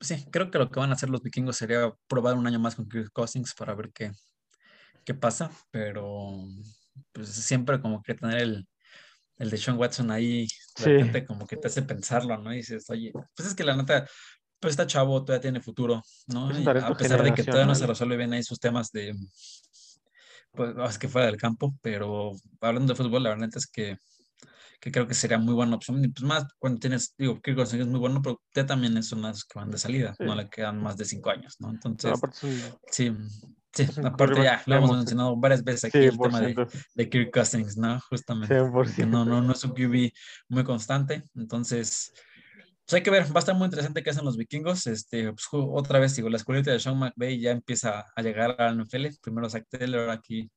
sí, 0.00 0.26
creo 0.30 0.50
que 0.50 0.58
lo 0.58 0.70
que 0.70 0.80
van 0.80 0.90
a 0.90 0.94
hacer 0.94 1.08
los 1.08 1.22
vikingos 1.22 1.56
sería 1.56 1.90
probar 2.06 2.36
un 2.36 2.46
año 2.46 2.58
más 2.58 2.74
con 2.74 2.86
Kirk 2.88 3.12
Cousins 3.12 3.54
para 3.54 3.74
ver 3.74 3.92
qué, 3.92 4.12
qué 5.06 5.14
pasa, 5.14 5.50
pero 5.70 6.32
pues 7.12 7.28
siempre 7.28 7.80
como 7.80 8.02
que 8.02 8.14
tener 8.14 8.38
el, 8.42 8.68
el 9.36 9.50
de 9.50 9.56
Sean 9.56 9.78
Watson 9.78 10.10
ahí, 10.10 10.48
de 10.76 10.84
Sí. 10.84 10.90
repente 10.90 11.24
como 11.26 11.46
que 11.46 11.56
te 11.56 11.68
hace 11.68 11.82
pensarlo, 11.82 12.38
¿no? 12.38 12.52
Y 12.52 12.58
dices, 12.58 12.88
oye, 12.90 13.16
pues 13.36 13.48
es 13.48 13.54
que 13.54 13.64
la 13.64 13.76
neta, 13.76 14.06
pues 14.60 14.72
está 14.72 14.86
chavo, 14.86 15.24
todavía 15.24 15.42
tiene 15.42 15.60
futuro, 15.62 16.02
¿no? 16.28 16.50
Es 16.52 16.58
Y 16.58 16.74
a 16.78 16.96
pesar 16.96 17.22
de 17.22 17.34
que 17.34 17.44
todavía 17.44 17.68
no 17.68 17.74
se 17.76 17.86
resuelve 17.86 18.16
bien 18.16 18.32
ahí 18.32 18.42
sus 18.42 18.60
temas 18.60 18.90
de, 18.92 19.14
pues 20.54 20.74
es 20.90 20.98
que 20.98 21.08
fuera 21.08 21.26
del 21.26 21.36
campo, 21.36 21.74
pero 21.82 22.32
hablando 22.60 22.92
de 22.92 22.96
fútbol, 23.02 23.22
la 23.24 23.30
verdad 23.30 23.50
es 23.54 23.66
que, 23.66 23.96
que 24.80 24.92
creo 24.92 25.06
que 25.08 25.14
sería 25.14 25.38
muy 25.38 25.54
buena 25.54 25.76
opción. 25.76 26.04
Y 26.04 26.08
pues 26.10 26.24
más 26.24 26.44
cuando 26.58 26.80
tienes, 26.80 27.14
digo, 27.18 27.40
Cousins 27.42 27.82
es 27.82 27.88
muy 27.88 28.00
bueno, 28.00 28.22
pero 28.22 28.42
ya 28.54 28.66
también 28.66 29.02
son 29.02 29.22
las 29.22 29.44
que 29.44 29.58
van 29.58 29.70
de 29.70 29.78
salida, 29.78 30.16
no 30.22 30.34
Sí. 30.34 30.36
le 30.36 30.48
quedan 30.50 30.82
más 30.82 30.96
de 30.98 31.04
cinco 31.06 31.30
años, 31.30 31.56
¿no? 31.60 31.70
No, 32.02 32.14
Entonces, 32.14 32.22
es 32.22 32.42
un 32.44 32.78
sí, 32.90 33.12
sí, 33.74 33.86
aparte 34.04 34.42
ya 34.42 34.62
lo 34.66 34.76
hemos 34.76 34.96
mencionado 34.96 35.36
varias 35.36 35.62
veces 35.64 35.84
aquí 35.84 35.98
el 35.98 36.18
tema 36.18 36.40
de, 36.40 36.54
100%. 36.54 36.86
de 36.94 37.08
Kirk 37.08 37.30
Cousins, 37.32 37.76
¿no? 37.76 38.00
Justamente, 38.08 38.54
que 38.54 38.60
100%. 38.62 39.06
no, 39.08 39.24
no, 39.24 39.40
no 39.42 39.52
es 39.52 39.64
un 39.64 39.72
QB 39.72 40.12
muy 40.48 40.64
constante, 40.64 41.24
entonces... 41.34 42.12
Pues 42.86 42.96
hay 42.96 43.02
que 43.02 43.10
ver, 43.10 43.24
va 43.34 43.36
a 43.36 43.38
estar 43.38 43.54
muy 43.54 43.64
interesante 43.64 44.02
qué 44.02 44.10
hacen 44.10 44.26
los 44.26 44.36
vikingos. 44.36 44.86
Este, 44.86 45.32
pues, 45.32 45.46
otra 45.50 45.98
vez, 45.98 46.14
digo, 46.16 46.28
la 46.28 46.36
escuelita 46.36 46.70
de 46.70 46.78
Sean 46.78 46.98
McVay 46.98 47.40
ya 47.40 47.50
empieza 47.50 48.04
a 48.14 48.20
llegar 48.20 48.60
al 48.60 48.78
NFL. 48.78 49.06
Primero 49.22 49.48
Zach 49.48 49.64
Taylor, 49.70 50.10
aquí 50.10 50.50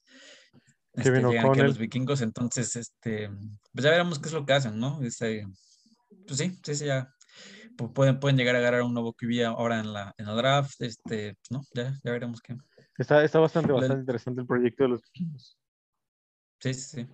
este, 0.91 1.09
llegan 1.21 1.49
aquí 1.49 1.61
a 1.61 1.63
los 1.63 1.77
vikingos. 1.77 2.19
Entonces, 2.19 2.75
este, 2.75 3.29
pues 3.71 3.85
ya 3.85 3.91
veremos 3.91 4.19
qué 4.19 4.27
es 4.27 4.33
lo 4.33 4.45
que 4.45 4.51
hacen, 4.51 4.77
¿no? 4.77 5.01
Este, 5.03 5.47
pues 6.27 6.37
sí, 6.37 6.59
sí, 6.65 6.75
sí, 6.75 6.85
ya 6.87 7.09
pu- 7.77 7.93
pueden, 7.93 8.19
pueden 8.19 8.35
llegar 8.35 8.57
a 8.57 8.59
agarrar 8.59 8.81
un 8.81 8.93
nuevo 8.93 9.13
QB 9.13 9.45
ahora 9.45 9.79
en 9.79 9.93
la, 9.93 10.13
en 10.17 10.27
el 10.27 10.35
draft. 10.35 10.81
Este, 10.81 11.35
pues, 11.35 11.49
no, 11.49 11.61
ya, 11.73 11.97
ya 12.03 12.11
veremos 12.11 12.41
qué. 12.41 12.57
Está, 12.97 13.23
está 13.23 13.39
bastante, 13.39 13.69
La- 13.69 13.75
bastante 13.75 14.01
interesante 14.01 14.41
el 14.41 14.47
proyecto 14.47 14.83
de 14.83 14.89
los 14.89 15.01
vikingos. 15.03 15.57
Sí, 16.59 16.73
sí, 16.73 17.05
sí. 17.05 17.07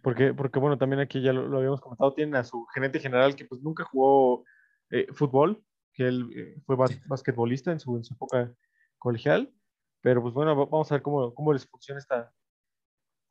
Porque, 0.00 0.34
porque 0.34 0.58
bueno, 0.58 0.76
también 0.78 1.00
aquí 1.00 1.22
ya 1.22 1.32
lo, 1.32 1.46
lo 1.46 1.58
habíamos 1.58 1.80
comentado, 1.80 2.12
tienen 2.14 2.34
a 2.36 2.44
su 2.44 2.64
gerente 2.66 2.98
general 2.98 3.36
que 3.36 3.44
pues 3.44 3.62
nunca 3.62 3.84
jugó 3.84 4.44
eh, 4.90 5.06
fútbol, 5.12 5.62
que 5.92 6.08
él 6.08 6.30
eh, 6.34 6.60
fue 6.66 6.76
bas- 6.76 6.90
Sí. 6.90 7.00
basquetbolista 7.06 7.70
en 7.70 7.78
su, 7.78 7.96
en 7.96 8.02
su 8.04 8.14
época 8.14 8.52
colegial, 8.98 9.52
pero 10.00 10.20
pues 10.22 10.34
bueno, 10.34 10.56
va- 10.56 10.64
vamos 10.64 10.90
a 10.90 10.96
ver 10.96 11.02
cómo, 11.02 11.32
cómo 11.34 11.52
les 11.52 11.66
funciona 11.66 12.00
esta, 12.00 12.32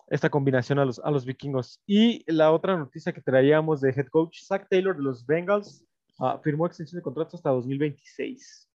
esta 0.08 0.30
combinación 0.30 0.80
a 0.80 0.86
los, 0.86 1.00
a 1.00 1.12
los 1.12 1.26
vikingos. 1.26 1.82
Y 1.86 2.24
la 2.32 2.52
otra 2.52 2.78
noticia 2.78 3.12
que 3.12 3.22
traíamos 3.22 3.82
de 3.82 3.90
head 3.90 4.08
coach, 4.08 4.42
Zach 4.44 4.68
Taylor 4.70 4.96
de 4.96 5.04
los 5.04 5.26
Bengals, 5.26 5.84
ah, 6.20 6.40
firmó 6.42 6.68
extensión 6.68 7.00
de 7.00 7.04
contrato 7.04 7.36
hasta 7.36 7.50
2026. 7.50 8.70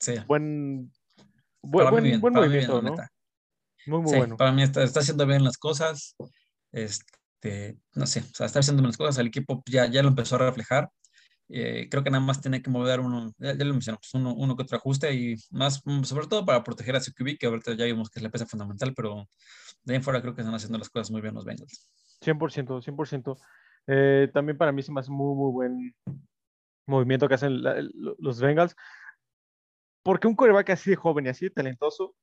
Sí. 0.00 0.14
Buen, 0.26 0.90
buen, 1.62 1.90
buen, 1.90 2.04
bien, 2.04 2.20
buen 2.20 2.34
para 2.34 2.46
mí 2.46 2.52
bien, 2.52 2.68
movimiento, 2.70 2.82
la 2.82 2.96
¿no? 2.96 3.08
Muy, 3.86 4.00
muy 4.02 4.10
Sí, 4.12 4.16
bueno. 4.18 4.36
para 4.36 4.52
mí 4.52 4.62
está, 4.62 4.82
está 4.82 5.00
haciendo 5.00 5.26
bien 5.26 5.44
las 5.44 5.58
cosas. 5.58 6.16
Este, 6.70 7.78
no 7.94 8.06
sé, 8.06 8.20
o 8.20 8.34
sea, 8.34 8.46
está 8.46 8.60
haciendo 8.60 8.82
bien 8.82 8.88
las 8.90 8.96
cosas. 8.96 9.18
El 9.18 9.26
equipo 9.28 9.62
ya, 9.66 9.86
ya 9.86 10.02
lo 10.02 10.08
empezó 10.08 10.36
a 10.36 10.38
reflejar. 10.38 10.88
Eh, 11.48 11.88
creo 11.90 12.02
que 12.02 12.10
nada 12.10 12.24
más 12.24 12.40
tiene 12.40 12.62
que 12.62 12.70
mover 12.70 13.00
uno, 13.00 13.32
ya, 13.36 13.52
ya 13.54 13.64
lo 13.64 13.72
mencionamos, 13.72 14.08
uno, 14.14 14.32
uno 14.34 14.56
que 14.56 14.62
otro 14.62 14.78
ajuste 14.78 15.12
y 15.12 15.36
más, 15.50 15.82
mm, 15.84 16.02
sobre 16.04 16.26
todo 16.26 16.46
para 16.46 16.64
proteger 16.64 16.96
a 16.96 17.00
su 17.00 17.12
QB, 17.12 17.36
que 17.38 17.46
ahorita 17.46 17.74
ya 17.74 17.84
vimos 17.84 18.08
que 18.08 18.20
es 18.20 18.22
la 18.22 18.30
pieza 18.30 18.46
fundamental, 18.46 18.94
pero 18.94 19.28
de 19.82 19.92
ahí 19.92 19.96
en 19.96 20.02
fuera 20.02 20.22
creo 20.22 20.34
que 20.34 20.40
están 20.40 20.54
haciendo 20.54 20.78
las 20.78 20.88
cosas 20.88 21.10
muy 21.10 21.20
bien 21.20 21.34
los 21.34 21.44
Bengals. 21.44 21.90
100%, 22.22 22.80
100%. 22.80 23.36
Eh, 23.86 24.30
también 24.32 24.56
para 24.56 24.72
mí 24.72 24.82
se 24.82 24.92
me 24.92 25.00
hace 25.00 25.10
muy, 25.10 25.34
muy 25.34 25.52
buen 25.52 25.94
movimiento 26.86 27.28
que 27.28 27.34
hacen 27.34 27.62
la- 27.62 27.82
los 28.18 28.40
Bengals. 28.40 28.74
Porque 30.02 30.26
un 30.26 30.34
quarterback 30.34 30.70
así 30.70 30.90
de 30.90 30.96
joven 30.96 31.26
y 31.26 31.28
así 31.28 31.46
de 31.46 31.50
talentoso, 31.50 32.14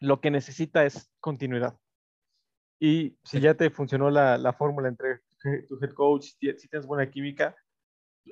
lo 0.00 0.20
que 0.20 0.30
necesita 0.30 0.84
es 0.84 1.10
continuidad. 1.20 1.78
Y 2.80 3.16
si 3.24 3.40
ya 3.40 3.54
te 3.54 3.70
funcionó 3.70 4.10
la, 4.10 4.36
la 4.38 4.52
fórmula 4.52 4.88
entre 4.88 5.20
tu 5.68 5.78
head 5.82 5.92
coach, 5.92 6.30
si, 6.38 6.68
tienes 6.68 6.86
buena 6.86 7.10
química, 7.10 7.56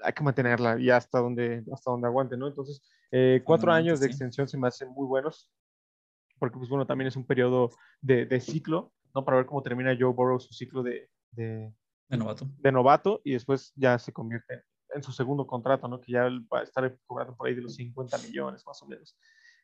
hay 0.03 0.12
que 0.12 0.22
mantenerla 0.22 0.79
y 0.79 0.90
hasta 0.90 1.18
donde, 1.18 1.64
hasta 1.72 1.90
donde 1.90 2.07
aguante, 2.07 2.37
¿no? 2.37 2.48
Entonces, 2.48 2.83
eh, 3.11 3.42
cuatro 3.44 3.72
años 3.72 4.01
de 4.01 4.07
sí. 4.07 4.11
extensión 4.11 4.48
se 4.48 4.59
me 4.59 4.68
hacen 4.68 4.88
muy 4.90 5.07
buenos, 5.07 5.51
porque 6.38 6.57
pues 6.57 6.68
bueno, 6.68 6.87
también 6.87 7.09
es 7.09 7.16
un 7.16 7.27
periodo 7.27 7.70
de, 8.01 8.27
de 8.27 8.40
ciclo, 8.40 8.92
¿no? 9.14 9.25
Para 9.25 9.38
ver 9.38 9.46
cómo 9.46 9.62
termina 9.62 9.96
Joe 9.98 10.12
Burrow 10.12 10.40
su 10.40 10.55
ciclo 10.55 10.83
de, 10.83 11.11
de, 11.33 11.75
De 12.09 12.16
novato. 12.16 12.48
de 12.59 12.72
novato 12.72 13.20
y 13.25 13.33
después 13.33 13.72
ya 13.77 13.98
se 13.98 14.12
convierte 14.12 14.64
en 14.94 15.02
su 15.02 15.12
segundo 15.12 15.46
contrato, 15.46 15.88
¿no? 15.88 16.00
Que 16.00 16.12
ya 16.12 16.24
va 16.52 16.61
a 16.61 16.62
estar 16.62 16.96
cobrando 17.07 17.35
por 17.37 17.48
ahí 17.48 17.55
de 17.55 17.62
los 17.62 17.74
50 17.76 18.18
millones 18.18 18.62
más 18.66 18.83
o 18.83 18.87
menos. 18.87 19.16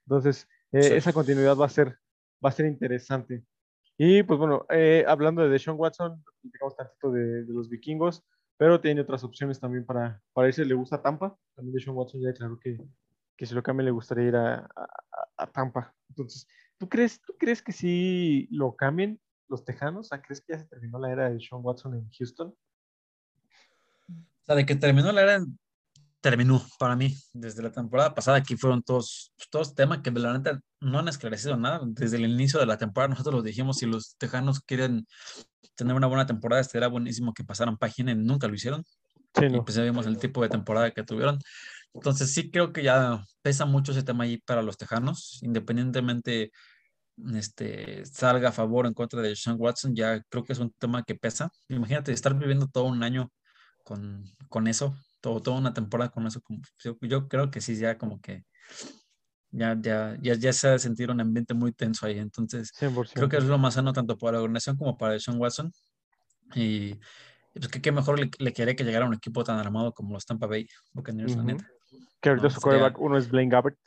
Entonces, 0.06 0.46
eh, 0.72 0.82
Sí. 0.82 0.94
esa 0.94 1.12
continuidad 1.12 1.56
va 1.56 1.66
a 1.66 1.70
ser, 1.70 1.98
va 2.44 2.48
a 2.50 2.52
ser 2.52 2.66
interesante. 2.66 3.44
Y 3.96 4.22
pues 4.22 4.38
bueno, 4.38 4.64
eh, 4.70 5.04
hablando 5.08 5.42
de 5.42 5.48
Deshaun 5.48 5.78
Watson, 5.78 6.24
digamos 6.42 6.76
tantito 6.76 7.10
de, 7.10 7.44
de 7.44 7.52
los 7.52 7.68
vikingos, 7.68 8.22
pero 8.56 8.80
tiene 8.80 9.00
otras 9.02 9.24
opciones 9.24 9.58
también 9.60 9.84
para, 9.84 10.20
para 10.32 10.48
irse, 10.48 10.64
le 10.64 10.74
gusta 10.74 11.02
Tampa. 11.02 11.36
También 11.54 11.74
Deshaun 11.74 11.96
Watson 11.96 12.20
ya 12.20 12.28
declaró 12.28 12.58
que, 12.58 12.78
que 13.36 13.46
si 13.46 13.54
lo 13.54 13.62
cambia 13.62 13.84
le 13.84 13.90
gustaría 13.90 14.24
ir 14.28 14.36
a, 14.36 14.58
a- 14.76 14.88
a 15.36 15.46
Tampa. 15.52 15.94
Entonces, 16.08 16.46
¿tú 16.78 16.88
crees, 16.88 17.20
¿tú 17.20 17.34
crees 17.38 17.62
que 17.62 17.72
si 17.72 18.48
lo 18.50 18.74
cambien 18.76 19.20
los 19.48 19.64
Tejanos? 19.64 20.10
¿crees 20.24 20.40
que 20.40 20.52
ya 20.52 20.58
se 20.58 20.66
terminó 20.68 20.98
la 20.98 21.10
era 21.12 21.28
de 21.28 21.34
Deshaun 21.34 21.64
Watson 21.64 21.94
en 21.94 22.08
Houston? 22.10 22.54
Sea, 24.48 24.56
de 24.56 24.64
que 24.66 24.74
terminó 24.76 25.12
la 25.12 25.22
era, 25.22 25.44
terminó 26.20 26.64
para 26.78 26.96
mí. 26.96 27.14
Desde 27.34 27.62
la 27.62 27.70
temporada 27.70 28.14
pasada 28.14 28.38
aquí 28.38 28.56
fueron 28.56 28.82
todos, 28.82 29.32
pues, 29.36 29.48
todos 29.50 29.74
temas 29.74 29.98
que 29.98 30.10
de 30.10 30.20
la 30.20 30.32
neta 30.32 30.60
no 30.80 30.98
han 30.98 31.08
esclarecido 31.08 31.56
nada. 31.56 31.80
Desde 31.84 32.16
el 32.16 32.24
inicio 32.24 32.58
de 32.58 32.66
la 32.66 32.78
temporada 32.78 33.10
nosotros 33.10 33.34
lo 33.34 33.42
dijimos, 33.42 33.76
si 33.76 33.86
los 33.86 34.16
tejanos 34.16 34.60
quieren 34.60 35.06
tener 35.74 35.94
una 35.94 36.06
buena 36.06 36.26
temporada, 36.26 36.62
este 36.62 36.78
era 36.78 36.88
buenísimo 36.88 37.34
que 37.34 37.44
pasaran 37.44 37.76
página 37.76 38.12
y 38.12 38.16
nunca 38.16 38.48
lo 38.48 38.54
hicieron. 38.54 38.84
Sí, 39.34 39.44
Y 39.50 39.50
no. 39.50 39.64
pues 39.64 39.76
ya 39.76 39.82
vimos 39.82 40.06
el 40.06 40.18
tipo 40.18 40.42
de 40.42 40.48
temporada 40.48 40.90
que 40.90 41.04
tuvieron. 41.04 41.38
Entonces 41.92 42.32
sí 42.32 42.50
creo 42.50 42.72
que 42.72 42.82
ya 42.82 43.22
pesa 43.42 43.66
mucho 43.66 43.92
ese 43.92 44.02
tema 44.02 44.24
ahí 44.24 44.38
para 44.38 44.62
los 44.62 44.78
tejanos, 44.78 45.40
independientemente 45.42 46.52
este, 47.34 48.04
salga 48.06 48.50
a 48.50 48.52
favor 48.52 48.86
o 48.86 48.88
en 48.88 48.94
contra 48.94 49.20
de 49.20 49.34
Sean 49.36 49.56
Watson, 49.58 49.94
ya 49.94 50.22
creo 50.28 50.44
que 50.44 50.52
es 50.52 50.58
un 50.58 50.72
tema 50.78 51.02
que 51.04 51.14
pesa. 51.14 51.50
Imagínate 51.68 52.12
estar 52.12 52.34
viviendo 52.34 52.66
todo 52.68 52.84
un 52.84 53.02
año 53.02 53.30
con, 53.88 54.22
con 54.50 54.66
eso, 54.68 54.94
todo, 55.22 55.40
toda 55.40 55.56
una 55.58 55.72
temporada 55.72 56.10
con 56.10 56.26
eso. 56.26 56.42
Como, 56.42 56.60
yo, 56.84 56.98
yo 57.00 57.26
creo 57.26 57.50
que 57.50 57.62
sí, 57.62 57.74
ya 57.76 57.96
como 57.96 58.20
que 58.20 58.44
ya, 59.50 59.74
ya, 59.80 60.18
ya, 60.20 60.34
ya 60.34 60.52
se 60.52 60.68
ha 60.68 60.72
de 60.72 60.78
sentir 60.78 61.10
un 61.10 61.22
ambiente 61.22 61.54
muy 61.54 61.72
tenso 61.72 62.04
ahí. 62.04 62.18
Entonces 62.18 62.70
100%. 62.74 63.14
creo 63.14 63.28
que 63.30 63.38
es 63.38 63.44
lo 63.44 63.56
más 63.56 63.74
sano 63.74 63.94
tanto 63.94 64.18
para 64.18 64.36
la 64.36 64.42
organización 64.42 64.76
como 64.76 64.98
para 64.98 65.18
Sean 65.18 65.38
Watson. 65.40 65.72
Y 66.54 66.96
pues 67.54 67.68
que 67.68 67.80
qué 67.80 67.92
mejor 67.92 68.20
le, 68.20 68.30
le 68.38 68.52
quería 68.52 68.76
que 68.76 68.84
llegara 68.84 69.06
un 69.06 69.14
equipo 69.14 69.42
tan 69.42 69.58
armado 69.58 69.94
como 69.94 70.12
los 70.12 70.26
Tampa 70.26 70.46
Bay 70.46 70.66
Buccaneers, 70.92 71.34
la 71.34 71.44
Ujú. 71.44 71.52
neta. 71.52 71.66
Que 72.20 72.28
ahorita 72.28 72.48
No, 72.48 72.54
su 72.54 72.60
quarterback, 72.60 73.00
uno 73.00 73.16
es 73.16 73.30
Blaine 73.30 73.50
Gabbert. 73.50 73.78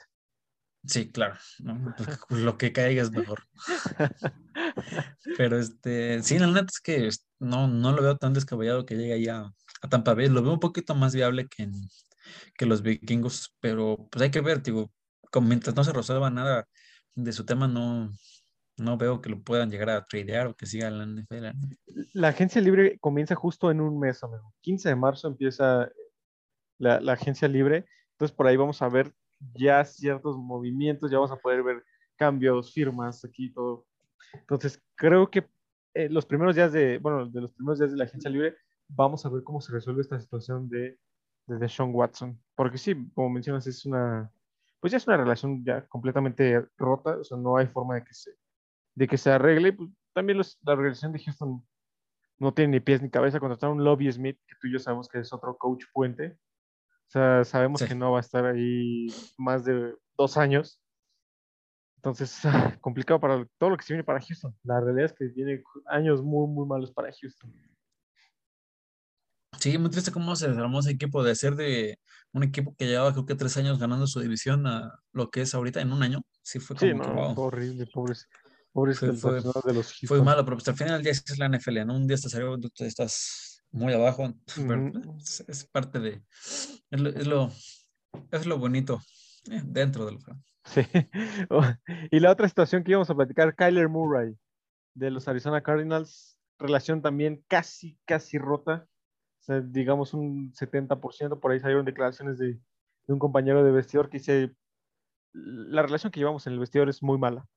Sí, 0.83 1.11
claro, 1.11 1.35
¿no? 1.59 1.93
Pues, 2.27 2.41
lo 2.41 2.57
que 2.57 2.71
caiga 2.73 3.03
es 3.03 3.11
mejor. 3.11 3.43
Pero 5.37 5.59
este, 5.59 6.23
sí, 6.23 6.39
la 6.39 6.47
neta 6.47 6.67
es 6.71 6.79
que 6.81 7.09
no, 7.39 7.67
no 7.67 7.91
lo 7.91 8.01
veo 8.01 8.17
tan 8.17 8.33
descabellado 8.33 8.85
que 8.85 8.95
llegue 8.95 9.13
ahí 9.13 9.27
a, 9.27 9.41
a 9.81 9.89
Tampa 9.89 10.13
Bay. 10.13 10.29
Lo 10.29 10.41
veo 10.41 10.53
un 10.53 10.59
poquito 10.59 10.95
más 10.95 11.13
viable 11.13 11.47
que, 11.47 11.63
en- 11.63 11.87
que 12.57 12.65
los 12.65 12.81
vikingos, 12.81 13.55
pero 13.59 14.07
pues 14.11 14.23
hay 14.23 14.31
que 14.31 14.41
ver, 14.41 14.61
digo, 14.63 14.91
como 15.31 15.47
mientras 15.47 15.75
no 15.75 15.83
se 15.83 15.93
resuelva 15.93 16.29
nada 16.29 16.67
de 17.15 17.31
su 17.31 17.45
tema, 17.45 17.67
no, 17.67 18.09
no 18.77 18.97
veo 18.97 19.21
que 19.21 19.29
lo 19.29 19.41
puedan 19.43 19.69
llegar 19.69 19.89
a 19.91 20.05
tradear 20.05 20.47
o 20.47 20.55
que 20.55 20.65
siga 20.65 20.89
la 20.89 21.03
NFL. 21.03 21.51
La 22.13 22.29
agencia 22.29 22.59
libre 22.61 22.97
comienza 22.99 23.35
justo 23.35 23.69
en 23.69 23.81
un 23.81 23.99
mes, 23.99 24.23
amigo. 24.23 24.53
15 24.61 24.89
de 24.89 24.95
marzo 24.95 25.27
empieza 25.27 25.89
la, 26.79 26.99
la 26.99 27.13
agencia 27.13 27.47
libre. 27.47 27.85
Entonces, 28.13 28.35
por 28.35 28.47
ahí 28.47 28.57
vamos 28.57 28.81
a 28.81 28.89
ver 28.89 29.13
ya 29.55 29.83
ciertos 29.85 30.37
movimientos, 30.37 31.09
ya 31.11 31.17
vamos 31.17 31.31
a 31.31 31.37
poder 31.37 31.63
ver 31.63 31.83
cambios, 32.15 32.73
firmas, 32.73 33.23
aquí 33.25 33.51
todo. 33.51 33.85
Entonces, 34.33 34.81
creo 34.95 35.29
que 35.29 35.47
eh, 35.93 36.09
los 36.09 36.25
primeros 36.25 36.55
días 36.55 36.71
de, 36.71 36.97
bueno, 36.99 37.27
de 37.27 37.41
los 37.41 37.51
primeros 37.53 37.79
días 37.79 37.91
de 37.91 37.97
la 37.97 38.05
agencia 38.05 38.29
libre, 38.29 38.55
vamos 38.87 39.25
a 39.25 39.29
ver 39.29 39.43
cómo 39.43 39.59
se 39.61 39.71
resuelve 39.73 40.01
esta 40.01 40.19
situación 40.19 40.69
de, 40.69 40.97
de 41.47 41.57
Deshaun 41.57 41.93
Watson. 41.93 42.41
Porque 42.55 42.77
sí, 42.77 42.95
como 43.13 43.29
mencionas, 43.29 43.65
es 43.67 43.85
una, 43.85 44.31
pues 44.79 44.91
ya 44.91 44.97
es 44.97 45.07
una 45.07 45.17
relación 45.17 45.63
ya 45.65 45.85
completamente 45.87 46.65
rota, 46.77 47.17
o 47.17 47.23
sea, 47.23 47.37
no 47.37 47.57
hay 47.57 47.67
forma 47.67 47.95
de 47.95 48.03
que 48.03 48.13
se, 48.13 48.31
de 48.95 49.07
que 49.07 49.17
se 49.17 49.31
arregle. 49.31 49.73
Pues, 49.73 49.89
también 50.13 50.37
los- 50.37 50.57
la 50.63 50.73
organización 50.73 51.13
de 51.13 51.19
Houston 51.19 51.65
no 52.39 52.53
tiene 52.53 52.71
ni 52.73 52.79
pies 52.79 53.01
ni 53.01 53.09
cabeza. 53.09 53.39
Contrataron 53.39 53.77
un 53.77 53.83
Lobby 53.83 54.11
Smith, 54.11 54.37
que 54.47 54.55
tú 54.59 54.67
y 54.67 54.73
yo 54.73 54.79
sabemos 54.79 55.07
que 55.07 55.19
es 55.19 55.31
otro 55.33 55.57
coach 55.57 55.85
puente. 55.93 56.37
O 57.11 57.13
sea, 57.13 57.43
sabemos 57.43 57.81
Sí. 57.81 57.87
que 57.89 57.95
no 57.95 58.13
va 58.13 58.19
a 58.19 58.21
estar 58.21 58.45
ahí 58.45 59.07
más 59.37 59.65
de 59.65 59.93
dos 60.17 60.37
años. 60.37 60.81
Entonces, 61.97 62.39
complicado 62.81 63.19
para 63.19 63.45
todo 63.57 63.71
lo 63.71 63.75
que 63.77 63.83
se 63.83 63.91
viene 63.93 64.05
para 64.05 64.21
Houston. 64.21 64.55
La 64.63 64.79
realidad 64.79 65.07
es 65.07 65.13
que 65.13 65.25
viene 65.25 65.61
años 65.87 66.23
muy, 66.23 66.47
muy 66.47 66.65
malos 66.65 66.89
para 66.93 67.11
Houston. 67.11 67.53
Sí, 69.59 69.77
muy 69.77 69.89
triste 69.89 70.09
cómo 70.13 70.37
se 70.37 70.47
desarmó 70.47 70.79
ese 70.79 70.91
equipo 70.91 71.21
de 71.21 71.35
ser 71.35 71.55
de 71.57 71.99
un 72.31 72.43
equipo 72.43 72.73
que 72.77 72.87
llevaba 72.87 73.11
creo 73.11 73.25
que 73.25 73.35
tres 73.35 73.57
años 73.57 73.77
ganando 73.77 74.07
su 74.07 74.21
división 74.21 74.65
a 74.65 74.97
lo 75.11 75.29
que 75.29 75.41
es 75.41 75.53
ahorita 75.53 75.81
en 75.81 75.91
un 75.91 76.01
año. 76.03 76.21
Sí, 76.41 76.59
fue 76.59 76.77
como 76.77 76.93
Sí, 76.93 76.97
que, 77.01 77.11
wow. 77.11 77.33
horrible, 77.37 77.87
pobres, 77.87 78.29
pobres 78.71 78.97
Fue- 78.99 79.11
de 79.11 79.73
los 79.73 79.93
Fue 80.07 80.23
malo, 80.23 80.45
pero 80.45 80.55
pues 80.55 80.67
al 80.69 80.77
final 80.77 80.93
del 80.93 81.03
día 81.03 81.11
es 81.11 81.37
la 81.37 81.47
NFL, 81.49 81.85
¿no? 81.85 81.93
Un 81.97 82.07
día 82.07 82.15
estás 82.15 82.33
arriba, 82.35 82.55
tú 82.57 82.71
estás 82.85 83.50
muy 83.71 83.93
abajo, 83.93 84.33
Ujú. 84.57 85.17
es, 85.17 85.43
es 85.47 85.65
parte 85.65 85.99
de, 85.99 86.21
es 86.31 86.99
lo, 86.99 87.09
es 87.09 87.27
lo, 87.27 87.51
es 88.31 88.45
lo 88.45 88.57
bonito 88.57 88.99
eh, 89.49 89.61
dentro 89.63 90.05
del 90.05 90.17
juego. 90.17 90.39
Sí. 90.65 90.81
Y 92.11 92.19
la 92.19 92.31
otra 92.31 92.47
situación 92.47 92.83
que 92.83 92.91
íbamos 92.91 93.09
a 93.09 93.15
platicar, 93.15 93.55
Kyler 93.55 93.89
Murray 93.89 94.37
de 94.93 95.11
los 95.11 95.27
Arizona 95.27 95.61
Cardinals, 95.61 96.39
relación 96.59 97.01
también 97.01 97.43
casi, 97.47 97.97
casi 98.05 98.37
rota. 98.37 98.87
O 99.39 99.43
sea, 99.43 99.61
digamos 99.61 100.13
un 100.13 100.53
70%, 100.53 101.39
por 101.39 101.51
ahí 101.51 101.59
salieron 101.59 101.85
declaraciones 101.85 102.37
de, 102.37 102.53
de 102.53 103.13
un 103.13 103.19
compañero 103.19 103.63
de 103.63 103.71
vestidor 103.71 104.09
que 104.09 104.19
dice, 104.19 104.55
la 105.33 105.81
relación 105.81 106.11
que 106.11 106.19
llevamos 106.19 106.45
en 106.45 106.53
el 106.53 106.59
vestidor 106.59 106.89
es 106.89 107.01
muy 107.01 107.17
mala. 107.17 107.47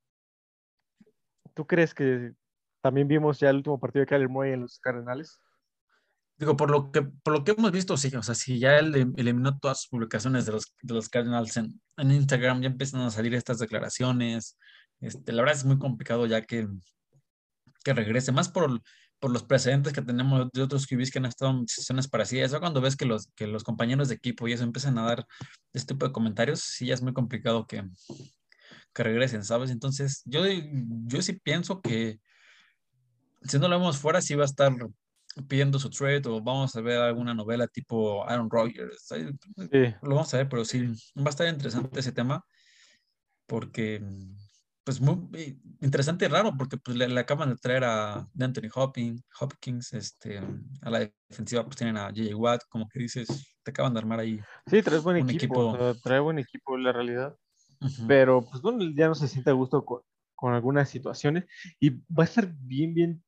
¿Tú 1.55 1.67
crees 1.67 1.93
que 1.95 2.33
también 2.81 3.07
vimos 3.07 3.39
ya 3.39 3.51
el 3.51 3.57
último 3.57 3.79
partido 3.79 4.01
de 4.01 4.07
Kyler 4.07 4.29
Murray 4.29 4.53
en 4.53 4.62
los 4.62 4.79
Cardenales? 4.79 5.41
Digo, 6.37 6.57
por 6.57 6.70
lo 6.70 6.91
que, 6.91 7.03
por 7.03 7.32
lo 7.32 7.45
que 7.45 7.53
hemos 7.53 7.70
visto, 7.70 7.97
sí, 7.97 8.14
o 8.16 8.22
sea, 8.22 8.35
si 8.35 8.59
ya 8.59 8.78
él 8.78 9.14
eliminó 9.16 9.57
todas 9.59 9.82
sus 9.82 9.89
publicaciones 9.91 10.47
de 10.47 10.53
los, 10.53 10.74
de 10.82 10.95
los 10.95 11.09
Cardinals 11.09 11.57
en, 11.57 11.80
en 11.97 12.11
Instagram, 12.11 12.61
ya 12.61 12.68
empiezan 12.68 13.03
a 13.03 13.11
salir 13.11 13.35
estas 13.35 13.61
declaraciones. 13.61 14.59
Este, 15.01 15.32
la 15.32 15.43
verdad 15.43 15.57
es 15.57 15.64
muy 15.64 15.78
complicado 15.78 16.26
ya 16.26 16.43
que, 16.43 16.66
que 17.85 17.95
regrese, 17.95 18.32
más 18.32 18.49
por, 18.49 18.82
por 19.20 19.30
los 19.30 19.45
precedentes 19.45 19.93
que 19.93 20.03
tenemos 20.03 20.51
de 20.53 20.62
otros 20.62 20.87
QBs 20.89 21.12
que 21.12 21.18
han 21.18 21.26
estado 21.26 21.53
en 21.53 21.68
situaciones 21.68 22.09
parecidas. 22.09 22.51
Ya 22.51 22.61
cuando 22.61 22.80
ves 22.80 22.97
que 22.97 23.07
los, 23.07 23.28
que 23.37 23.47
los 23.47 23.62
compañeros 23.62 24.09
de 24.09 24.16
equipo 24.16 24.49
y 24.49 24.53
eso 24.55 24.64
empiezan 24.64 24.99
a 24.99 25.03
dar 25.05 25.26
este 25.72 25.95
tipo 25.95 26.07
de 26.07 26.12
comentarios, 26.12 26.61
sí 26.61 26.87
ya 26.87 26.95
es 26.95 27.03
muy 27.03 27.12
complicado 27.12 27.66
que, 27.66 27.85
que 28.93 29.03
regresen, 29.05 29.45
¿sabes? 29.45 29.70
Entonces, 29.70 30.22
yo, 30.24 30.43
yo 31.07 31.22
sí 31.22 31.35
pienso 31.35 31.80
que 31.80 32.18
si 33.43 33.59
no 33.59 33.68
lo 33.68 33.78
vemos 33.78 33.99
fuera, 33.99 34.20
sí 34.20 34.35
va 34.35 34.43
a 34.43 34.47
estar 34.47 34.72
pidiendo 35.49 35.78
su 35.78 35.91
trade 35.91 36.22
o 36.26 36.41
vamos 36.41 36.74
a 36.76 36.80
ver 36.80 36.99
alguna 36.99 37.35
novela 37.35 37.66
tipo 37.66 38.24
Aaron 38.28 38.49
Rodgers. 38.51 39.07
Sí, 39.09 39.95
Lo 40.03 40.14
vamos 40.14 40.32
a 40.35 40.39
ver, 40.39 40.49
pero 40.49 40.64
sí, 40.64 40.87
va 41.18 41.26
a 41.26 41.30
estar 41.30 41.49
interesante 41.49 41.99
ese 42.01 42.12
tema 42.12 42.45
porque, 43.47 44.03
pues, 44.85 45.01
muy 45.01 45.61
interesante 45.80 46.24
y 46.24 46.28
raro 46.28 46.53
porque 46.57 46.76
pues, 46.76 46.97
le, 46.97 47.09
le 47.09 47.20
acaban 47.20 47.51
de 47.51 47.57
traer 47.57 47.85
a 47.85 48.26
Anthony 48.41 48.68
Hopkins, 48.74 49.22
Hopkins 49.41 49.93
este, 49.93 50.41
a 50.82 50.91
la 50.91 51.11
defensiva 51.28 51.64
pues 51.64 51.76
tienen 51.76 51.97
a 51.97 52.07
J.J. 52.09 52.37
Watt, 52.37 52.62
como 52.68 52.89
que 52.89 53.01
dices, 53.01 53.57
te 53.62 53.70
acaban 53.70 53.93
de 53.93 53.99
armar 54.01 54.20
ahí. 54.20 54.41
sí, 54.66 54.82
trae 54.82 54.99
buen 55.01 55.16
Un 55.22 55.30
equipo, 55.30 55.55
o 55.68 55.74
equipo- 55.74 55.93
sea, 55.95 56.01
trae 56.03 56.20
buen 56.20 56.39
equipo 56.39 56.76
la 56.78 56.93
realidad. 56.93 57.37
Ujú. 57.80 58.07
pero 58.07 58.43
pues 58.49 58.62
bueno, 58.62 58.82
ya 58.97 59.09
no 59.09 59.14
se 59.14 59.28
siente 59.28 59.51
a 59.51 59.53
gusto 59.53 59.85
con, 59.85 60.01
con 60.35 60.55
algunas 60.55 60.89
situaciones 60.89 61.45
y 61.78 61.91
va 61.91 62.22
a 62.22 62.24
estar 62.24 62.51
bien, 62.57 62.95
bien 62.95 63.24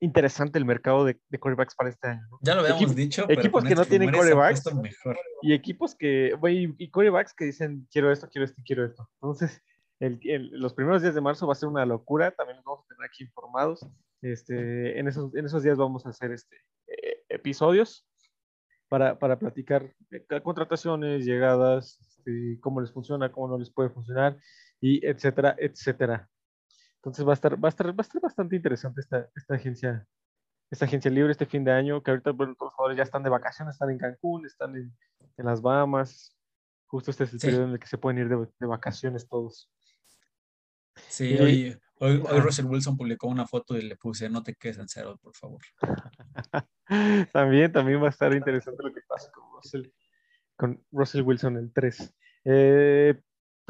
interesante 0.00 0.58
el 0.58 0.64
mercado 0.64 1.04
de, 1.04 1.20
de 1.28 1.38
quarterbacks 1.38 1.74
para 1.74 1.90
este 1.90 2.08
año. 2.08 2.22
¿no? 2.30 2.38
Ya 2.42 2.54
lo 2.54 2.62
habíamos 2.62 2.82
equipo- 2.82 2.94
dicho, 2.94 3.24
pero 3.28 3.40
equipos 3.40 3.62
que 3.64 3.74
no 3.74 3.82
estos 3.82 3.88
tienen 3.88 4.08
puesto 4.10 4.74
mejor. 4.82 5.18
Y 5.42 5.52
equipos 5.52 5.94
que, 5.94 6.34
güey, 6.40 6.74
y 6.78 6.90
quarterbacks 6.90 7.34
que 7.34 7.44
dicen, 7.44 7.86
quiero 7.92 8.10
esto, 8.10 8.28
quiero 8.30 8.44
esto, 8.44 8.62
quiero 8.64 8.84
esto. 8.86 9.08
Entonces, 9.14 9.62
el- 10.00 10.18
el- 10.24 10.50
los 10.58 10.72
primeros 10.74 11.02
días 11.02 11.14
de 11.14 11.20
marzo 11.20 11.46
va 11.46 11.52
a 11.52 11.56
ser 11.56 11.68
una 11.68 11.84
locura, 11.86 12.30
también 12.30 12.56
los 12.56 12.64
vamos 12.64 12.84
a 12.84 12.88
tener 12.88 13.06
aquí 13.08 13.24
informados. 13.24 13.86
Este, 14.22 14.98
en, 14.98 15.08
esos, 15.08 15.34
en 15.34 15.46
esos 15.46 15.62
días 15.62 15.78
vamos 15.78 16.04
a 16.06 16.10
hacer 16.10 16.30
este, 16.32 16.56
eh, 16.88 17.22
episodios 17.28 18.06
para, 18.88 19.18
para 19.18 19.38
platicar 19.38 19.94
ca- 20.28 20.42
contrataciones, 20.42 21.24
llegadas, 21.24 21.98
este, 22.00 22.58
cómo 22.60 22.80
les 22.80 22.92
funciona, 22.92 23.30
cómo 23.32 23.48
no 23.48 23.58
les 23.58 23.70
puede 23.70 23.88
funcionar, 23.90 24.36
y 24.80 25.04
etcétera, 25.06 25.54
etcétera. 25.58 26.28
Entonces 27.00 27.26
va 27.26 27.30
a 27.30 27.34
estar, 27.34 27.62
va 27.62 27.68
a 27.68 27.70
estar, 27.70 27.86
va 27.88 27.94
a 27.98 28.02
estar 28.02 28.20
bastante 28.20 28.56
interesante 28.56 29.00
esta, 29.00 29.28
esta 29.34 29.54
agencia, 29.54 30.06
esta 30.70 30.84
agencia 30.84 31.10
libre 31.10 31.32
este 31.32 31.46
fin 31.46 31.64
de 31.64 31.72
año, 31.72 32.02
que 32.02 32.10
ahorita 32.10 32.32
bueno, 32.32 32.54
todos 32.54 32.68
los 32.70 32.74
jugadores 32.74 32.98
ya 32.98 33.04
están 33.04 33.22
de 33.22 33.30
vacaciones, 33.30 33.74
están 33.74 33.90
en 33.90 33.98
Cancún, 33.98 34.44
están 34.46 34.76
en, 34.76 34.94
en 35.36 35.46
las 35.46 35.62
Bahamas. 35.62 36.36
Justo 36.86 37.10
este 37.10 37.24
es 37.24 37.32
el 37.32 37.40
Sí. 37.40 37.46
periodo 37.46 37.64
en 37.66 37.70
el 37.72 37.78
que 37.78 37.86
se 37.86 37.98
pueden 37.98 38.18
ir 38.18 38.28
de, 38.28 38.36
de 38.58 38.66
vacaciones 38.66 39.26
todos. 39.28 39.70
Sí, 41.08 41.32
Y- 41.34 41.38
hoy, 41.38 41.78
hoy, 42.00 42.22
hoy. 42.28 42.40
Russell 42.40 42.66
Wilson 42.66 42.96
publicó 42.96 43.28
una 43.28 43.46
foto 43.46 43.78
y 43.78 43.82
le 43.82 43.96
puse, 43.96 44.28
no 44.28 44.42
te 44.42 44.54
quedes 44.54 44.78
en 44.78 44.88
cero, 44.88 45.18
por 45.22 45.34
favor. 45.34 45.60
también, 47.32 47.72
también 47.72 48.02
va 48.02 48.06
a 48.06 48.10
estar 48.10 48.32
interesante 48.34 48.82
lo 48.82 48.92
que 48.92 49.00
pasa 49.08 49.30
con 49.32 49.44
Russell, 49.54 49.86
con 50.56 50.84
Russell 50.90 51.22
Wilson 51.22 51.56
el 51.56 51.72
3. 51.72 52.14
Eh, 52.44 53.20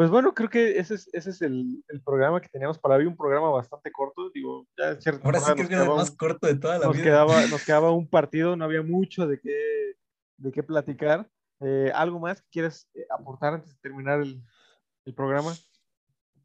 pues 0.01 0.09
bueno, 0.09 0.33
creo 0.33 0.49
que 0.49 0.79
ese 0.79 0.95
es, 0.95 1.11
ese 1.13 1.29
es 1.29 1.43
el, 1.43 1.85
el 1.89 2.01
programa 2.01 2.41
que 2.41 2.49
teníamos 2.49 2.79
para 2.79 2.95
hoy, 2.95 3.05
un 3.05 3.19
programa 3.19 3.51
bastante 3.51 3.93
corto. 3.93 4.31
Digo, 4.31 4.67
ya 4.79 4.93
en 4.93 5.03
cierta 5.03 5.21
Ahora 5.27 5.41
sí 5.41 5.45
temporada 5.45 5.69
que 5.69 5.75
es 5.75 5.81
el 5.83 5.95
más 5.95 6.11
corto 6.13 6.47
de 6.47 6.55
toda 6.55 6.79
la 6.79 6.87
nos 6.87 6.95
vida. 6.95 7.05
quedaba, 7.05 7.35
nos 7.51 7.63
quedaba 7.67 7.93
un 7.93 8.09
partido, 8.09 8.57
no 8.57 8.65
había 8.65 8.83
mucho 8.83 9.27
de 9.27 9.39
qué, 9.39 9.53
de 10.39 10.53
qué 10.53 10.63
platicar. 10.63 11.29
Eh, 11.61 11.93
¿Algo 11.95 12.19
más 12.19 12.41
que 12.41 12.49
quieras 12.51 12.89
eh, 12.95 13.05
aportar 13.11 13.53
antes 13.53 13.75
de 13.75 13.79
terminar 13.83 14.23
el, 14.23 14.43
el 15.05 15.15
programa? 15.15 15.55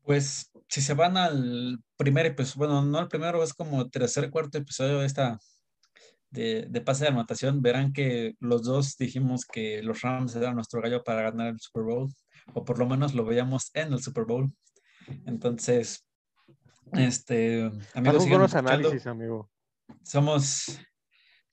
Pues 0.01 0.51
si 0.67 0.81
se 0.81 0.93
van 0.93 1.15
al 1.15 1.79
primer 1.95 2.25
episodio, 2.25 2.67
bueno, 2.67 2.81
no 2.81 2.97
al 2.97 3.07
primero, 3.07 3.41
es 3.41 3.53
como 3.53 3.89
tercer, 3.89 4.31
cuarto 4.31 4.57
episodio 4.57 4.99
de 4.99 5.05
esta 5.05 5.39
de, 6.29 6.67
de 6.69 6.81
pase 6.81 7.05
de 7.05 7.11
anotación, 7.11 7.61
verán 7.61 7.93
que 7.93 8.35
los 8.41 8.63
dos 8.63 8.97
dijimos 8.97 9.45
que 9.45 9.81
los 9.81 10.01
Rams 10.01 10.35
eran 10.35 10.55
nuestro 10.55 10.81
gallo 10.81 11.05
para 11.05 11.21
ganar 11.21 11.53
el 11.53 11.59
Super 11.61 11.83
Bowl, 11.83 12.11
o 12.53 12.63
por 12.65 12.79
lo 12.79 12.85
menos 12.87 13.13
lo 13.13 13.25
veíamos 13.25 13.71
en 13.73 13.93
el 13.93 13.99
Super 13.99 14.25
Bowl. 14.25 14.51
Entonces, 15.25 16.07
este, 16.93 17.63
amigos, 17.93 18.25
escuchando. 18.25 18.57
análisis, 18.71 19.07
amigo. 19.07 19.49
Somos, 20.03 20.79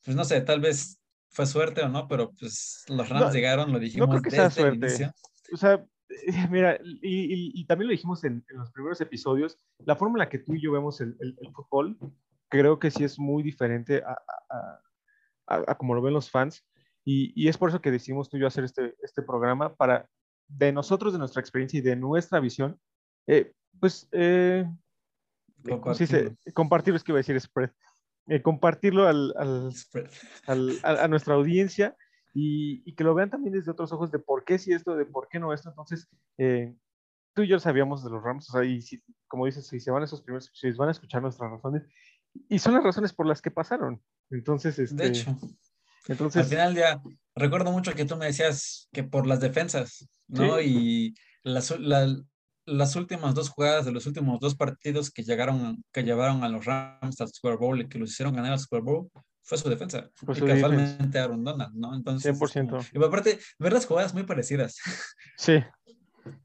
pues 0.05 0.17
no 0.17 0.25
sé, 0.25 0.41
tal 0.43 0.61
vez 0.61 1.01
fue 1.31 1.47
suerte 1.47 1.83
o 1.83 1.89
no, 1.89 2.07
pero 2.09 2.33
pues 2.39 2.85
los 2.89 3.09
Rams 3.09 3.27
No, 3.27 3.33
llegaron, 3.33 3.73
lo 3.73 3.79
dijimos 3.79 4.09
creo 4.11 4.23
que 4.23 4.31
sea 4.31 4.45
desde 4.49 4.63
el 4.63 4.69
suerte. 4.69 4.87
inicio. 4.87 5.13
O 5.53 5.57
sea, 5.57 5.85
mira, 6.51 6.79
y, 7.03 7.35
y- 7.35 7.53
y 7.55 7.67
también 7.67 7.89
lo 7.89 7.93
dijimos 7.93 8.23
en, 8.25 8.45
en 8.49 8.59
los 8.59 8.71
primeros 8.71 9.01
episodios, 9.01 9.59
la 9.79 9.97
forma 9.97 10.15
en 10.17 10.19
la 10.21 10.29
que 10.29 10.39
tú 10.39 10.55
y 10.55 10.63
yo 10.63 10.73
vemos 10.73 11.01
el, 11.01 11.17
el- 11.21 11.37
el 11.41 11.53
fútbol, 11.53 11.99
creo 12.49 12.79
que 12.79 12.91
sí 12.91 13.03
es 13.05 13.19
muy 13.19 13.43
diferente 13.43 14.03
a- 14.05 14.11
a- 14.51 14.81
a- 15.47 15.65
a 15.69 15.75
como 15.77 15.95
lo 15.95 16.03
ven 16.03 16.15
los 16.15 16.31
fans. 16.31 16.65
Y, 17.05 17.33
y 17.35 17.49
es 17.49 17.59
por 17.59 17.69
eso 17.71 17.81
que 17.81 17.91
decidimos 17.91 18.29
tú 18.31 18.37
y 18.37 18.41
yo 18.41 18.47
hacer 18.47 18.65
este, 18.65 18.95
este 19.03 19.23
programa, 19.23 19.75
para 19.75 20.09
de 20.57 20.73
nosotros, 20.73 21.13
de 21.13 21.19
nuestra 21.19 21.41
experiencia 21.41 21.79
y 21.79 21.83
de 21.83 21.97
nuestra 21.97 22.41
visión, 22.41 22.79
eh, 23.27 23.53
pues, 23.81 24.09
eh. 24.13 24.67
Compartirlo. 26.55 26.97
es 26.97 27.05
que 27.05 27.13
iba 27.13 27.19
a 27.19 27.25
decir 27.25 27.41
spread, 27.41 27.71
Eh, 28.29 28.41
compartirlo 28.41 29.07
al- 29.09 29.35
al, 29.37 29.73
Spread. 29.75 30.09
al- 30.47 30.79
a, 30.83 31.05
a 31.05 31.09
nuestra 31.09 31.35
audiencia 31.35 31.97
y, 32.35 32.83
y 32.89 32.95
que 32.95 33.05
lo 33.05 33.15
vean 33.15 33.31
también 33.31 33.53
desde 33.55 33.71
otros 33.73 33.93
ojos 33.93 34.11
de 34.13 34.19
por 34.19 34.45
qué 34.45 34.59
sí 34.59 34.73
esto, 34.73 34.97
de 34.97 35.05
por 35.07 35.29
qué 35.29 35.39
no 35.41 35.53
esto. 35.53 35.69
Entonces, 35.69 36.09
eh, 36.39 36.75
tú 37.35 37.43
y 37.43 37.49
yo 37.49 37.59
sabíamos 37.59 38.05
de 38.05 38.11
los 38.11 38.23
Rams, 38.23 38.49
o 38.49 38.53
sea, 38.53 38.65
y 38.65 38.81
si, 38.83 39.03
como 39.29 39.47
dices, 39.47 39.67
si 39.67 39.81
se 39.81 39.91
van 39.91 40.03
esos 40.05 40.23
primeros 40.23 40.49
episodios, 40.49 40.77
van 40.77 40.89
a 40.89 40.93
escuchar 40.93 41.23
nuestras 41.23 41.51
razones 41.51 41.83
y 42.49 42.59
son 42.61 42.75
las 42.75 42.85
razones 42.85 43.13
por 43.13 43.27
las 43.27 43.43
que 43.43 43.51
pasaron. 43.51 44.01
Entonces, 44.31 44.79
este, 44.79 44.95
De 45.03 45.09
hecho, 45.09 45.37
entonces, 46.09 46.43
al 46.43 46.49
final 46.49 46.75
día, 46.75 47.01
recuerdo 47.35 47.71
mucho 47.73 47.95
que 47.95 48.05
tú 48.05 48.17
me 48.17 48.27
decías 48.27 48.89
que 48.93 49.05
por 49.05 49.27
las 49.27 49.41
defensas, 49.41 50.09
¿no? 50.29 50.59
Sí. 50.59 50.65
Y 50.65 51.15
las, 51.43 51.71
la- 51.79 52.17
las 52.65 52.95
últimas 52.95 53.35
dos 53.35 53.49
jugadas 53.51 53.85
de 53.85 53.91
los 53.93 54.07
últimos 54.07 54.39
dos 54.39 54.55
partidos 54.55 55.11
que 55.11 55.25
llegaron, 55.25 55.83
que 55.93 56.05
llevaron 56.05 56.45
a 56.45 56.49
los 56.49 56.65
Rams 56.65 57.21
al 57.21 57.29
Super 57.33 57.57
Bowl 57.57 57.81
y 57.81 57.89
que 57.89 57.99
los 57.99 58.11
hicieron 58.11 58.35
ganar 58.37 58.53
al 58.53 58.61
Super 58.61 58.83
Bowl, 58.83 59.11
fue 59.43 59.59
su 59.59 59.69
defensa. 59.69 60.09
Fue 60.15 60.35
y 60.35 60.39
su 60.39 60.47
casualmente 60.47 61.19
Aaron 61.19 61.43
Donald, 61.43 61.75
¿no? 61.75 61.93
Entonces, 61.95 62.33
es 62.33 62.39
como- 62.39 62.49
100%. 62.49 62.91
y 62.93 63.05
aparte, 63.05 63.39
ver 63.59 63.73
las 63.73 63.87
jugadas 63.87 64.15
muy 64.15 64.23
parecidas. 64.23 64.77
sí, 65.37 65.59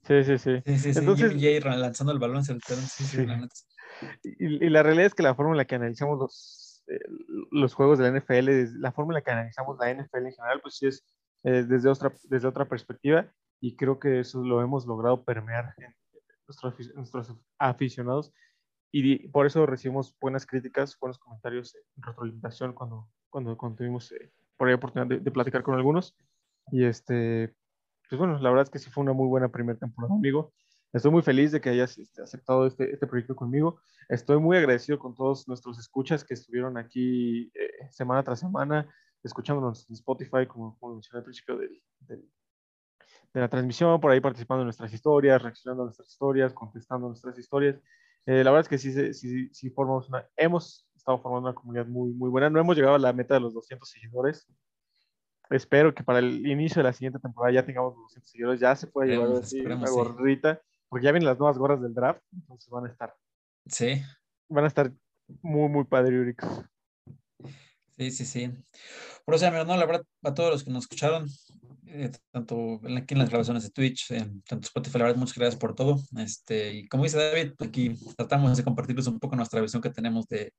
sí, 0.07 0.23
sí, 0.23 0.37
sí. 0.39 0.51
Sí, 0.65 0.77
sí. 0.79 0.99
Entonces- 0.99 1.33
lanzando 1.63 2.11
el 2.11 2.17
balón 2.19 2.43
el. 2.49 2.59
Y, 4.23 4.65
y 4.65 4.69
la 4.69 4.83
realidad 4.83 5.07
es 5.07 5.13
que 5.13 5.23
la 5.23 5.35
forma 5.35 5.51
en 5.51 5.57
la 5.57 5.65
que 5.65 5.75
analizamos 5.75 6.17
los, 6.19 6.66
eh, 6.87 6.99
los 7.51 7.73
juegos 7.73 7.99
de 7.99 8.09
la 8.09 8.19
NFL, 8.19 8.79
la 8.79 8.91
forma 8.91 9.11
en 9.11 9.15
la 9.15 9.21
que 9.21 9.31
analizamos 9.31 9.77
la 9.79 9.93
NFL 9.93 10.25
en 10.25 10.33
general, 10.33 10.61
pues 10.61 10.75
sí 10.75 10.87
es 10.87 11.03
eh, 11.43 11.63
desde, 11.63 11.89
otra, 11.89 12.11
desde 12.23 12.47
otra 12.47 12.65
perspectiva 12.65 13.31
y 13.59 13.75
creo 13.75 13.99
que 13.99 14.19
eso 14.19 14.43
lo 14.43 14.61
hemos 14.61 14.85
logrado 14.85 15.23
permear 15.23 15.73
en 15.77 15.93
nuestros, 16.47 16.95
nuestros 16.95 17.35
aficionados 17.59 18.33
y 18.91 19.27
por 19.27 19.45
eso 19.45 19.65
recibimos 19.65 20.15
buenas 20.19 20.45
críticas, 20.45 20.97
buenos 20.99 21.19
comentarios 21.19 21.75
en 21.75 22.03
retroalimentación 22.03 22.73
cuando, 22.73 23.09
cuando, 23.29 23.57
cuando 23.57 23.77
tuvimos 23.77 24.11
eh, 24.11 24.31
por 24.55 24.67
ahí 24.67 24.73
oportunidad 24.73 25.07
de, 25.07 25.19
de, 25.19 25.31
platicar 25.31 25.61
con 25.63 25.75
algunos. 25.75 26.15
Y 26.71 26.85
este, 26.85 27.53
pues 28.09 28.17
bueno, 28.17 28.39
la 28.39 28.49
verdad 28.49 28.63
es 28.63 28.69
que 28.69 28.79
sí 28.79 28.89
fue 28.89 29.03
una 29.03 29.13
muy 29.13 29.27
buena 29.27 29.49
primera 29.49 29.77
temporada, 29.77 30.15
amigo. 30.15 30.53
Estoy 30.97 31.11
muy 31.11 31.21
feliz 31.21 31.51
de 31.51 31.61
que 31.61 31.69
hayas 31.69 31.95
este, 31.99 32.23
aceptado 32.23 32.65
este, 32.65 32.91
este, 32.91 33.05
proyecto 33.05 33.35
conmigo. 33.35 33.79
Estoy 34.09 34.39
muy 34.39 34.57
agradecido 34.57 34.97
con 34.97 35.13
todos 35.13 35.47
nuestros 35.47 35.77
escuchas 35.77 36.23
que 36.23 36.33
estuvieron 36.33 36.75
aquí 36.75 37.51
eh, 37.53 37.87
semana 37.91 38.23
tras 38.23 38.39
semana, 38.39 38.91
escuchándonos 39.23 39.87
en 39.87 39.93
Spotify, 39.93 40.47
como, 40.47 40.75
como 40.79 40.95
mencioné 40.95 41.19
al 41.19 41.23
principio 41.23 41.55
del, 41.57 41.79
del, 41.99 42.27
de 43.31 43.39
la 43.39 43.47
transmisión, 43.47 44.01
por 44.01 44.09
ahí 44.09 44.19
participando 44.19 44.63
en 44.63 44.65
nuestras 44.65 44.91
historias, 44.91 45.39
reaccionando 45.39 45.83
a 45.83 45.85
nuestras 45.85 46.09
historias, 46.09 46.51
contestando 46.51 47.07
nuestras 47.07 47.37
historias. 47.37 47.75
Eh, 48.25 48.43
la 48.43 48.49
verdad 48.49 48.61
es 48.61 48.67
que 48.67 48.79
sí, 48.79 49.13
sí, 49.13 49.49
sí 49.53 49.69
formamos 49.69 50.09
una, 50.09 50.27
hemos 50.35 50.89
estado 50.95 51.19
formando 51.21 51.49
una 51.49 51.55
comunidad 51.55 51.85
muy, 51.85 52.11
muy 52.11 52.31
buena. 52.31 52.49
No 52.49 52.59
hemos 52.59 52.75
llegado 52.75 52.95
a 52.95 52.99
la 52.99 53.13
meta 53.13 53.35
de 53.35 53.41
los 53.41 53.53
200 53.53 53.87
seguidores. 53.87 54.47
Espero 55.51 55.93
que 55.93 56.03
para 56.03 56.17
el 56.19 56.45
inicio 56.47 56.79
de 56.79 56.89
la 56.89 56.93
siguiente 56.93 57.19
temporada 57.19 57.53
ya 57.53 57.65
tengamos 57.65 57.93
los 57.93 58.03
200 58.05 58.31
seguidores, 58.31 58.59
ya 58.59 58.75
se 58.75 58.87
puede 58.87 59.11
llevar 59.11 59.31
así 59.37 59.61
una 59.61 59.87
gorrita, 59.87 60.59
porque 60.89 61.05
ya 61.05 61.11
vienen 61.11 61.27
las 61.27 61.39
nuevas 61.39 61.57
gorras 61.57 61.81
del 61.81 61.93
draft, 61.93 62.21
entonces 62.33 62.69
van 62.69 62.85
a 62.85 62.89
estar. 62.89 63.15
Sí. 63.65 64.01
Van 64.49 64.63
a 64.63 64.67
estar 64.67 64.91
muy, 65.41 65.69
muy 65.69 65.83
padriúricos. 65.83 66.63
Sí, 67.97 68.11
sí, 68.11 68.25
sí. 68.25 68.51
Por 69.25 69.35
eso, 69.35 69.49
no, 69.51 69.75
la 69.75 69.85
verdad, 69.85 70.05
a 70.23 70.33
todos 70.33 70.51
los 70.51 70.63
que 70.63 70.69
nos 70.69 70.83
escucharon, 70.83 71.27
eh, 71.87 72.11
tanto 72.31 72.79
aquí 72.95 73.13
en 73.13 73.19
las 73.19 73.29
grabaciones 73.29 73.63
de 73.63 73.71
Twitch, 73.71 74.11
en 74.11 74.41
tanto 74.43 74.67
Spotify, 74.67 74.99
la 74.99 75.05
verdad, 75.05 75.19
muchas 75.19 75.37
gracias 75.37 75.59
por 75.59 75.73
todo. 75.73 75.99
Este, 76.17 76.73
y 76.73 76.87
como 76.87 77.03
dice 77.03 77.17
David, 77.17 77.53
aquí 77.59 77.95
tratamos 78.15 78.55
de 78.55 78.63
compartirles 78.63 79.07
un 79.07 79.19
poco 79.19 79.35
nuestra 79.35 79.61
visión 79.61 79.81
que 79.81 79.89
tenemos 79.89 80.27
de, 80.27 80.53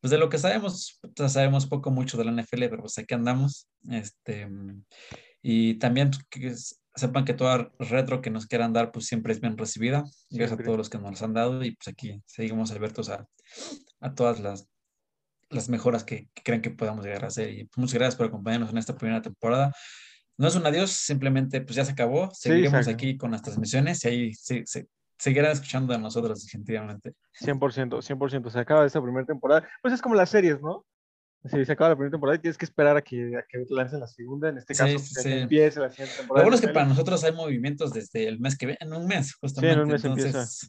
pues 0.00 0.10
de 0.10 0.18
lo 0.18 0.28
que 0.28 0.38
sabemos. 0.38 0.98
Pues, 1.14 1.32
sabemos 1.32 1.66
poco, 1.66 1.90
mucho 1.90 2.18
de 2.18 2.24
la 2.24 2.32
NFL, 2.32 2.68
pero 2.68 2.82
pues 2.82 2.98
aquí 2.98 3.14
andamos. 3.14 3.68
Este, 3.88 4.48
y 5.40 5.74
también 5.74 6.10
pues, 6.30 6.81
sepan 6.94 7.24
que 7.24 7.34
toda 7.34 7.70
retro 7.78 8.20
que 8.20 8.30
nos 8.30 8.46
quieran 8.46 8.72
dar, 8.72 8.92
pues 8.92 9.06
siempre 9.06 9.32
es 9.32 9.40
bien 9.40 9.56
recibida. 9.56 10.04
Gracias 10.30 10.58
a 10.58 10.62
todos 10.62 10.78
los 10.78 10.90
que 10.90 10.98
nos 10.98 11.22
han 11.22 11.34
dado 11.34 11.62
y 11.64 11.74
pues 11.74 11.88
aquí 11.88 12.22
seguimos 12.26 12.70
abiertos 12.70 13.08
a, 13.08 13.26
a 14.00 14.14
todas 14.14 14.40
las 14.40 14.68
las 15.52 15.68
mejoras 15.68 16.04
que, 16.04 16.28
que 16.34 16.42
crean 16.42 16.62
que 16.62 16.70
podamos 16.70 17.04
llegar 17.04 17.24
a 17.24 17.28
hacer. 17.28 17.50
Y 17.50 17.64
pues, 17.64 17.78
muchas 17.78 17.94
gracias 17.94 18.16
por 18.16 18.26
acompañarnos 18.26 18.70
en 18.70 18.78
esta 18.78 18.96
primera 18.96 19.22
temporada. 19.22 19.72
No 20.38 20.48
es 20.48 20.56
un 20.56 20.66
adiós, 20.66 20.90
simplemente 20.90 21.60
pues 21.60 21.76
ya 21.76 21.84
se 21.84 21.92
acabó. 21.92 22.30
Seguiremos 22.32 22.86
sí, 22.86 22.90
aquí 22.90 23.16
con 23.16 23.30
las 23.30 23.42
transmisiones 23.42 24.04
y 24.04 24.08
ahí 24.08 24.34
se, 24.34 24.64
se, 24.66 24.88
seguirán 25.18 25.52
escuchando 25.52 25.92
de 25.92 25.98
nosotros 25.98 26.42
definitivamente. 26.42 27.14
100%, 27.40 27.58
100%. 28.02 28.50
Se 28.50 28.58
acaba 28.58 28.86
esta 28.86 29.02
primera 29.02 29.26
temporada. 29.26 29.68
Pues 29.82 29.94
es 29.94 30.02
como 30.02 30.14
las 30.14 30.30
series, 30.30 30.60
¿no? 30.60 30.84
Si 31.44 31.64
se 31.64 31.72
acaba 31.72 31.90
la 31.90 31.96
primera 31.96 32.12
temporada 32.12 32.36
y 32.36 32.40
tienes 32.40 32.56
que 32.56 32.64
esperar 32.64 32.96
a 32.96 33.02
que, 33.02 33.36
a 33.36 33.42
que 33.42 33.64
lancen 33.68 33.98
la 33.98 34.06
segunda. 34.06 34.48
En 34.48 34.58
este 34.58 34.74
caso, 34.74 34.96
sí, 34.98 35.14
que 35.14 35.22
sí. 35.22 35.32
empiece 35.32 35.80
la 35.80 35.90
siguiente 35.90 36.16
temporada. 36.18 36.44
Lo 36.44 36.50
bueno 36.50 36.54
es 36.54 36.60
que 36.60 36.72
para 36.72 36.86
nosotros 36.86 37.24
hay 37.24 37.32
movimientos 37.32 37.92
desde 37.92 38.28
el 38.28 38.38
mes 38.38 38.56
que 38.56 38.66
viene, 38.66 38.78
en 38.80 38.92
un 38.92 39.06
mes, 39.06 39.34
justamente. 39.34 39.74
Sí, 39.74 39.80
en 39.80 39.84
un 39.84 39.92
mes 39.92 40.04
Entonces, 40.04 40.34
empieza. 40.34 40.68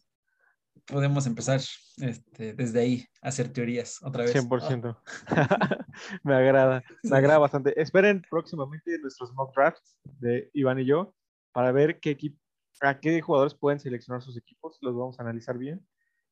podemos 0.88 1.28
empezar 1.28 1.61
este, 1.97 2.53
desde 2.53 2.80
ahí 2.80 3.05
a 3.21 3.28
hacer 3.28 3.49
teorías 3.49 3.99
otra 4.01 4.24
vez. 4.24 4.36
100%. 4.36 4.97
me 6.24 6.34
agrada, 6.34 6.84
me 7.03 7.17
agrada 7.17 7.38
bastante. 7.38 7.80
Esperen 7.80 8.24
próximamente 8.28 8.97
nuestros 8.97 9.32
mock 9.34 9.55
drafts 9.55 9.99
de 10.03 10.49
Iván 10.53 10.80
y 10.80 10.86
yo 10.86 11.13
para 11.51 11.71
ver 11.71 11.99
qué 11.99 12.09
equipo, 12.09 12.39
a 12.82 12.99
qué 12.99 13.21
jugadores 13.21 13.53
pueden 13.53 13.80
seleccionar 13.80 14.24
sus 14.24 14.38
equipos. 14.38 14.80
Los 14.82 14.95
vamos 14.95 15.19
a 15.19 15.21
analizar 15.21 15.55
bien 15.55 15.86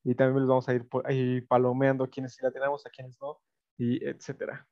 y 0.04 0.16
también 0.16 0.40
los 0.40 0.50
vamos 0.50 0.68
a 0.68 0.74
ir 0.74 0.88
por, 0.90 1.08
ahí 1.08 1.42
palomeando 1.42 2.04
a 2.04 2.10
quienes 2.10 2.34
sí 2.34 2.40
la 2.42 2.50
tenemos, 2.50 2.84
a 2.88 2.90
quienes 2.90 3.20
no, 3.22 3.40
y 3.82 4.06
etcétera. 4.06 4.68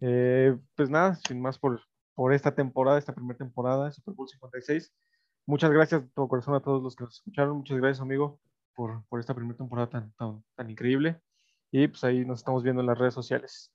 Eh, 0.00 0.54
pues 0.76 0.90
nada, 0.90 1.14
sin 1.26 1.40
más 1.40 1.58
por, 1.58 1.80
por 2.14 2.34
esta 2.34 2.54
temporada, 2.54 2.98
esta 2.98 3.14
primera 3.14 3.38
temporada, 3.38 3.90
Super 3.92 4.14
Bowl 4.14 4.28
56. 4.28 4.92
Muchas 5.46 5.70
gracias 5.70 6.02
de 6.02 6.08
todo 6.14 6.28
corazón 6.28 6.54
a 6.54 6.60
todos 6.60 6.82
los 6.82 6.94
que 6.94 7.04
nos 7.04 7.14
escucharon. 7.14 7.56
Muchas 7.56 7.78
gracias, 7.78 8.02
amigo, 8.02 8.38
por, 8.74 9.02
por 9.06 9.20
esta 9.20 9.34
primera 9.34 9.56
temporada 9.56 9.88
tan, 9.88 10.12
tan, 10.12 10.44
tan 10.54 10.70
increíble. 10.70 11.18
Y 11.72 11.88
pues 11.88 12.04
ahí 12.04 12.26
nos 12.26 12.40
estamos 12.40 12.62
viendo 12.62 12.82
en 12.82 12.88
las 12.88 12.98
redes 12.98 13.14
sociales. 13.14 13.72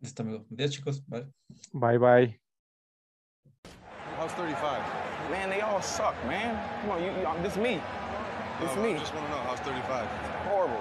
Listo, 0.00 0.22
amigo. 0.22 0.44
Adiós, 0.52 0.70
chicos. 0.72 1.06
Bye. 1.06 1.32
Bye, 1.72 1.98
bye. 1.98 2.40
How's 4.18 4.34
35? 4.34 4.82
Man, 5.30 5.48
they 5.48 5.62
all 5.62 5.80
suck, 5.80 6.14
man. 6.26 6.60
Come 6.82 6.90
on, 6.90 7.02
you, 7.02 7.08
you 7.08 7.42
this 7.42 7.56
me. 7.56 7.80
This 8.60 8.74
No, 8.76 8.82
me. 8.82 8.94
I 8.94 8.98
just 8.98 9.14
want 9.14 9.26
to 9.26 9.32
know 9.32 9.40
how's 9.44 9.60
35. 9.60 10.06
Horrible. 10.48 10.75